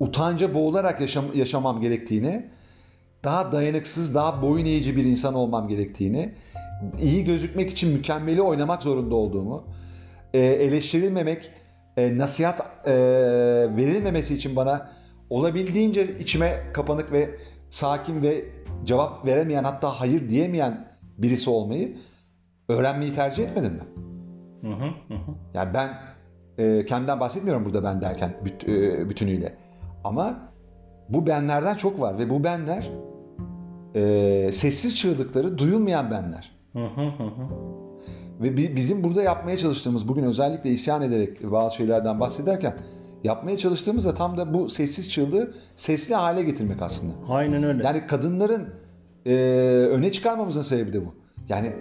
utanca 0.00 0.54
boğularak 0.54 1.00
yaşam, 1.00 1.24
yaşamam 1.34 1.80
gerektiğini, 1.80 2.46
daha 3.24 3.52
dayanıksız, 3.52 4.14
daha 4.14 4.42
boyun 4.42 4.66
eğici 4.66 4.96
bir 4.96 5.04
insan 5.04 5.34
olmam 5.34 5.68
gerektiğini, 5.68 6.34
iyi 7.00 7.24
gözükmek 7.24 7.70
için 7.70 7.92
mükemmeli 7.92 8.42
oynamak 8.42 8.82
zorunda 8.82 9.14
olduğumu, 9.14 9.64
e, 10.34 10.38
eleştirilmemek, 10.38 11.50
e, 11.96 12.18
nasihat 12.18 12.86
e, 12.86 12.94
verilmemesi 13.76 14.34
için 14.34 14.56
bana 14.56 14.90
olabildiğince 15.30 16.18
içime 16.18 16.62
kapanık 16.72 17.12
ve 17.12 17.30
sakin 17.70 18.22
ve 18.22 18.44
cevap 18.84 19.26
veremeyen 19.26 19.64
hatta 19.64 20.00
hayır 20.00 20.28
diyemeyen 20.28 20.88
birisi 21.18 21.50
olmayı 21.50 21.96
öğrenmeyi 22.68 23.14
tercih 23.14 23.44
etmedim 23.44 23.72
mi? 23.72 23.82
Hı 24.62 24.68
hı 24.68 25.14
hı. 25.14 25.34
Yani 25.54 25.74
ben 25.74 25.90
e, 26.58 26.84
kendimden 26.84 27.20
bahsetmiyorum 27.20 27.64
burada 27.64 27.84
ben 27.84 28.00
derken 28.00 28.34
büt, 28.44 28.68
e, 28.68 29.08
bütünüyle. 29.10 29.54
Ama 30.04 30.52
bu 31.08 31.26
benlerden 31.26 31.74
çok 31.74 32.00
var 32.00 32.18
ve 32.18 32.30
bu 32.30 32.44
benler 32.44 32.90
e, 33.94 34.52
sessiz 34.52 34.96
çığlıkları 34.96 35.58
duyulmayan 35.58 36.10
benler. 36.10 36.56
Hı 36.72 36.84
hı 36.84 37.00
hı 37.02 37.22
hı. 37.22 37.85
Ve 38.40 38.56
bi- 38.56 38.76
bizim 38.76 39.02
burada 39.04 39.22
yapmaya 39.22 39.56
çalıştığımız 39.58 40.08
bugün 40.08 40.22
özellikle 40.24 40.70
isyan 40.70 41.02
ederek 41.02 41.52
bazı 41.52 41.76
şeylerden 41.76 42.20
bahsederken 42.20 42.74
yapmaya 43.24 43.58
çalıştığımız 43.58 44.04
da 44.04 44.14
tam 44.14 44.36
da 44.36 44.54
bu 44.54 44.68
sessiz 44.68 45.10
çığlığı 45.12 45.50
sesli 45.76 46.14
hale 46.14 46.42
getirmek 46.42 46.82
aslında. 46.82 47.12
Aynen 47.28 47.62
öyle. 47.62 47.84
Yani 47.84 48.06
kadınların 48.06 48.68
e, 49.26 49.32
öne 49.90 50.12
çıkarmamızın 50.12 50.62
sebebi 50.62 50.92
de 50.92 51.06
bu. 51.06 51.14
Yani 51.48 51.72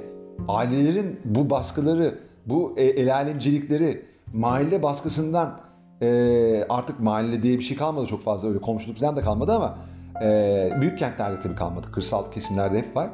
ailelerin 0.48 1.20
bu 1.26 1.50
baskıları, 1.50 2.16
bu 2.46 2.74
e, 2.78 2.84
el 2.84 3.14
alemcilikleri, 3.16 4.06
mahalle 4.34 4.84
baskısından 4.84 5.60
e, 6.02 6.66
artık 6.70 7.00
mahalle 7.00 7.44
diye 7.44 7.60
bir 7.60 7.64
şey 7.64 7.78
kalmadı 7.78 8.06
çok 8.08 8.24
fazla 8.24 8.48
öyle 8.50 8.60
komşuluk 8.62 8.98
falan 8.98 9.16
da 9.16 9.22
kalmadı 9.22 9.54
ama 9.54 9.78
e, 10.24 10.70
büyük 10.82 11.00
kentlerde 11.00 11.40
tabii 11.40 11.56
kalmadı. 11.56 11.88
Kırsal 11.92 12.32
kesimlerde 12.32 12.78
hep 12.78 12.96
var. 12.96 13.10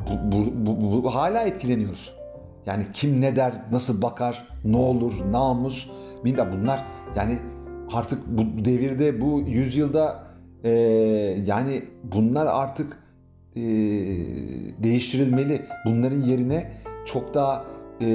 Bu, 0.00 0.32
bu, 0.32 0.66
bu, 0.66 1.02
bu- 1.04 1.14
hala 1.14 1.42
etkileniyoruz. 1.42 2.15
Yani 2.66 2.86
kim 2.92 3.20
ne 3.20 3.36
der, 3.36 3.52
nasıl 3.72 4.02
bakar, 4.02 4.48
ne 4.64 4.76
olur, 4.76 5.12
namus, 5.30 5.90
bilmem 6.24 6.52
bunlar 6.52 6.84
yani 7.16 7.38
artık 7.92 8.26
bu 8.26 8.64
devirde, 8.64 9.20
bu 9.20 9.40
yüzyılda 9.46 10.22
e, 10.64 10.70
yani 11.46 11.82
bunlar 12.04 12.46
artık 12.46 12.98
e, 13.56 13.60
değiştirilmeli. 14.82 15.62
Bunların 15.84 16.20
yerine 16.22 16.72
çok 17.06 17.34
daha 17.34 17.64
e, 18.00 18.06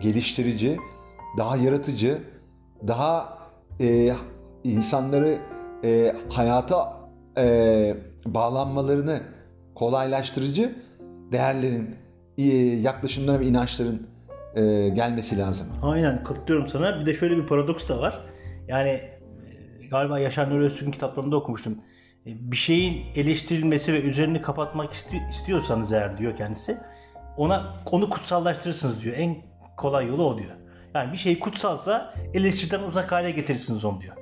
geliştirici, 0.00 0.78
daha 1.38 1.56
yaratıcı, 1.56 2.22
daha 2.86 3.38
e, 3.80 4.12
insanları 4.64 5.38
e, 5.84 6.16
hayata 6.28 6.96
e, 7.38 7.96
bağlanmalarını 8.26 9.20
kolaylaştırıcı 9.74 10.72
değerlerin, 11.32 11.96
yaklaşımların 12.36 13.40
ve 13.40 13.46
inançların 13.46 14.06
e, 14.54 14.88
gelmesi 14.88 15.38
lazım. 15.38 15.66
Aynen 15.82 16.24
katılıyorum 16.24 16.66
sana. 16.68 17.00
Bir 17.00 17.06
de 17.06 17.14
şöyle 17.14 17.36
bir 17.36 17.46
paradoks 17.46 17.88
da 17.88 18.00
var. 18.00 18.20
Yani 18.68 18.88
e, 18.88 19.12
galiba 19.90 20.18
Yaşar 20.18 20.50
Nuri 20.50 20.64
Öztürk'ün 20.64 20.90
kitaplarında 20.90 21.36
okumuştum. 21.36 21.72
E, 22.26 22.30
Bir 22.50 22.56
şeyin 22.56 23.02
eleştirilmesi 23.14 23.92
ve 23.92 24.02
üzerini 24.02 24.42
kapatmak 24.42 24.92
isti- 24.92 25.28
istiyorsanız 25.30 25.92
eğer 25.92 26.18
diyor 26.18 26.36
kendisi 26.36 26.76
ona 27.36 27.74
onu 27.90 28.10
kutsallaştırırsınız 28.10 29.02
diyor. 29.02 29.16
En 29.18 29.36
kolay 29.76 30.06
yolu 30.06 30.24
o 30.26 30.38
diyor. 30.38 30.50
Yani 30.94 31.12
bir 31.12 31.16
şey 31.18 31.38
kutsalsa 31.38 32.14
eleştiriden 32.34 32.82
uzak 32.82 33.12
hale 33.12 33.30
getirirsiniz 33.30 33.84
onu 33.84 34.00
diyor. 34.00 34.16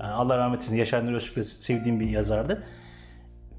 Yani 0.00 0.12
Allah 0.12 0.38
rahmet 0.38 0.58
eylesin 0.60 0.76
Yaşar 0.76 1.06
Nuri 1.06 1.16
Öztürk 1.16 1.44
sevdiğim 1.46 2.00
bir 2.00 2.08
yazardı. 2.10 2.62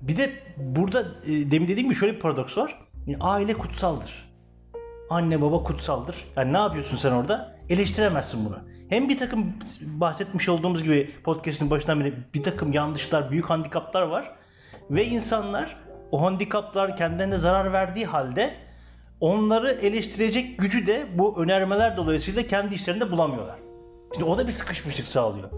Bir 0.01 0.17
de 0.17 0.29
burada 0.57 1.01
e, 1.01 1.51
demin 1.51 1.67
dediğim 1.67 1.89
gibi 1.89 1.95
şöyle 1.95 2.13
bir 2.15 2.19
paradoks 2.19 2.57
var. 2.57 2.82
Aile 3.19 3.53
kutsaldır 3.53 4.33
anne 5.13 5.41
baba 5.41 5.63
kutsaldır. 5.63 6.15
Yani 6.37 6.53
ne 6.53 6.57
yapıyorsun 6.57 6.97
sen 6.97 7.11
orada? 7.11 7.55
Eleştiremezsin 7.69 8.45
bunu. 8.45 8.57
Hem 8.89 9.09
bir 9.09 9.17
takım 9.17 9.53
bahsetmiş 9.81 10.49
olduğumuz 10.49 10.83
gibi 10.83 11.11
podcast'in 11.23 11.69
başından 11.69 11.99
beri 11.99 12.13
bir 12.33 12.43
takım 12.43 12.73
yanlışlar, 12.73 13.31
büyük 13.31 13.49
handikaplar 13.49 14.01
var. 14.01 14.31
Ve 14.89 15.05
insanlar 15.05 15.77
o 16.11 16.21
handikaplar 16.21 16.97
kendilerine 16.97 17.37
zarar 17.37 17.73
verdiği 17.73 18.05
halde 18.05 18.53
onları 19.19 19.71
eleştirecek 19.71 20.59
gücü 20.59 20.87
de 20.87 21.07
bu 21.17 21.43
önermeler 21.43 21.97
dolayısıyla 21.97 22.47
kendi 22.47 22.75
işlerinde 22.75 23.11
bulamıyorlar. 23.11 23.59
Şimdi 24.13 24.25
o 24.25 24.37
da 24.37 24.47
bir 24.47 24.51
sıkışmışlık 24.51 25.07
sağlıyor. 25.07 25.49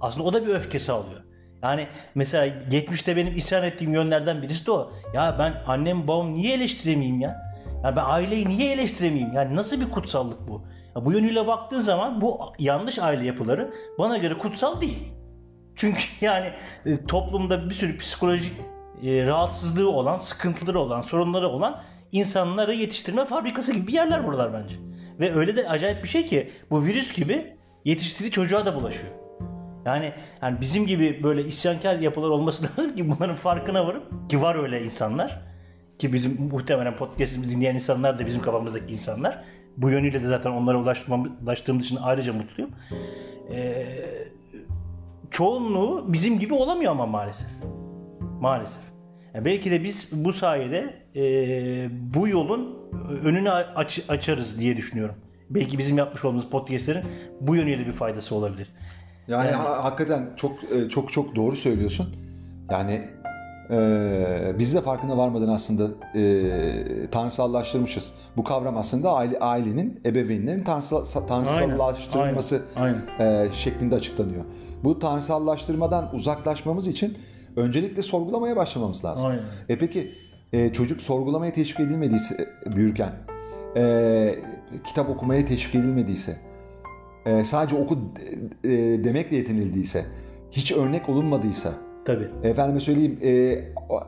Aslında 0.00 0.26
o 0.26 0.32
da 0.32 0.46
bir 0.46 0.54
öfke 0.54 0.80
sağlıyor. 0.80 1.20
Yani 1.62 1.86
mesela 2.14 2.46
geçmişte 2.70 3.16
benim 3.16 3.36
isyan 3.36 3.64
ettiğim 3.64 3.94
yönlerden 3.94 4.42
birisi 4.42 4.66
de 4.66 4.72
o. 4.72 4.92
Ya 5.14 5.36
ben 5.38 5.62
annem 5.66 6.08
babam 6.08 6.34
niye 6.34 6.54
eleştiremeyeyim 6.54 7.20
ya? 7.20 7.50
Ya 7.84 7.96
ben 7.96 8.04
aileyi 8.04 8.48
niye 8.48 8.72
eleştiremeyeyim? 8.72 9.32
Yani 9.32 9.56
nasıl 9.56 9.80
bir 9.80 9.90
kutsallık 9.90 10.48
bu? 10.48 10.62
Ya 10.96 11.04
bu 11.04 11.12
yönüyle 11.12 11.46
baktığın 11.46 11.80
zaman 11.80 12.20
bu 12.20 12.40
yanlış 12.58 12.98
aile 12.98 13.26
yapıları 13.26 13.70
bana 13.98 14.16
göre 14.18 14.38
kutsal 14.38 14.80
değil. 14.80 15.12
Çünkü 15.76 16.02
yani 16.20 16.52
e, 16.86 17.06
toplumda 17.06 17.70
bir 17.70 17.74
sürü 17.74 17.98
psikolojik 17.98 18.52
e, 19.02 19.26
rahatsızlığı 19.26 19.90
olan, 19.90 20.18
sıkıntıları 20.18 20.80
olan, 20.80 21.00
sorunları 21.00 21.48
olan 21.48 21.82
insanları 22.12 22.74
yetiştirme 22.74 23.24
fabrikası 23.24 23.72
gibi 23.72 23.86
bir 23.86 23.92
yerler 23.92 24.26
buralar 24.26 24.52
bence. 24.52 24.76
Ve 25.20 25.34
öyle 25.34 25.56
de 25.56 25.68
acayip 25.68 26.04
bir 26.04 26.08
şey 26.08 26.26
ki 26.26 26.50
bu 26.70 26.84
virüs 26.84 27.12
gibi 27.12 27.56
yetiştirdiği 27.84 28.30
çocuğa 28.30 28.66
da 28.66 28.74
bulaşıyor. 28.74 29.12
Yani, 29.84 30.12
yani 30.42 30.60
bizim 30.60 30.86
gibi 30.86 31.22
böyle 31.22 31.44
isyankar 31.44 31.96
yapılar 31.96 32.28
olması 32.28 32.64
lazım 32.78 32.96
ki 32.96 33.10
bunların 33.10 33.36
farkına 33.36 33.86
varıp 33.86 34.30
ki 34.30 34.42
var 34.42 34.54
öyle 34.54 34.84
insanlar 34.84 35.40
ki 35.98 36.12
bizim 36.12 36.48
muhtemelen 36.52 36.96
podcast'imizi 36.96 37.56
dinleyen 37.56 37.74
insanlar 37.74 38.18
da 38.18 38.26
bizim 38.26 38.42
kafamızdaki 38.42 38.92
insanlar. 38.92 39.44
Bu 39.76 39.90
yönüyle 39.90 40.22
de 40.22 40.26
zaten 40.26 40.50
onlara 40.50 40.78
ulaştığım, 40.78 41.78
için 41.78 41.98
ayrıca 42.02 42.32
mutluyum. 42.32 42.70
Ee, 43.54 43.84
çoğunluğu 45.30 46.04
bizim 46.12 46.38
gibi 46.38 46.54
olamıyor 46.54 46.92
ama 46.92 47.06
maalesef. 47.06 47.48
Maalesef. 48.40 48.82
Yani 49.34 49.44
belki 49.44 49.70
de 49.70 49.84
biz 49.84 50.08
bu 50.12 50.32
sayede 50.32 50.94
e, 51.16 51.22
bu 52.14 52.28
yolun 52.28 52.78
önünü 53.24 53.50
aç, 53.50 54.00
açarız 54.08 54.58
diye 54.58 54.76
düşünüyorum. 54.76 55.14
Belki 55.50 55.78
bizim 55.78 55.98
yapmış 55.98 56.24
olduğumuz 56.24 56.50
podcastlerin 56.50 57.04
bu 57.40 57.56
yönüyle 57.56 57.86
bir 57.86 57.92
faydası 57.92 58.34
olabilir. 58.34 58.70
Yani, 59.30 59.46
Yani- 59.46 59.56
ha- 59.56 59.84
hakikaten 59.84 60.30
çok 60.36 60.52
e, 60.72 60.88
çok 60.88 61.12
çok 61.12 61.36
doğru 61.36 61.56
söylüyorsun. 61.56 62.06
Yani 62.70 63.08
e, 63.70 64.54
biz 64.58 64.74
de 64.74 64.80
farkına 64.80 65.16
varmadan 65.16 65.48
aslında 65.48 65.90
e, 66.18 67.10
tanrısallaştırmışız. 67.10 68.12
Bu 68.36 68.44
kavram 68.44 68.76
aslında 68.76 69.12
aile, 69.12 69.38
ailenin, 69.38 70.00
ebeveynlerin 70.06 70.64
tanrısal, 70.64 71.04
tanrısallaştırılması 71.26 72.62
Aynen. 72.76 73.02
aynen. 73.18 73.44
e, 73.46 73.52
şeklinde 73.52 73.94
açıklanıyor. 73.94 74.44
Bu 74.84 74.98
tanrısallaştırmadan 74.98 76.14
uzaklaşmamız 76.14 76.86
için 76.86 77.18
öncelikle 77.56 78.02
sorgulamaya 78.02 78.56
başlamamız 78.56 79.04
lazım. 79.04 79.26
Aynen. 79.26 79.42
E 79.68 79.78
peki 79.78 80.14
e, 80.52 80.72
çocuk 80.72 81.00
sorgulamaya 81.00 81.52
teşvik 81.52 81.80
edilmediyse 81.80 82.48
e, 82.66 82.76
büyürken, 82.76 83.12
e, 83.76 84.34
kitap 84.86 85.10
okumaya 85.10 85.46
teşvik 85.46 85.74
edilmediyse, 85.74 86.36
e, 87.26 87.44
sadece 87.44 87.76
oku 87.76 87.98
e, 88.64 88.72
e, 88.72 89.04
demekle 89.04 89.36
yetinildiyse, 89.36 90.04
hiç 90.50 90.72
örnek 90.72 91.08
olunmadıysa, 91.08 91.72
Tabii. 92.04 92.28
efendime 92.42 92.80
söyleyeyim 92.80 93.18
e, 93.22 93.58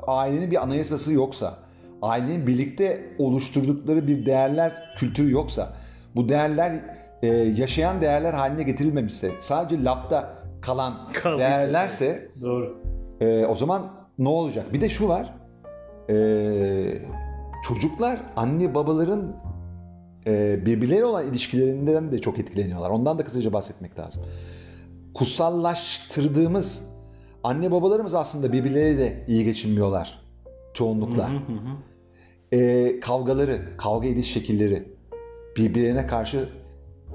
ailenin 0.07 0.51
bir 0.51 0.63
anayasası 0.63 1.13
yoksa, 1.13 1.59
ailenin 2.03 2.47
birlikte 2.47 3.01
oluşturdukları 3.19 4.07
bir 4.07 4.27
değerler 4.27 4.73
kültürü 4.99 5.31
yoksa, 5.33 5.73
bu 6.17 6.29
değerler 6.29 6.81
e, 7.23 7.27
yaşayan 7.37 8.01
değerler 8.01 8.33
haline 8.35 8.63
getirilmemişse, 8.63 9.31
sadece 9.41 9.85
lafta 9.85 10.35
kalan 10.61 11.09
Kaldıysa. 11.13 11.39
değerlerse 11.39 12.29
Doğru. 12.41 12.83
ee, 13.21 13.47
o 13.47 13.55
zaman 13.55 13.91
ne 14.19 14.29
olacak? 14.29 14.73
Bir 14.73 14.81
de 14.81 14.89
şu 14.89 15.09
var. 15.09 15.35
Ee, 16.11 16.15
çocuklar 17.69 18.21
anne 18.37 18.75
babaların 18.75 19.37
e, 20.27 20.67
birbirleriyle 20.67 21.05
olan 21.05 21.29
ilişkilerinden 21.29 22.13
de 22.13 22.19
çok 22.19 22.39
etkileniyorlar. 22.39 22.91
Ondan 22.91 23.19
da 23.19 23.25
kısaca 23.25 23.53
bahsetmek 23.53 23.99
lazım. 23.99 24.23
Kutsallaştırdığımız 25.15 26.93
anne 27.45 27.71
babalarımız 27.71 28.15
aslında 28.15 28.53
birbirleriyle 28.53 28.99
de 28.99 29.25
iyi 29.29 29.45
geçinmiyorlar 29.45 30.23
çoğunlukla. 30.75 31.29
Hı 31.29 31.33
hı 31.33 31.37
hı. 31.37 32.57
Ee, 32.57 33.01
kavgaları, 33.01 33.77
kavga 33.79 34.09
ediş 34.09 34.33
şekilleri, 34.33 34.89
birbirlerine 35.57 36.07
karşı 36.07 36.49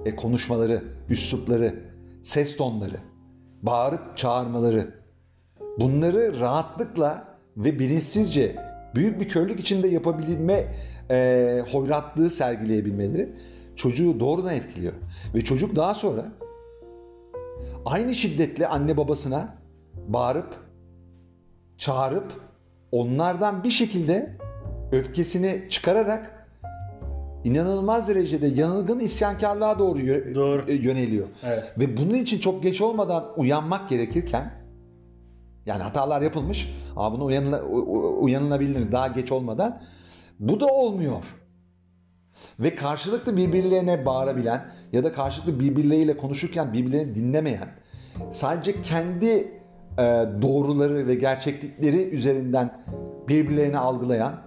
e, 0.06 0.16
konuşmaları, 0.16 0.84
üslupları, 1.10 1.76
ses 2.24 2.58
tonları, 2.58 2.98
bağırıp 3.62 4.18
çağırmaları, 4.18 4.94
bunları 5.80 6.40
rahatlıkla 6.40 7.38
ve 7.58 7.80
bilinçsizce 7.80 8.67
büyük 8.98 9.20
bir 9.20 9.30
körlük 9.30 9.60
içinde 9.60 9.88
yapabilme 9.88 10.66
e, 11.12 11.62
hoyratlığı 11.72 12.30
sergileyebilmeleri 12.30 13.30
çocuğu 13.76 14.20
doğrudan 14.20 14.54
etkiliyor. 14.54 14.94
Ve 15.36 15.42
çocuk 15.42 15.76
daha 15.76 15.94
sonra 15.94 16.26
aynı 17.86 18.16
şiddetle 18.16 18.68
anne 18.68 18.98
babasına 18.98 19.56
bağırıp 20.08 20.56
çağırıp 21.78 22.34
onlardan 22.92 23.64
bir 23.64 23.70
şekilde 23.70 24.34
öfkesini 24.92 25.62
çıkararak 25.70 26.48
inanılmaz 27.44 28.08
derecede 28.08 28.48
yanılgın 28.48 29.00
isyankarlığa 29.00 29.80
doğru, 29.80 30.00
yö- 30.00 30.36
Doğru. 30.36 30.64
e, 30.68 30.74
yöneliyor. 30.74 31.28
Evet. 31.44 31.64
Ve 31.80 31.98
bunun 31.98 32.14
için 32.14 32.40
çok 32.40 32.64
geç 32.64 32.82
olmadan 32.82 33.26
uyanmak 33.38 33.90
gerekirken 33.90 34.54
yani 35.68 35.84
hatalar 35.84 36.22
yapılmış 36.22 36.74
ama 36.96 37.12
bunu 37.14 37.26
uyanıla, 37.26 37.64
uyanılabilir 38.20 38.92
daha 38.92 39.08
geç 39.08 39.32
olmadan 39.32 39.82
bu 40.40 40.60
da 40.60 40.68
olmuyor. 40.68 41.24
Ve 42.60 42.76
karşılıklı 42.76 43.38
birbirlerine 43.38 44.06
bağırabilen 44.06 44.72
ya 44.92 45.04
da 45.04 45.14
karşılıklı 45.14 45.60
birbirleriyle 45.60 46.18
konuşurken 46.18 46.74
birbirlerini 46.74 47.16
dinlemeyen 47.16 47.70
sadece 48.32 48.82
kendi 48.82 49.28
e, 49.98 50.26
doğruları 50.42 51.08
ve 51.08 51.16
gerçeklikleri 51.16 52.10
üzerinden 52.10 52.84
birbirlerini 53.28 53.78
algılayan 53.78 54.42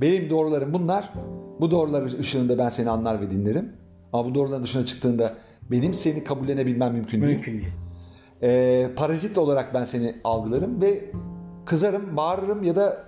benim 0.00 0.30
doğrularım 0.30 0.74
bunlar. 0.74 1.12
Bu 1.60 1.70
doğrular 1.70 2.02
ışığında 2.02 2.58
ben 2.58 2.68
seni 2.68 2.90
anlar 2.90 3.20
ve 3.20 3.30
dinlerim. 3.30 3.72
Ama 4.12 4.24
bu 4.30 4.34
doğruların 4.34 4.62
dışına 4.62 4.86
çıktığında 4.86 5.34
benim 5.70 5.94
seni 5.94 6.24
kabullenebilmem 6.24 6.92
mümkün 6.92 7.22
değil. 7.22 7.32
Mümkün 7.32 7.52
değil. 7.52 7.83
Ee, 8.44 8.90
parazit 8.96 9.38
olarak 9.38 9.74
ben 9.74 9.84
seni 9.84 10.16
algılarım 10.24 10.80
ve 10.80 11.10
kızarım, 11.64 12.16
bağırırım 12.16 12.62
ya 12.62 12.76
da 12.76 12.98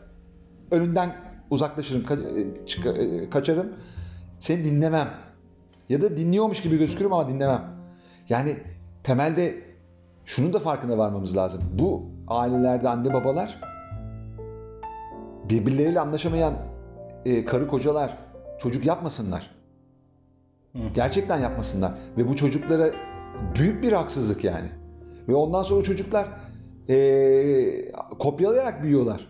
önünden 0.70 1.16
uzaklaşırım, 1.51 2.03
ka- 2.03 3.18
e, 3.18 3.22
e, 3.22 3.30
kaçarım. 3.30 3.72
Seni 4.39 4.64
dinlemem. 4.64 5.11
Ya 5.89 6.03
da 6.03 6.16
dinliyormuş 6.16 6.62
gibi 6.62 6.78
gözükürüm 6.78 7.12
ama 7.12 7.28
dinlemem. 7.28 7.64
Yani 8.28 8.57
temelde 9.03 9.55
şunun 10.24 10.53
da 10.53 10.59
farkına 10.59 10.99
varmamız 10.99 11.37
lazım. 11.37 11.61
Bu 11.78 12.03
ailelerde 12.28 12.89
anne 12.89 13.14
babalar 13.14 13.61
birbirleriyle 15.49 16.01
anlaşamayan 16.01 16.55
e, 17.24 17.45
karı 17.45 17.68
kocalar 17.68 18.18
çocuk 18.59 18.87
yapmasınlar. 18.87 19.51
Hı. 20.72 20.78
Gerçekten 20.95 21.39
yapmasınlar. 21.39 21.93
Ve 22.18 22.28
bu 22.28 22.37
çocuklara 22.37 22.91
büyük 23.55 23.82
bir 23.82 23.93
haksızlık 23.93 24.45
yani. 24.45 24.68
Ve 25.29 25.35
ondan 25.35 25.62
sonra 25.62 25.83
çocuklar 25.83 26.29
e, 26.89 27.93
kopyalayarak 28.18 28.83
büyüyorlar. 28.83 29.27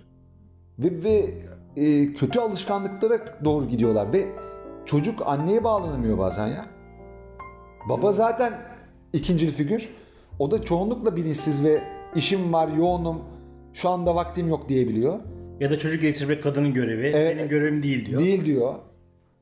Ve, 0.78 1.04
ve 1.04 1.34
e, 1.76 2.12
kötü 2.12 2.40
alışkanlıklara 2.40 3.18
doğru 3.44 3.68
gidiyorlar. 3.68 4.12
Ve 4.12 4.26
çocuk 4.86 5.22
anneye 5.26 5.64
bağlanamıyor 5.64 6.18
bazen 6.18 6.46
ya. 6.46 6.66
Baba 7.88 8.12
zaten 8.12 8.52
ikincil 9.12 9.50
figür. 9.50 9.88
O 10.38 10.50
da 10.50 10.62
çoğunlukla 10.62 11.16
bilinçsiz 11.16 11.64
ve 11.64 11.80
işim 12.14 12.52
var, 12.52 12.68
yoğunum, 12.68 13.22
şu 13.74 13.88
anda 13.88 14.14
vaktim 14.14 14.48
yok 14.48 14.68
diyebiliyor. 14.68 15.18
Ya 15.60 15.70
da 15.70 15.78
çocuk 15.78 16.02
yetiştirmek 16.02 16.42
kadının 16.42 16.72
görevi. 16.72 17.06
Evet. 17.06 17.36
Benim 17.36 17.48
görevim 17.48 17.82
değil 17.82 18.06
diyor. 18.06 18.20
Değil 18.20 18.44
diyor. 18.44 18.74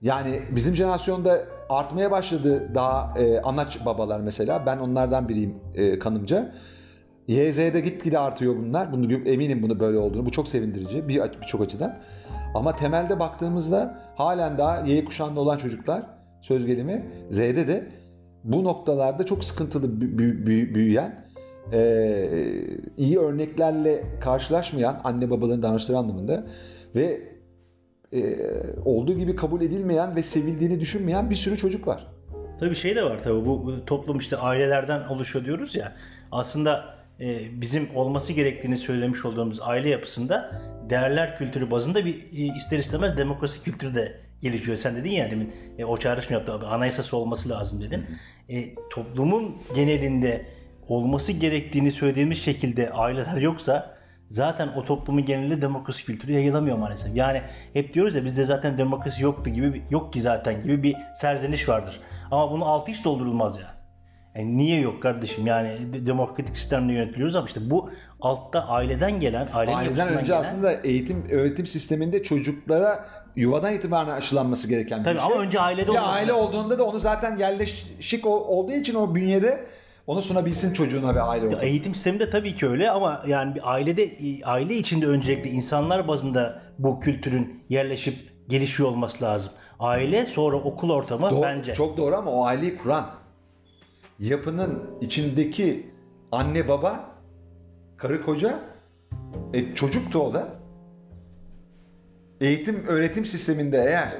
Yani 0.02 0.42
bizim 0.50 0.74
jenerasyonda 0.74 1.44
artmaya 1.68 2.10
başladı 2.10 2.70
daha 2.74 3.18
e, 3.18 3.40
anaç 3.40 3.86
babalar 3.86 4.20
mesela. 4.20 4.66
Ben 4.66 4.78
onlardan 4.78 5.28
biriyim 5.28 5.54
e, 5.74 5.98
kanımca. 5.98 6.52
YZ'de 7.28 7.80
gitgide 7.80 8.18
artıyor 8.18 8.56
bunlar. 8.56 8.92
Bunu 8.92 9.12
eminim 9.12 9.62
bunu 9.62 9.80
böyle 9.80 9.98
olduğunu. 9.98 10.26
Bu 10.26 10.30
çok 10.30 10.48
sevindirici 10.48 11.08
bir 11.08 11.22
birçok 11.40 11.60
açıdan. 11.60 11.98
Ama 12.54 12.76
temelde 12.76 13.20
baktığımızda 13.20 13.98
halen 14.16 14.58
daha 14.58 14.80
Y 14.80 15.04
kuşağında 15.04 15.40
olan 15.40 15.58
çocuklar 15.58 16.02
söz 16.40 16.66
gelimi 16.66 17.04
Z'de 17.30 17.68
de 17.68 17.88
bu 18.44 18.64
noktalarda 18.64 19.26
çok 19.26 19.44
sıkıntılı 19.44 19.86
bü- 19.86 20.16
bü- 20.16 20.44
bü- 20.44 20.74
büyüyen 20.74 21.24
e, 21.72 22.28
iyi 22.96 23.18
örneklerle 23.18 24.04
karşılaşmayan 24.20 25.00
anne 25.04 25.30
babaların 25.30 25.62
davranışları 25.62 25.98
anlamında 25.98 26.46
ve 26.94 27.33
e, 28.14 28.36
olduğu 28.84 29.18
gibi 29.18 29.36
kabul 29.36 29.62
edilmeyen 29.62 30.16
ve 30.16 30.22
sevildiğini 30.22 30.80
düşünmeyen 30.80 31.30
bir 31.30 31.34
sürü 31.34 31.56
çocuk 31.56 31.86
var. 31.86 32.06
Tabii 32.60 32.74
şey 32.74 32.96
de 32.96 33.04
var 33.04 33.22
tabii 33.22 33.46
bu 33.46 33.66
bu 33.66 33.84
toplum 33.84 34.18
işte 34.18 34.36
ailelerden 34.36 35.08
oluşuyor 35.08 35.44
diyoruz 35.44 35.76
ya. 35.76 35.96
Aslında 36.32 36.94
e, 37.20 37.60
bizim 37.60 37.96
olması 37.96 38.32
gerektiğini 38.32 38.76
söylemiş 38.76 39.24
olduğumuz 39.24 39.60
aile 39.62 39.90
yapısında 39.90 40.60
değerler 40.90 41.38
kültürü 41.38 41.70
bazında 41.70 42.04
bir 42.04 42.14
e, 42.14 42.56
ister 42.56 42.78
istemez 42.78 43.16
demokrasi 43.16 43.62
kültürü 43.62 43.94
de 43.94 44.20
gelişiyor. 44.40 44.76
Sen 44.76 44.96
dedin 44.96 45.10
ya 45.10 45.30
demin 45.30 45.52
e, 45.78 45.84
o 45.84 45.96
çağrışım 45.96 46.32
yaptı 46.32 46.52
abi 46.52 46.66
anayasası 46.66 47.16
olması 47.16 47.48
lazım 47.48 47.82
dedin. 47.82 48.06
E, 48.48 48.74
toplumun 48.90 49.56
genelinde 49.74 50.46
olması 50.88 51.32
gerektiğini 51.32 51.92
söylediğimiz 51.92 52.38
şekilde 52.38 52.90
aileler 52.90 53.36
yoksa 53.36 53.96
zaten 54.34 54.68
o 54.76 54.84
toplumun 54.84 55.24
genelinde 55.24 55.62
demokrasi 55.62 56.04
kültürü 56.04 56.32
yayılamıyor 56.32 56.76
maalesef. 56.78 57.16
Yani 57.16 57.42
hep 57.72 57.94
diyoruz 57.94 58.14
ya 58.14 58.24
bizde 58.24 58.44
zaten 58.44 58.78
demokrasi 58.78 59.22
yoktu 59.22 59.50
gibi 59.50 59.82
yok 59.90 60.12
ki 60.12 60.20
zaten 60.20 60.62
gibi 60.62 60.82
bir 60.82 60.96
serzeniş 61.14 61.68
vardır. 61.68 62.00
Ama 62.30 62.50
bunun 62.50 62.60
altı 62.64 62.92
hiç 62.92 63.04
doldurulmaz 63.04 63.56
ya. 63.56 63.74
Yani 64.34 64.56
niye 64.56 64.80
yok 64.80 65.02
kardeşim? 65.02 65.46
Yani 65.46 65.92
de- 65.92 66.06
demokratik 66.06 66.56
sistemle 66.56 66.92
yönetiliyoruz 66.92 67.36
ama 67.36 67.46
işte 67.46 67.60
bu 67.70 67.90
altta 68.20 68.68
aileden 68.68 69.20
gelen, 69.20 69.48
ailenin 69.54 69.76
Aileden 69.76 70.08
önce 70.08 70.26
gelen- 70.26 70.40
aslında 70.40 70.72
eğitim 70.72 71.26
öğretim 71.30 71.66
sisteminde 71.66 72.22
çocuklara 72.22 73.06
yuvadan 73.36 73.72
itibaren 73.72 74.10
aşılanması 74.10 74.68
gereken 74.68 74.98
bir 75.00 75.04
Tabii 75.04 75.18
şey. 75.18 75.26
ama 75.26 75.34
önce 75.42 75.60
ailede 75.60 75.90
olması 75.90 76.06
aile 76.06 76.32
olduğunda 76.32 76.78
da 76.78 76.84
onu 76.84 76.98
zaten 76.98 77.36
yerleşik 77.36 78.26
ol- 78.26 78.44
olduğu 78.48 78.72
için 78.72 78.94
o 78.94 79.14
bünyede 79.14 79.66
onu 80.06 80.22
sunabilsin 80.22 80.72
çocuğuna 80.72 81.14
ve 81.14 81.22
aile 81.22 81.46
ortamına. 81.46 81.66
Eğitim 81.66 81.94
sistemi 81.94 82.20
de 82.20 82.30
tabii 82.30 82.54
ki 82.54 82.68
öyle 82.68 82.90
ama 82.90 83.22
yani 83.26 83.54
bir 83.54 83.72
ailede 83.72 84.16
aile 84.44 84.76
içinde 84.76 85.06
öncelikle 85.06 85.50
insanlar 85.50 86.08
bazında 86.08 86.62
bu 86.78 87.00
kültürün 87.00 87.62
yerleşip 87.68 88.16
gelişiyor 88.48 88.88
olması 88.88 89.24
lazım. 89.24 89.52
Aile 89.80 90.26
sonra 90.26 90.56
okul 90.56 90.90
ortamı 90.90 91.30
Doğru- 91.30 91.42
bence. 91.42 91.74
Çok 91.74 91.96
doğru 91.96 92.16
ama 92.16 92.30
o 92.30 92.44
aileyi 92.44 92.76
kuran 92.76 93.10
yapının 94.18 94.90
içindeki 95.00 95.90
anne 96.32 96.68
baba, 96.68 97.10
karı 97.96 98.24
koca, 98.24 98.60
e, 99.52 99.74
çocuk 99.74 100.12
da 100.12 100.18
o 100.18 100.32
da. 100.32 100.48
Eğitim 102.40 102.86
öğretim 102.86 103.24
sisteminde 103.24 103.78
eğer 103.78 104.12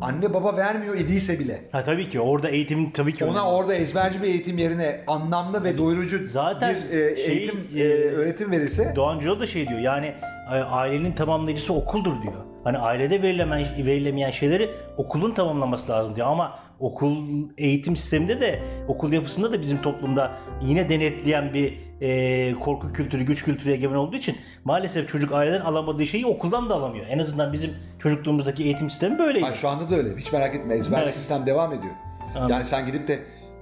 anne 0.00 0.34
baba 0.34 0.56
vermiyor 0.56 0.94
idiyse 0.94 1.38
bile 1.38 1.68
Ha 1.72 1.84
tabii 1.84 2.08
ki 2.08 2.20
orada 2.20 2.48
eğitim 2.48 2.90
tabii 2.90 3.14
ki 3.14 3.24
ona 3.24 3.32
önemli. 3.32 3.48
orada 3.48 3.74
ezberci 3.74 4.22
bir 4.22 4.26
eğitim 4.26 4.58
yerine 4.58 5.04
anlamlı 5.06 5.64
ve 5.64 5.78
doyurucu 5.78 6.26
Zaten 6.28 6.76
bir 6.92 6.98
e, 6.98 7.16
şey, 7.16 7.36
eğitim 7.36 7.60
e, 7.76 7.80
e, 7.80 8.10
öğretim 8.10 8.50
verirse 8.50 8.92
Doğan 8.96 9.18
Cilo 9.18 9.40
da 9.40 9.46
şey 9.46 9.68
diyor 9.68 9.80
yani 9.80 10.06
e, 10.52 10.54
ailenin 10.54 11.12
tamamlayıcısı 11.12 11.74
okuldur 11.74 12.22
diyor. 12.22 12.34
Hani 12.64 12.78
ailede 12.78 13.22
verilemeyen, 13.22 13.86
verilemeyen 13.86 14.30
şeyleri 14.30 14.70
okulun 14.96 15.30
tamamlaması 15.30 15.92
lazım 15.92 16.16
diyor. 16.16 16.26
Ama 16.26 16.58
okul 16.80 17.16
eğitim 17.58 17.96
sisteminde 17.96 18.40
de 18.40 18.62
okul 18.88 19.12
yapısında 19.12 19.52
da 19.52 19.60
bizim 19.60 19.82
toplumda 19.82 20.30
yine 20.62 20.88
denetleyen 20.88 21.54
bir 21.54 21.78
e, 22.00 22.54
korku 22.54 22.92
kültürü, 22.92 23.22
güç 23.22 23.44
kültürü 23.44 23.72
egemen 23.72 23.96
olduğu 23.96 24.16
için 24.16 24.36
maalesef 24.64 25.08
çocuk 25.08 25.32
aileden 25.32 25.60
alamadığı 25.60 26.06
şeyi 26.06 26.26
okuldan 26.26 26.70
da 26.70 26.74
alamıyor. 26.74 27.06
En 27.08 27.18
azından 27.18 27.52
bizim 27.52 27.70
çocukluğumuzdaki 28.00 28.64
eğitim 28.64 28.90
sistemi 28.90 29.18
böyleydi. 29.18 29.46
Ha, 29.46 29.54
şu 29.54 29.68
anda 29.68 29.90
da 29.90 29.96
öyle. 29.96 30.16
Hiç 30.16 30.32
merak 30.32 30.54
etme. 30.54 30.74
Ezber 30.74 30.98
Merak- 30.98 31.10
sistem 31.12 31.46
devam 31.46 31.72
ediyor. 31.72 31.92
Anladım. 32.34 32.50
Yani 32.50 32.64
sen 32.64 32.86
gidip 32.86 33.08
de 33.08 33.18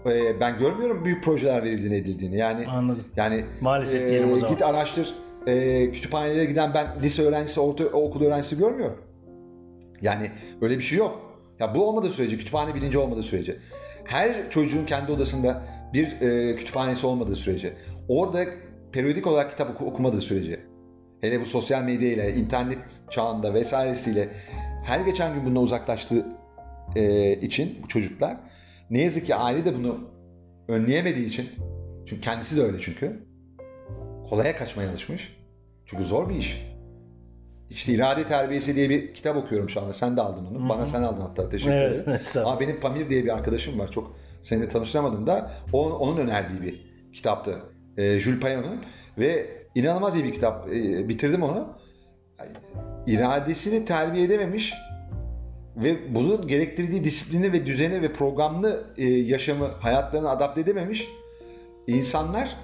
e, 0.06 0.40
ben 0.40 0.58
görmüyorum 0.58 1.04
büyük 1.04 1.24
projeler 1.24 1.64
verildiğini 1.64 1.94
edildiğini. 1.94 2.36
Yani 2.36 2.66
Anladım. 2.66 3.04
yani 3.16 3.44
Maalesef 3.60 4.08
diyelim 4.08 4.32
o 4.32 4.36
zaman. 4.36 4.54
Git 4.54 4.62
araştır. 4.62 5.14
E, 5.46 5.90
kütüphanelere 5.92 6.44
giden 6.44 6.74
ben 6.74 6.86
lise 7.02 7.22
öğrencisi, 7.22 7.60
orta 7.60 7.84
okul 7.84 8.24
öğrencisi 8.24 8.58
görmüyorum. 8.58 8.98
Yani 10.02 10.30
öyle 10.60 10.78
bir 10.78 10.82
şey 10.82 10.98
yok. 10.98 11.20
Ya 11.58 11.74
bu 11.74 11.88
olmadığı 11.88 12.10
sürece, 12.10 12.38
kütüphane 12.38 12.74
bilinci 12.74 12.98
olmadığı 12.98 13.22
sürece, 13.22 13.56
her 14.04 14.50
çocuğun 14.50 14.84
kendi 14.84 15.12
odasında 15.12 15.62
bir 15.92 16.20
e, 16.20 16.56
kütüphanesi 16.56 17.06
olmadığı 17.06 17.36
sürece, 17.36 17.72
orada 18.08 18.44
periyodik 18.92 19.26
olarak 19.26 19.50
kitap 19.50 19.70
oku- 19.70 19.86
okumadığı 19.86 20.20
sürece, 20.20 20.60
hele 21.20 21.40
bu 21.40 21.46
sosyal 21.46 21.82
medya 21.82 22.08
ile, 22.08 22.34
internet 22.34 22.78
çağında 23.10 23.54
vesairesiyle 23.54 24.28
her 24.84 25.00
geçen 25.00 25.34
gün 25.34 25.46
bundan 25.46 25.62
uzaklaştığı 25.62 26.26
e, 26.96 27.32
için 27.32 27.78
bu 27.82 27.88
çocuklar 27.88 28.36
ne 28.90 29.00
yazık 29.00 29.26
ki 29.26 29.34
aile 29.34 29.64
de 29.64 29.74
bunu 29.74 30.00
önleyemediği 30.68 31.26
için 31.26 31.48
çünkü 32.06 32.22
kendisi 32.22 32.56
de 32.56 32.62
öyle 32.62 32.78
çünkü 32.80 33.28
kolaya 34.28 34.56
kaçmaya 34.56 34.90
alışmış. 34.90 35.38
Çünkü 35.86 36.04
zor 36.04 36.28
bir 36.28 36.34
iş. 36.34 36.68
İşte 37.70 37.92
irade 37.92 38.26
terbiyesi 38.26 38.76
diye 38.76 38.90
bir 38.90 39.14
kitap 39.14 39.36
okuyorum 39.36 39.70
şu 39.70 39.80
anda. 39.80 39.92
Sen 39.92 40.16
de 40.16 40.22
aldın 40.22 40.46
onu. 40.46 40.68
Bana 40.68 40.86
sen 40.86 41.02
aldın 41.02 41.20
hatta. 41.20 41.48
Teşekkür 41.48 41.72
Evet, 41.72 42.08
ederim. 42.08 42.46
Ama 42.46 42.60
benim 42.60 42.80
Pamir 42.80 43.10
diye 43.10 43.24
bir 43.24 43.34
arkadaşım 43.34 43.78
var. 43.78 43.90
Çok 43.90 44.16
seninle 44.42 44.68
tanıştıramadım 44.68 45.26
da. 45.26 45.52
O, 45.72 45.90
onun 45.90 46.16
önerdiği 46.16 46.62
bir 46.62 46.90
kitaptı. 47.12 47.58
E, 47.96 48.20
Jules 48.20 48.40
Payon'un. 48.40 48.80
Ve 49.18 49.57
inanılmaz 49.74 50.16
iyi 50.16 50.24
bir 50.24 50.32
kitap. 50.32 50.68
E, 50.68 51.08
bitirdim 51.08 51.42
onu. 51.42 51.68
iradesini 53.06 53.84
terbiye 53.84 54.24
edememiş 54.24 54.74
ve 55.76 56.14
bunun 56.14 56.46
gerektirdiği 56.46 57.04
disiplini 57.04 57.52
ve 57.52 57.66
düzeni 57.66 58.02
ve 58.02 58.12
programlı 58.12 58.84
e, 58.96 59.04
yaşamı 59.04 59.66
hayatlarına 59.66 60.30
adapte 60.30 60.60
edememiş 60.60 61.08
insanlar 61.86 62.56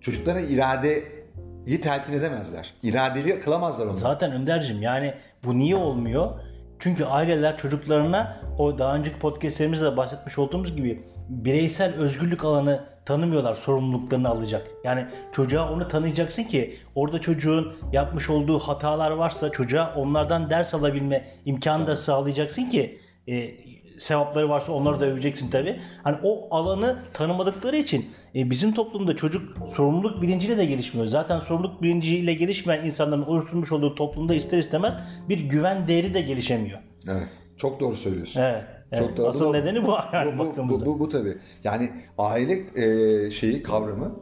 çocuklara 0.00 0.40
iradeyi 0.40 1.80
telkin 1.82 2.12
edemezler. 2.12 2.74
İradeli 2.82 3.40
kılamazlar 3.40 3.86
onu. 3.86 3.94
Zaten 3.94 4.32
Önder'cim 4.32 4.82
yani 4.82 5.14
bu 5.44 5.58
niye 5.58 5.76
olmuyor? 5.76 6.30
Çünkü 6.78 7.04
aileler 7.04 7.56
çocuklarına 7.56 8.40
o 8.58 8.78
daha 8.78 8.94
önceki 8.94 9.18
podcastlerimizde 9.18 9.84
de 9.84 9.96
bahsetmiş 9.96 10.38
olduğumuz 10.38 10.76
gibi 10.76 11.02
bireysel 11.30 11.94
özgürlük 11.94 12.44
alanı 12.44 12.84
tanımıyorlar 13.04 13.54
sorumluluklarını 13.54 14.28
alacak. 14.28 14.70
Yani 14.84 15.06
çocuğa 15.32 15.72
onu 15.72 15.88
tanıyacaksın 15.88 16.44
ki 16.44 16.74
orada 16.94 17.20
çocuğun 17.20 17.72
yapmış 17.92 18.30
olduğu 18.30 18.58
hatalar 18.58 19.10
varsa 19.10 19.50
çocuğa 19.52 19.94
onlardan 19.96 20.50
ders 20.50 20.74
alabilme 20.74 21.28
imkanı 21.44 21.86
da 21.86 21.96
sağlayacaksın 21.96 22.68
ki 22.68 22.98
e, 23.28 23.50
sevapları 23.98 24.48
varsa 24.48 24.72
onları 24.72 25.00
da 25.00 25.06
öveceksin 25.06 25.50
tabi. 25.50 25.80
Hani 26.04 26.16
o 26.22 26.56
alanı 26.56 26.98
tanımadıkları 27.12 27.76
için 27.76 28.10
e, 28.34 28.50
bizim 28.50 28.74
toplumda 28.74 29.16
çocuk 29.16 29.68
sorumluluk 29.76 30.22
bilinciyle 30.22 30.58
de 30.58 30.64
gelişmiyor. 30.64 31.06
Zaten 31.06 31.40
sorumluluk 31.40 31.82
bilinciyle 31.82 32.34
gelişmeyen 32.34 32.84
insanların 32.84 33.22
oluşturmuş 33.22 33.72
olduğu 33.72 33.94
toplumda 33.94 34.34
ister 34.34 34.58
istemez 34.58 34.96
bir 35.28 35.38
güven 35.38 35.88
değeri 35.88 36.14
de 36.14 36.20
gelişemiyor. 36.20 36.78
Evet. 37.08 37.28
Çok 37.56 37.80
doğru 37.80 37.96
söylüyorsun. 37.96 38.40
Evet. 38.40 38.64
Evet. 38.92 39.02
Çok 39.08 39.16
doğru. 39.16 39.28
Asıl 39.28 39.48
Bu- 39.48 39.52
nedeni 39.52 39.86
bu 39.86 39.92
yani 40.12 40.38
bu, 40.38 40.52
bu, 40.56 40.68
bu, 40.68 40.86
bu, 40.86 40.98
bu 41.00 41.08
tabii. 41.08 41.38
Yani 41.64 41.90
aile 42.18 42.58
e, 42.74 43.30
şeyi 43.30 43.62
kavramı 43.62 44.14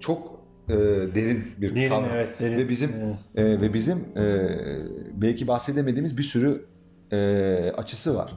çok 0.00 0.32
e, 0.68 0.72
derin 1.14 1.44
bir 1.58 1.74
Derin, 1.74 1.88
kavram. 1.88 2.08
evet, 2.14 2.40
derin. 2.40 2.56
Ve 2.58 2.68
bizim 2.68 2.90
Evet. 3.36 3.48
e, 3.48 3.60
ve 3.60 3.74
bizim 3.74 3.98
e, 4.16 4.22
belki 5.14 5.46
bahsedemediğimiz 5.48 6.18
bir 6.18 6.22
sürü 6.22 6.64
e, 7.12 7.72
açısı 7.76 8.16
var. 8.16 8.32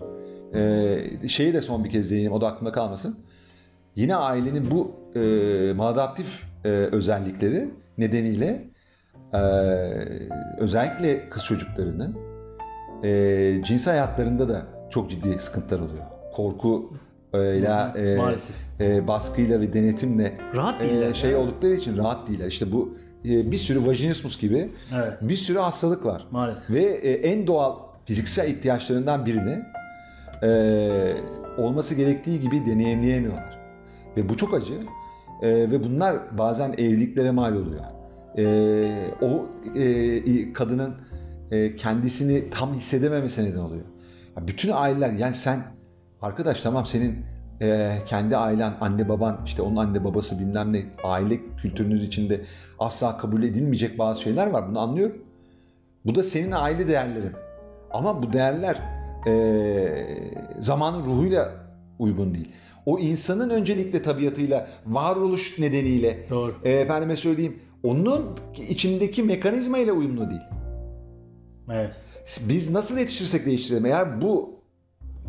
E, 1.23 1.27
şeyi 1.27 1.53
de 1.53 1.61
son 1.61 1.83
bir 1.83 1.89
kez 1.89 2.11
değineyim 2.11 2.31
o 2.31 2.41
da 2.41 2.47
aklımda 2.47 2.71
kalmasın. 2.71 3.19
Yine 3.95 4.15
ailenin 4.15 4.71
bu 4.71 4.91
e, 5.15 5.73
maladaptif 5.73 6.43
e, 6.65 6.69
özellikleri 6.69 7.69
nedeniyle 7.97 8.67
e, 9.33 9.37
özellikle 10.59 11.29
kız 11.29 11.43
çocuklarının 11.45 12.17
e, 13.03 13.63
cinsel 13.65 13.93
hayatlarında 13.93 14.49
da 14.49 14.65
çok 14.89 15.09
ciddi 15.09 15.39
sıkıntılar 15.39 15.79
oluyor. 15.79 16.03
Korku 16.35 16.93
ile 17.33 17.91
e, 17.95 18.17
Maalesef. 18.17 18.55
e, 18.79 19.07
baskıyla 19.07 19.61
ve 19.61 19.73
denetimle 19.73 20.37
Rahat 20.55 20.81
e, 20.81 20.89
değiller. 20.89 21.13
şey 21.13 21.35
oldukları 21.35 21.73
için 21.73 21.97
rahat 21.97 22.29
değiller. 22.29 22.47
İşte 22.47 22.71
bu 22.71 22.97
e, 23.25 23.51
bir 23.51 23.57
sürü 23.57 23.87
vajinismus 23.87 24.39
gibi 24.41 24.69
Evet. 24.95 25.13
bir 25.21 25.35
sürü 25.35 25.57
hastalık 25.57 26.05
var. 26.05 26.25
Maalesef. 26.31 26.69
Ve 26.69 26.83
e, 26.83 27.11
en 27.11 27.47
doğal 27.47 27.75
fiziksel 28.05 28.49
ihtiyaçlarından 28.49 29.25
birini 29.25 29.59
e, 30.43 31.13
olması 31.57 31.95
gerektiği 31.95 32.39
gibi 32.39 32.65
deneyimleyemiyorlar. 32.65 33.59
Ve 34.17 34.29
bu 34.29 34.37
çok 34.37 34.53
acı. 34.53 34.73
E, 35.41 35.47
ve 35.71 35.83
bunlar 35.83 36.37
bazen 36.37 36.71
evliliklere 36.77 37.31
mal 37.31 37.55
oluyor. 37.55 37.83
E, 38.37 38.45
o 39.21 39.45
e, 39.79 40.53
kadının 40.53 40.95
e, 41.51 41.75
kendisini 41.75 42.49
tam 42.49 42.73
hissedememesi 42.73 43.45
neden 43.45 43.59
oluyor. 43.59 43.83
Bütün 44.41 44.71
aileler 44.71 45.11
yani 45.11 45.35
sen 45.35 45.63
arkadaş 46.21 46.61
tamam 46.61 46.85
senin 46.85 47.25
e, 47.61 47.97
kendi 48.05 48.37
ailen, 48.37 48.73
anne 48.81 49.09
baban, 49.09 49.41
işte 49.45 49.61
onun 49.61 49.75
anne 49.75 50.03
babası 50.03 50.39
bilmem 50.39 50.73
ne 50.73 50.83
aile 51.03 51.39
kültürünüz 51.57 52.03
içinde 52.03 52.41
asla 52.79 53.17
kabul 53.17 53.43
edilmeyecek 53.43 53.99
bazı 53.99 54.21
şeyler 54.21 54.47
var. 54.47 54.69
Bunu 54.69 54.79
anlıyorum. 54.79 55.17
Bu 56.05 56.15
da 56.15 56.23
senin 56.23 56.51
aile 56.51 56.87
değerlerin. 56.87 57.31
Ama 57.91 58.23
bu 58.23 58.33
değerler 58.33 58.81
e, 59.27 59.33
zamanın 60.59 61.05
ruhuyla 61.05 61.51
uygun 61.99 62.33
değil. 62.33 62.51
O 62.85 62.99
insanın 62.99 63.49
öncelikle 63.49 64.01
tabiatıyla, 64.01 64.67
varoluş 64.85 65.59
nedeniyle, 65.59 66.19
Doğru. 66.29 66.55
e, 66.63 66.71
efendime 66.71 67.15
söyleyeyim, 67.15 67.59
onun 67.83 68.25
içindeki 68.69 69.23
mekanizma 69.23 69.77
ile 69.77 69.91
uyumlu 69.91 70.29
değil. 70.29 70.41
Evet. 71.71 71.91
Biz 72.39 72.71
nasıl 72.71 72.97
yetişirsek 72.97 73.45
değiştirelim. 73.45 73.85
Eğer 73.85 74.21
bu 74.21 74.59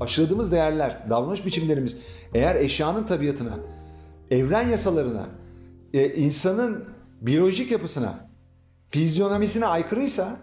aşıladığımız 0.01 0.53
değerler, 0.53 1.11
davranış 1.11 1.47
biçimlerimiz 1.47 1.99
eğer 2.35 2.55
eşyanın 2.55 3.05
tabiatına, 3.05 3.59
evren 4.31 4.69
yasalarına, 4.69 5.29
e, 5.95 6.15
insanın 6.15 6.85
biyolojik 7.21 7.71
yapısına, 7.71 8.15
fizyonomisine 8.91 9.67
aykırıysa 9.67 10.37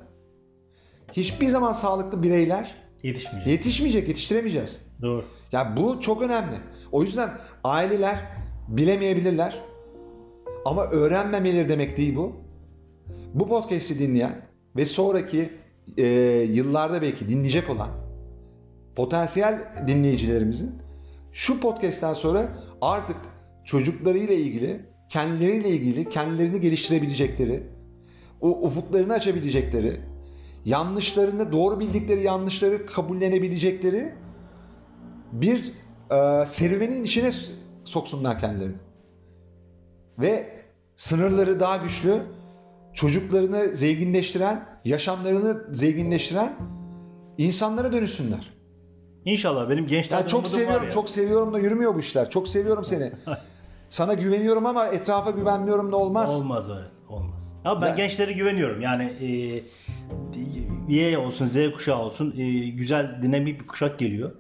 hiçbir 1.11 1.47
zaman 1.47 1.71
sağlıklı 1.71 2.23
bireyler 2.23 2.75
Yetişmeyecek. 3.03 3.51
yetişmeyecek, 3.51 4.07
yetiştiremeyeceğiz. 4.07 4.85
Doğru. 5.01 5.25
Ya 5.51 5.77
bu 5.77 6.01
çok 6.01 6.21
önemli. 6.21 6.55
O 6.91 7.03
yüzden 7.03 7.29
aileler 7.63 8.19
bilemeyebilirler. 8.67 9.59
Ama 10.65 10.85
öğrenmemeleri 10.85 11.69
demek 11.69 11.97
değil 11.97 12.15
bu. 12.15 12.35
Bu 13.33 13.47
podcast'i 13.47 13.99
dinleyen 13.99 14.45
ve 14.75 14.85
sonraki 14.85 15.49
e, 15.97 16.05
yıllarda 16.49 17.01
belki 17.01 17.29
dinleyecek 17.29 17.69
olan 17.69 17.89
potansiyel 18.95 19.59
dinleyicilerimizin 19.88 20.71
şu 21.31 21.59
podcast'ten 21.59 22.13
sonra 22.13 22.49
artık 22.81 23.17
çocuklarıyla 23.65 24.34
ilgili, 24.34 24.86
kendileriyle 25.09 25.69
ilgili 25.69 26.09
kendilerini 26.09 26.61
geliştirebilecekleri, 26.61 27.63
o 28.41 28.49
ufuklarını 28.49 29.13
açabilecekleri, 29.13 29.99
yanlışlarını, 30.65 31.51
doğru 31.51 31.79
bildikleri 31.79 32.23
yanlışları 32.23 32.86
kabullenebilecekleri 32.86 34.13
bir 35.31 35.71
e, 36.11 36.45
serüvenin 36.45 37.03
içine 37.03 37.29
soksunlar 37.86 38.39
kendilerini. 38.39 38.75
Ve 40.19 40.49
sınırları 40.95 41.59
daha 41.59 41.77
güçlü, 41.77 42.21
çocuklarını 42.93 43.75
zenginleştiren, 43.75 44.65
yaşamlarını 44.85 45.75
zenginleştiren 45.75 46.53
insanlara 47.37 47.93
dönüşsünler. 47.93 48.53
İnşallah 49.25 49.69
benim 49.69 49.87
gençlerden 49.87 50.23
Ya 50.23 50.27
çok 50.27 50.47
seviyorum, 50.47 50.85
ya. 50.85 50.91
çok 50.91 51.09
seviyorum 51.09 51.53
da 51.53 51.59
yürümüyor 51.59 51.95
bu 51.95 51.99
işler. 51.99 52.29
Çok 52.29 52.47
seviyorum 52.47 52.85
seni. 52.85 53.11
Sana 53.89 54.13
güveniyorum 54.13 54.65
ama 54.65 54.87
etrafa 54.87 55.31
güvenmiyorum 55.31 55.91
da 55.91 55.97
olmaz. 55.97 56.29
Olmaz 56.29 56.69
evet. 56.73 56.89
Olmaz. 57.09 57.53
Ama 57.65 57.81
ben 57.81 57.87
Ya- 57.87 57.95
gençlere 57.95 58.31
güveniyorum. 58.31 58.81
Yani 58.81 59.03
e, 59.03 59.63
Y 60.93 61.17
olsun, 61.17 61.45
Z 61.45 61.57
kuşağı 61.73 61.99
olsun 61.99 62.33
e, 62.37 62.69
güzel 62.69 63.19
dinamik 63.21 63.61
bir 63.61 63.67
kuşak 63.67 63.99
geliyor. 63.99 64.31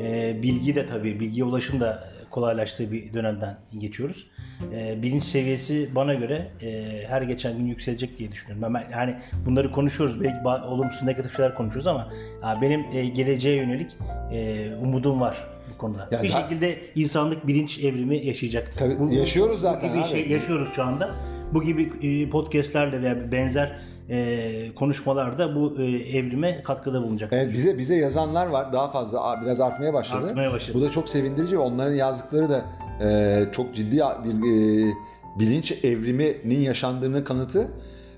E, 0.00 0.38
bilgi 0.42 0.74
de 0.74 0.86
tabii, 0.86 1.20
bilgiye 1.20 1.44
ulaşım 1.44 1.80
da 1.80 2.08
kolaylaştığı 2.32 2.92
bir 2.92 3.14
dönemden 3.14 3.56
geçiyoruz. 3.78 4.26
E, 4.74 5.02
bilinç 5.02 5.22
seviyesi 5.24 5.88
bana 5.94 6.14
göre 6.14 6.48
e, 6.62 6.82
her 7.08 7.22
geçen 7.22 7.58
gün 7.58 7.66
yükselecek 7.66 8.18
diye 8.18 8.32
düşünüyorum. 8.32 8.74
Ben, 8.74 8.84
yani 8.92 9.16
bunları 9.46 9.70
konuşuyoruz. 9.72 10.20
Belki 10.20 10.48
olumsuz 10.48 11.02
negatif 11.02 11.36
şeyler 11.36 11.54
konuşuyoruz 11.54 11.86
ama 11.86 12.08
ya 12.42 12.58
benim 12.62 12.84
e, 12.92 13.06
geleceğe 13.06 13.56
yönelik 13.56 13.90
e, 14.32 14.68
umudum 14.82 15.20
var 15.20 15.48
bu 15.74 15.78
konuda. 15.78 16.08
Ya 16.10 16.22
bir 16.22 16.28
zaten- 16.28 16.48
şekilde 16.48 16.78
insanlık 16.94 17.46
bilinç 17.46 17.78
evrimi 17.84 18.26
yaşayacak. 18.26 18.72
Tabii, 18.76 19.14
yaşıyoruz 19.14 19.60
zaten 19.60 19.90
Bu 19.90 19.94
gibi 19.94 20.02
abi. 20.04 20.10
şey 20.10 20.28
yaşıyoruz 20.28 20.68
şu 20.74 20.82
anda. 20.82 21.14
Bu 21.54 21.62
gibi 21.62 21.92
e, 22.02 22.30
podcastlerle 22.30 23.02
veya 23.02 23.32
benzer 23.32 23.78
e, 24.12 24.74
konuşmalarda 24.74 25.54
bu 25.54 25.74
e, 25.78 25.84
evrime 26.18 26.62
katkıda 26.62 27.02
bulunacak. 27.02 27.32
Evet 27.32 27.52
bize 27.52 27.78
bize 27.78 27.94
yazanlar 27.96 28.46
var. 28.46 28.72
Daha 28.72 28.90
fazla 28.90 29.40
biraz 29.42 29.60
artmaya 29.60 29.94
başladı. 29.94 30.26
Artmaya 30.26 30.52
başladı. 30.52 30.78
Bu 30.78 30.82
da 30.82 30.90
çok 30.90 31.08
sevindirici 31.08 31.56
ve 31.56 31.60
onların 31.60 31.94
yazdıkları 31.94 32.48
da 32.48 32.64
e, 33.04 33.44
çok 33.52 33.74
ciddi 33.74 33.96
bir 33.96 34.32
e, 34.32 34.92
bilinç 35.38 35.72
evriminin 35.84 36.60
yaşandığının 36.60 37.24
kanıtı 37.24 37.68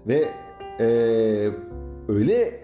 ve 0.06 0.28
e, 0.80 0.86
öyle 2.08 2.60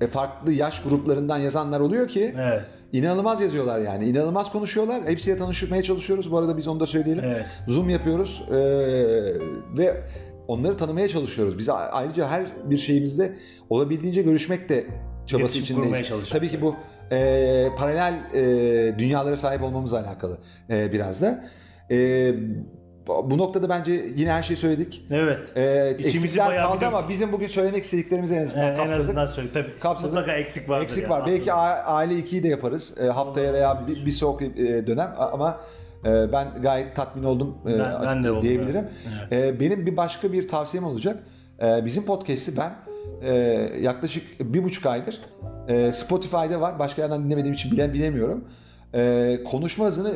e, 0.00 0.06
farklı 0.06 0.52
yaş 0.52 0.82
gruplarından 0.82 1.38
yazanlar 1.38 1.80
oluyor 1.80 2.08
ki 2.08 2.34
Evet, 2.38 2.62
inanılmaz 2.92 3.40
yazıyorlar 3.40 3.78
yani. 3.78 4.04
İnanılmaz 4.04 4.52
konuşuyorlar. 4.52 5.02
Hepsiyle 5.06 5.36
tanışmaya 5.36 5.82
çalışıyoruz. 5.82 6.32
Bu 6.32 6.38
arada 6.38 6.56
biz 6.56 6.68
onu 6.68 6.80
da 6.80 6.86
söyleyelim. 6.86 7.24
evet. 7.24 7.46
Zoom 7.68 7.88
yapıyoruz 7.88 8.44
e, 8.50 8.54
ve 9.78 10.02
onları 10.48 10.76
tanımaya 10.76 11.08
çalışıyoruz. 11.08 11.58
Biz 11.58 11.68
ayrıca 11.68 12.28
her 12.28 12.70
bir 12.70 12.78
şeyimizde 12.78 13.36
olabildiğince 13.70 14.22
görüşmek 14.22 14.68
de 14.68 14.86
çabası 15.26 15.58
İletişim 15.58 15.82
içindeyiz. 15.82 16.28
Tabii 16.30 16.48
ki 16.48 16.62
bu 16.62 16.76
e, 17.10 17.68
paralel 17.76 18.14
e, 18.34 18.98
dünyalara 18.98 19.36
sahip 19.36 19.62
olmamızla 19.62 20.00
alakalı 20.00 20.38
e, 20.70 20.92
biraz 20.92 21.22
da. 21.22 21.44
E, 21.90 22.34
bu 23.08 23.38
noktada 23.38 23.68
bence 23.68 23.92
yine 24.16 24.32
her 24.32 24.42
şeyi 24.42 24.56
söyledik. 24.56 25.06
Evet. 25.10 25.56
E, 25.56 25.90
İçimizi 25.98 26.16
eksikler 26.26 26.56
kaldı 26.56 26.80
bir 26.80 26.86
ama 26.86 27.08
bizim 27.08 27.32
bugün 27.32 27.46
söylemek 27.46 27.84
istediklerimizi 27.84 28.34
en 28.34 28.42
azından 28.42 28.70
en 28.70 28.76
kapsadık. 28.76 29.00
azından 29.00 29.26
söyle. 29.26 29.48
Tabii. 29.52 29.78
Kapsadık. 29.80 30.14
Mutlaka 30.14 30.32
eksik 30.32 30.68
vardır. 30.68 30.84
Eksik 30.84 31.02
ya. 31.02 31.10
var. 31.10 31.26
Belki 31.26 31.52
aile 31.52 32.14
2'yi 32.14 32.42
de 32.42 32.48
yaparız 32.48 32.94
e, 33.00 33.04
haftaya 33.04 33.52
veya 33.52 33.86
bir, 33.86 34.06
bir 34.06 34.10
sonraki 34.10 34.44
e, 34.44 34.86
dönem 34.86 35.14
ama 35.18 35.60
e, 36.04 36.32
ben 36.32 36.62
gayet 36.62 36.96
tatmin 36.96 37.22
oldum 37.24 37.58
e, 37.66 37.78
Ben- 37.78 38.02
ben 38.02 38.24
de 38.24 38.30
oldum, 38.30 38.42
diyebilirim. 38.42 38.84
evet. 39.30 39.56
E, 39.56 39.60
benim 39.60 39.86
bir 39.86 39.96
başka 39.96 40.32
bir 40.32 40.48
tavsiyem 40.48 40.84
olacak. 40.86 41.22
E, 41.62 41.84
bizim 41.84 42.04
podcast'i 42.06 42.56
ben 42.56 42.72
e, 43.22 43.32
yaklaşık 43.80 44.40
bir 44.40 44.64
buçuk 44.64 44.86
aydır 44.86 45.20
e, 45.68 45.92
Spotify'da 45.92 46.60
var. 46.60 46.78
Başka 46.78 47.02
yerden 47.02 47.24
dinlemediğim 47.24 47.54
için 47.54 47.72
bilen 47.72 47.92
bilemiyorum. 47.92 48.44
E, 48.94 49.38
konuşma 49.50 49.86
hızını 49.86 50.12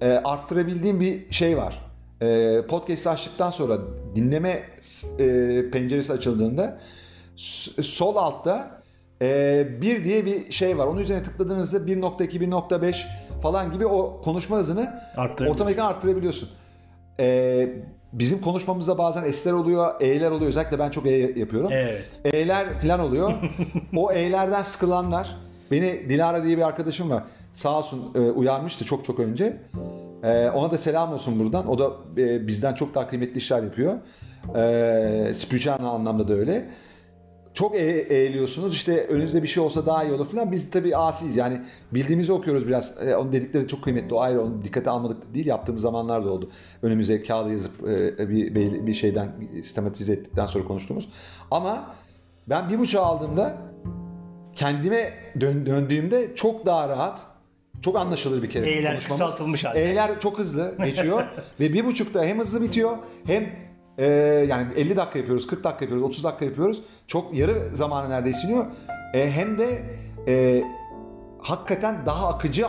e, 0.00 0.08
arttırabildiğim 0.24 1.00
bir 1.00 1.30
şey 1.32 1.56
var. 1.56 1.86
E, 2.22 2.60
podcast 2.68 3.06
açtıktan 3.06 3.50
sonra 3.50 3.78
dinleme 4.14 4.62
e, 5.18 5.64
penceresi 5.72 6.12
açıldığında 6.12 6.78
sol 7.82 8.16
altta 8.16 8.79
e, 9.22 9.68
diye 9.80 10.26
bir 10.26 10.52
şey 10.52 10.78
var. 10.78 10.86
Onun 10.86 11.00
üzerine 11.00 11.22
tıkladığınızda 11.22 11.78
1.2, 11.78 12.20
1.5 12.20 12.96
falan 13.42 13.72
gibi 13.72 13.86
o 13.86 14.20
konuşma 14.24 14.56
hızını 14.56 15.00
otomatik 15.48 15.78
arttırabiliyorsun. 15.78 16.48
Ee, 17.20 17.68
bizim 18.12 18.40
konuşmamızda 18.40 18.98
bazen 18.98 19.30
S'ler 19.32 19.52
oluyor, 19.52 20.00
E'ler 20.00 20.30
oluyor. 20.30 20.48
Özellikle 20.48 20.78
ben 20.78 20.90
çok 20.90 21.06
E 21.06 21.10
yapıyorum. 21.10 21.70
Evet. 21.72 22.04
E'ler 22.24 22.80
falan 22.82 23.00
oluyor. 23.00 23.32
o 23.96 24.12
E'lerden 24.12 24.62
sıkılanlar. 24.62 25.36
Beni 25.70 26.08
Dilara 26.08 26.44
diye 26.44 26.56
bir 26.56 26.62
arkadaşım 26.62 27.10
var. 27.10 27.22
Sağ 27.52 27.78
olsun 27.78 28.12
e, 28.14 28.18
uyarmıştı 28.18 28.84
çok 28.84 29.04
çok 29.04 29.18
önce. 29.20 29.56
E, 30.22 30.50
ona 30.50 30.70
da 30.70 30.78
selam 30.78 31.12
olsun 31.12 31.40
buradan. 31.40 31.68
O 31.68 31.78
da 31.78 31.90
e, 32.16 32.46
bizden 32.46 32.74
çok 32.74 32.94
daha 32.94 33.08
kıymetli 33.08 33.38
işler 33.38 33.62
yapıyor. 33.62 33.94
E, 34.56 35.34
spiritüel 35.34 35.80
anlamda 35.80 36.28
da 36.28 36.34
öyle. 36.34 36.70
Çok 37.54 37.74
e- 37.74 38.06
eğiliyorsunuz. 38.08 38.74
İşte 38.74 39.06
önünüzde 39.06 39.42
bir 39.42 39.48
şey 39.48 39.62
olsa 39.62 39.86
daha 39.86 40.04
iyi 40.04 40.12
olur 40.12 40.28
falan. 40.28 40.52
Biz 40.52 40.70
tabii 40.70 40.96
asiyiz. 40.96 41.36
Yani 41.36 41.60
bildiğimizi 41.92 42.32
okuyoruz 42.32 42.68
biraz. 42.68 43.02
E, 43.02 43.16
onun 43.16 43.32
dedikleri 43.32 43.68
çok 43.68 43.84
kıymetli. 43.84 44.14
O 44.14 44.20
ayrı. 44.20 44.42
Onu 44.42 44.64
dikkate 44.64 44.90
almadık 44.90 45.22
da 45.22 45.34
değil. 45.34 45.46
Yaptığımız 45.46 45.82
zamanlar 45.82 46.24
da 46.24 46.30
oldu. 46.30 46.50
Önümüze 46.82 47.22
kağıda 47.22 47.52
yazıp 47.52 47.88
e, 47.88 48.28
bir, 48.28 48.86
bir, 48.86 48.94
şeyden 48.94 49.32
sistematize 49.52 50.12
ettikten 50.12 50.46
sonra 50.46 50.64
konuştuğumuz. 50.64 51.08
Ama 51.50 51.94
ben 52.48 52.68
bir 52.70 52.78
buçuğa 52.78 53.02
aldığımda 53.02 53.56
kendime 54.54 55.12
dön, 55.40 55.66
döndüğümde 55.66 56.34
çok 56.34 56.66
daha 56.66 56.88
rahat, 56.88 57.26
çok 57.82 57.96
anlaşılır 57.96 58.42
bir 58.42 58.50
kere 58.50 58.70
E'ler 58.70 58.92
konuşmamız. 58.92 59.06
kısaltılmış 59.06 59.64
halde. 59.64 59.90
E'ler 59.90 60.20
çok 60.20 60.38
hızlı 60.38 60.74
geçiyor 60.84 61.24
ve 61.60 61.72
bir 61.72 61.84
buçukta 61.84 62.24
hem 62.24 62.38
hızlı 62.38 62.62
bitiyor 62.62 62.96
hem 63.26 63.48
e, 63.98 64.06
yani 64.48 64.66
50 64.76 64.96
dakika 64.96 65.18
yapıyoruz, 65.18 65.46
40 65.46 65.64
dakika 65.64 65.84
yapıyoruz, 65.84 66.04
30 66.04 66.24
dakika 66.24 66.44
yapıyoruz. 66.44 66.82
Çok 67.10 67.34
yarı 67.34 67.76
zamanı 67.76 68.10
neredeyse 68.10 68.46
iniyor. 68.48 68.66
E, 69.14 69.30
hem 69.30 69.58
de 69.58 69.82
e, 70.28 70.62
hakikaten 71.38 72.06
daha 72.06 72.28
akıcı 72.28 72.66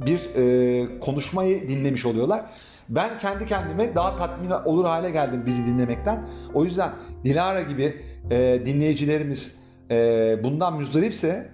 bir 0.00 0.20
e, 0.34 1.00
konuşmayı 1.00 1.68
dinlemiş 1.68 2.06
oluyorlar. 2.06 2.42
Ben 2.88 3.18
kendi 3.18 3.46
kendime 3.46 3.94
daha 3.94 4.16
tatmin 4.16 4.50
olur 4.50 4.84
hale 4.84 5.10
geldim 5.10 5.42
bizi 5.46 5.66
dinlemekten. 5.66 6.28
O 6.54 6.64
yüzden 6.64 6.90
Dilara 7.24 7.62
gibi 7.62 7.96
e, 8.30 8.66
dinleyicilerimiz 8.66 9.58
e, 9.90 9.96
bundan 10.44 10.76
müzdaripse 10.76 11.48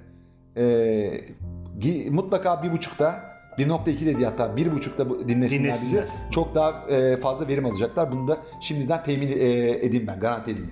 e, 0.57 2.11
mutlaka 2.11 2.63
bir 2.63 2.73
buçukta 2.73 3.33
1.2 3.59 4.07
dedi 4.07 4.25
hatta 4.25 4.57
bir 4.57 4.73
buçukta 4.73 5.11
bu- 5.11 5.29
dinlesinler, 5.29 5.63
Dinlesinler. 5.65 6.03
bizi. 6.05 6.31
Çok 6.31 6.55
daha 6.55 6.91
e, 6.91 7.17
fazla 7.17 7.49
verim 7.49 7.67
alacaklar. 7.67 8.13
Bunu 8.13 8.29
da 8.29 8.39
şimdiden 8.61 9.03
temin 9.03 9.29
e, 9.29 9.71
edeyim 9.71 10.07
ben, 10.07 10.21
garanti 10.21 10.51
edeyim. 10.51 10.71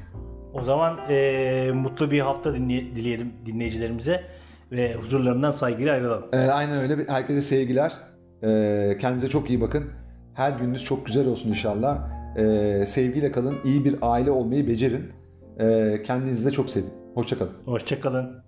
O 0.55 0.63
zaman 0.63 0.99
e, 1.09 1.71
mutlu 1.75 2.11
bir 2.11 2.21
hafta 2.21 2.51
dinley- 2.51 2.97
dileyelim 2.97 3.33
dinleyicilerimize 3.47 4.25
ve 4.73 4.95
huzurlarından 4.95 5.51
saygıyla 5.51 5.93
ayrılalım. 5.95 6.25
E, 6.33 6.37
aynen 6.39 6.81
öyle. 6.81 7.05
Herkese 7.09 7.41
sevgiler. 7.43 7.93
E, 8.43 8.97
kendinize 9.01 9.29
çok 9.29 9.51
iyi 9.51 9.61
bakın. 9.61 9.85
Her 10.35 10.53
gününüz 10.53 10.85
çok 10.85 11.07
güzel 11.07 11.27
olsun 11.27 11.51
inşallah. 11.51 12.11
E, 12.37 12.85
sevgiyle 12.87 13.33
kalın. 13.33 13.57
İyi 13.65 13.85
bir 13.85 13.97
aile 14.03 14.31
olmayı 14.31 14.69
becerin. 14.69 15.13
E, 15.61 15.97
kendinizi 16.03 16.47
de 16.47 16.51
çok 16.51 16.71
sevin. 16.71 16.91
Hoşçakalın. 17.15 17.53
Hoşçakalın. 17.65 18.43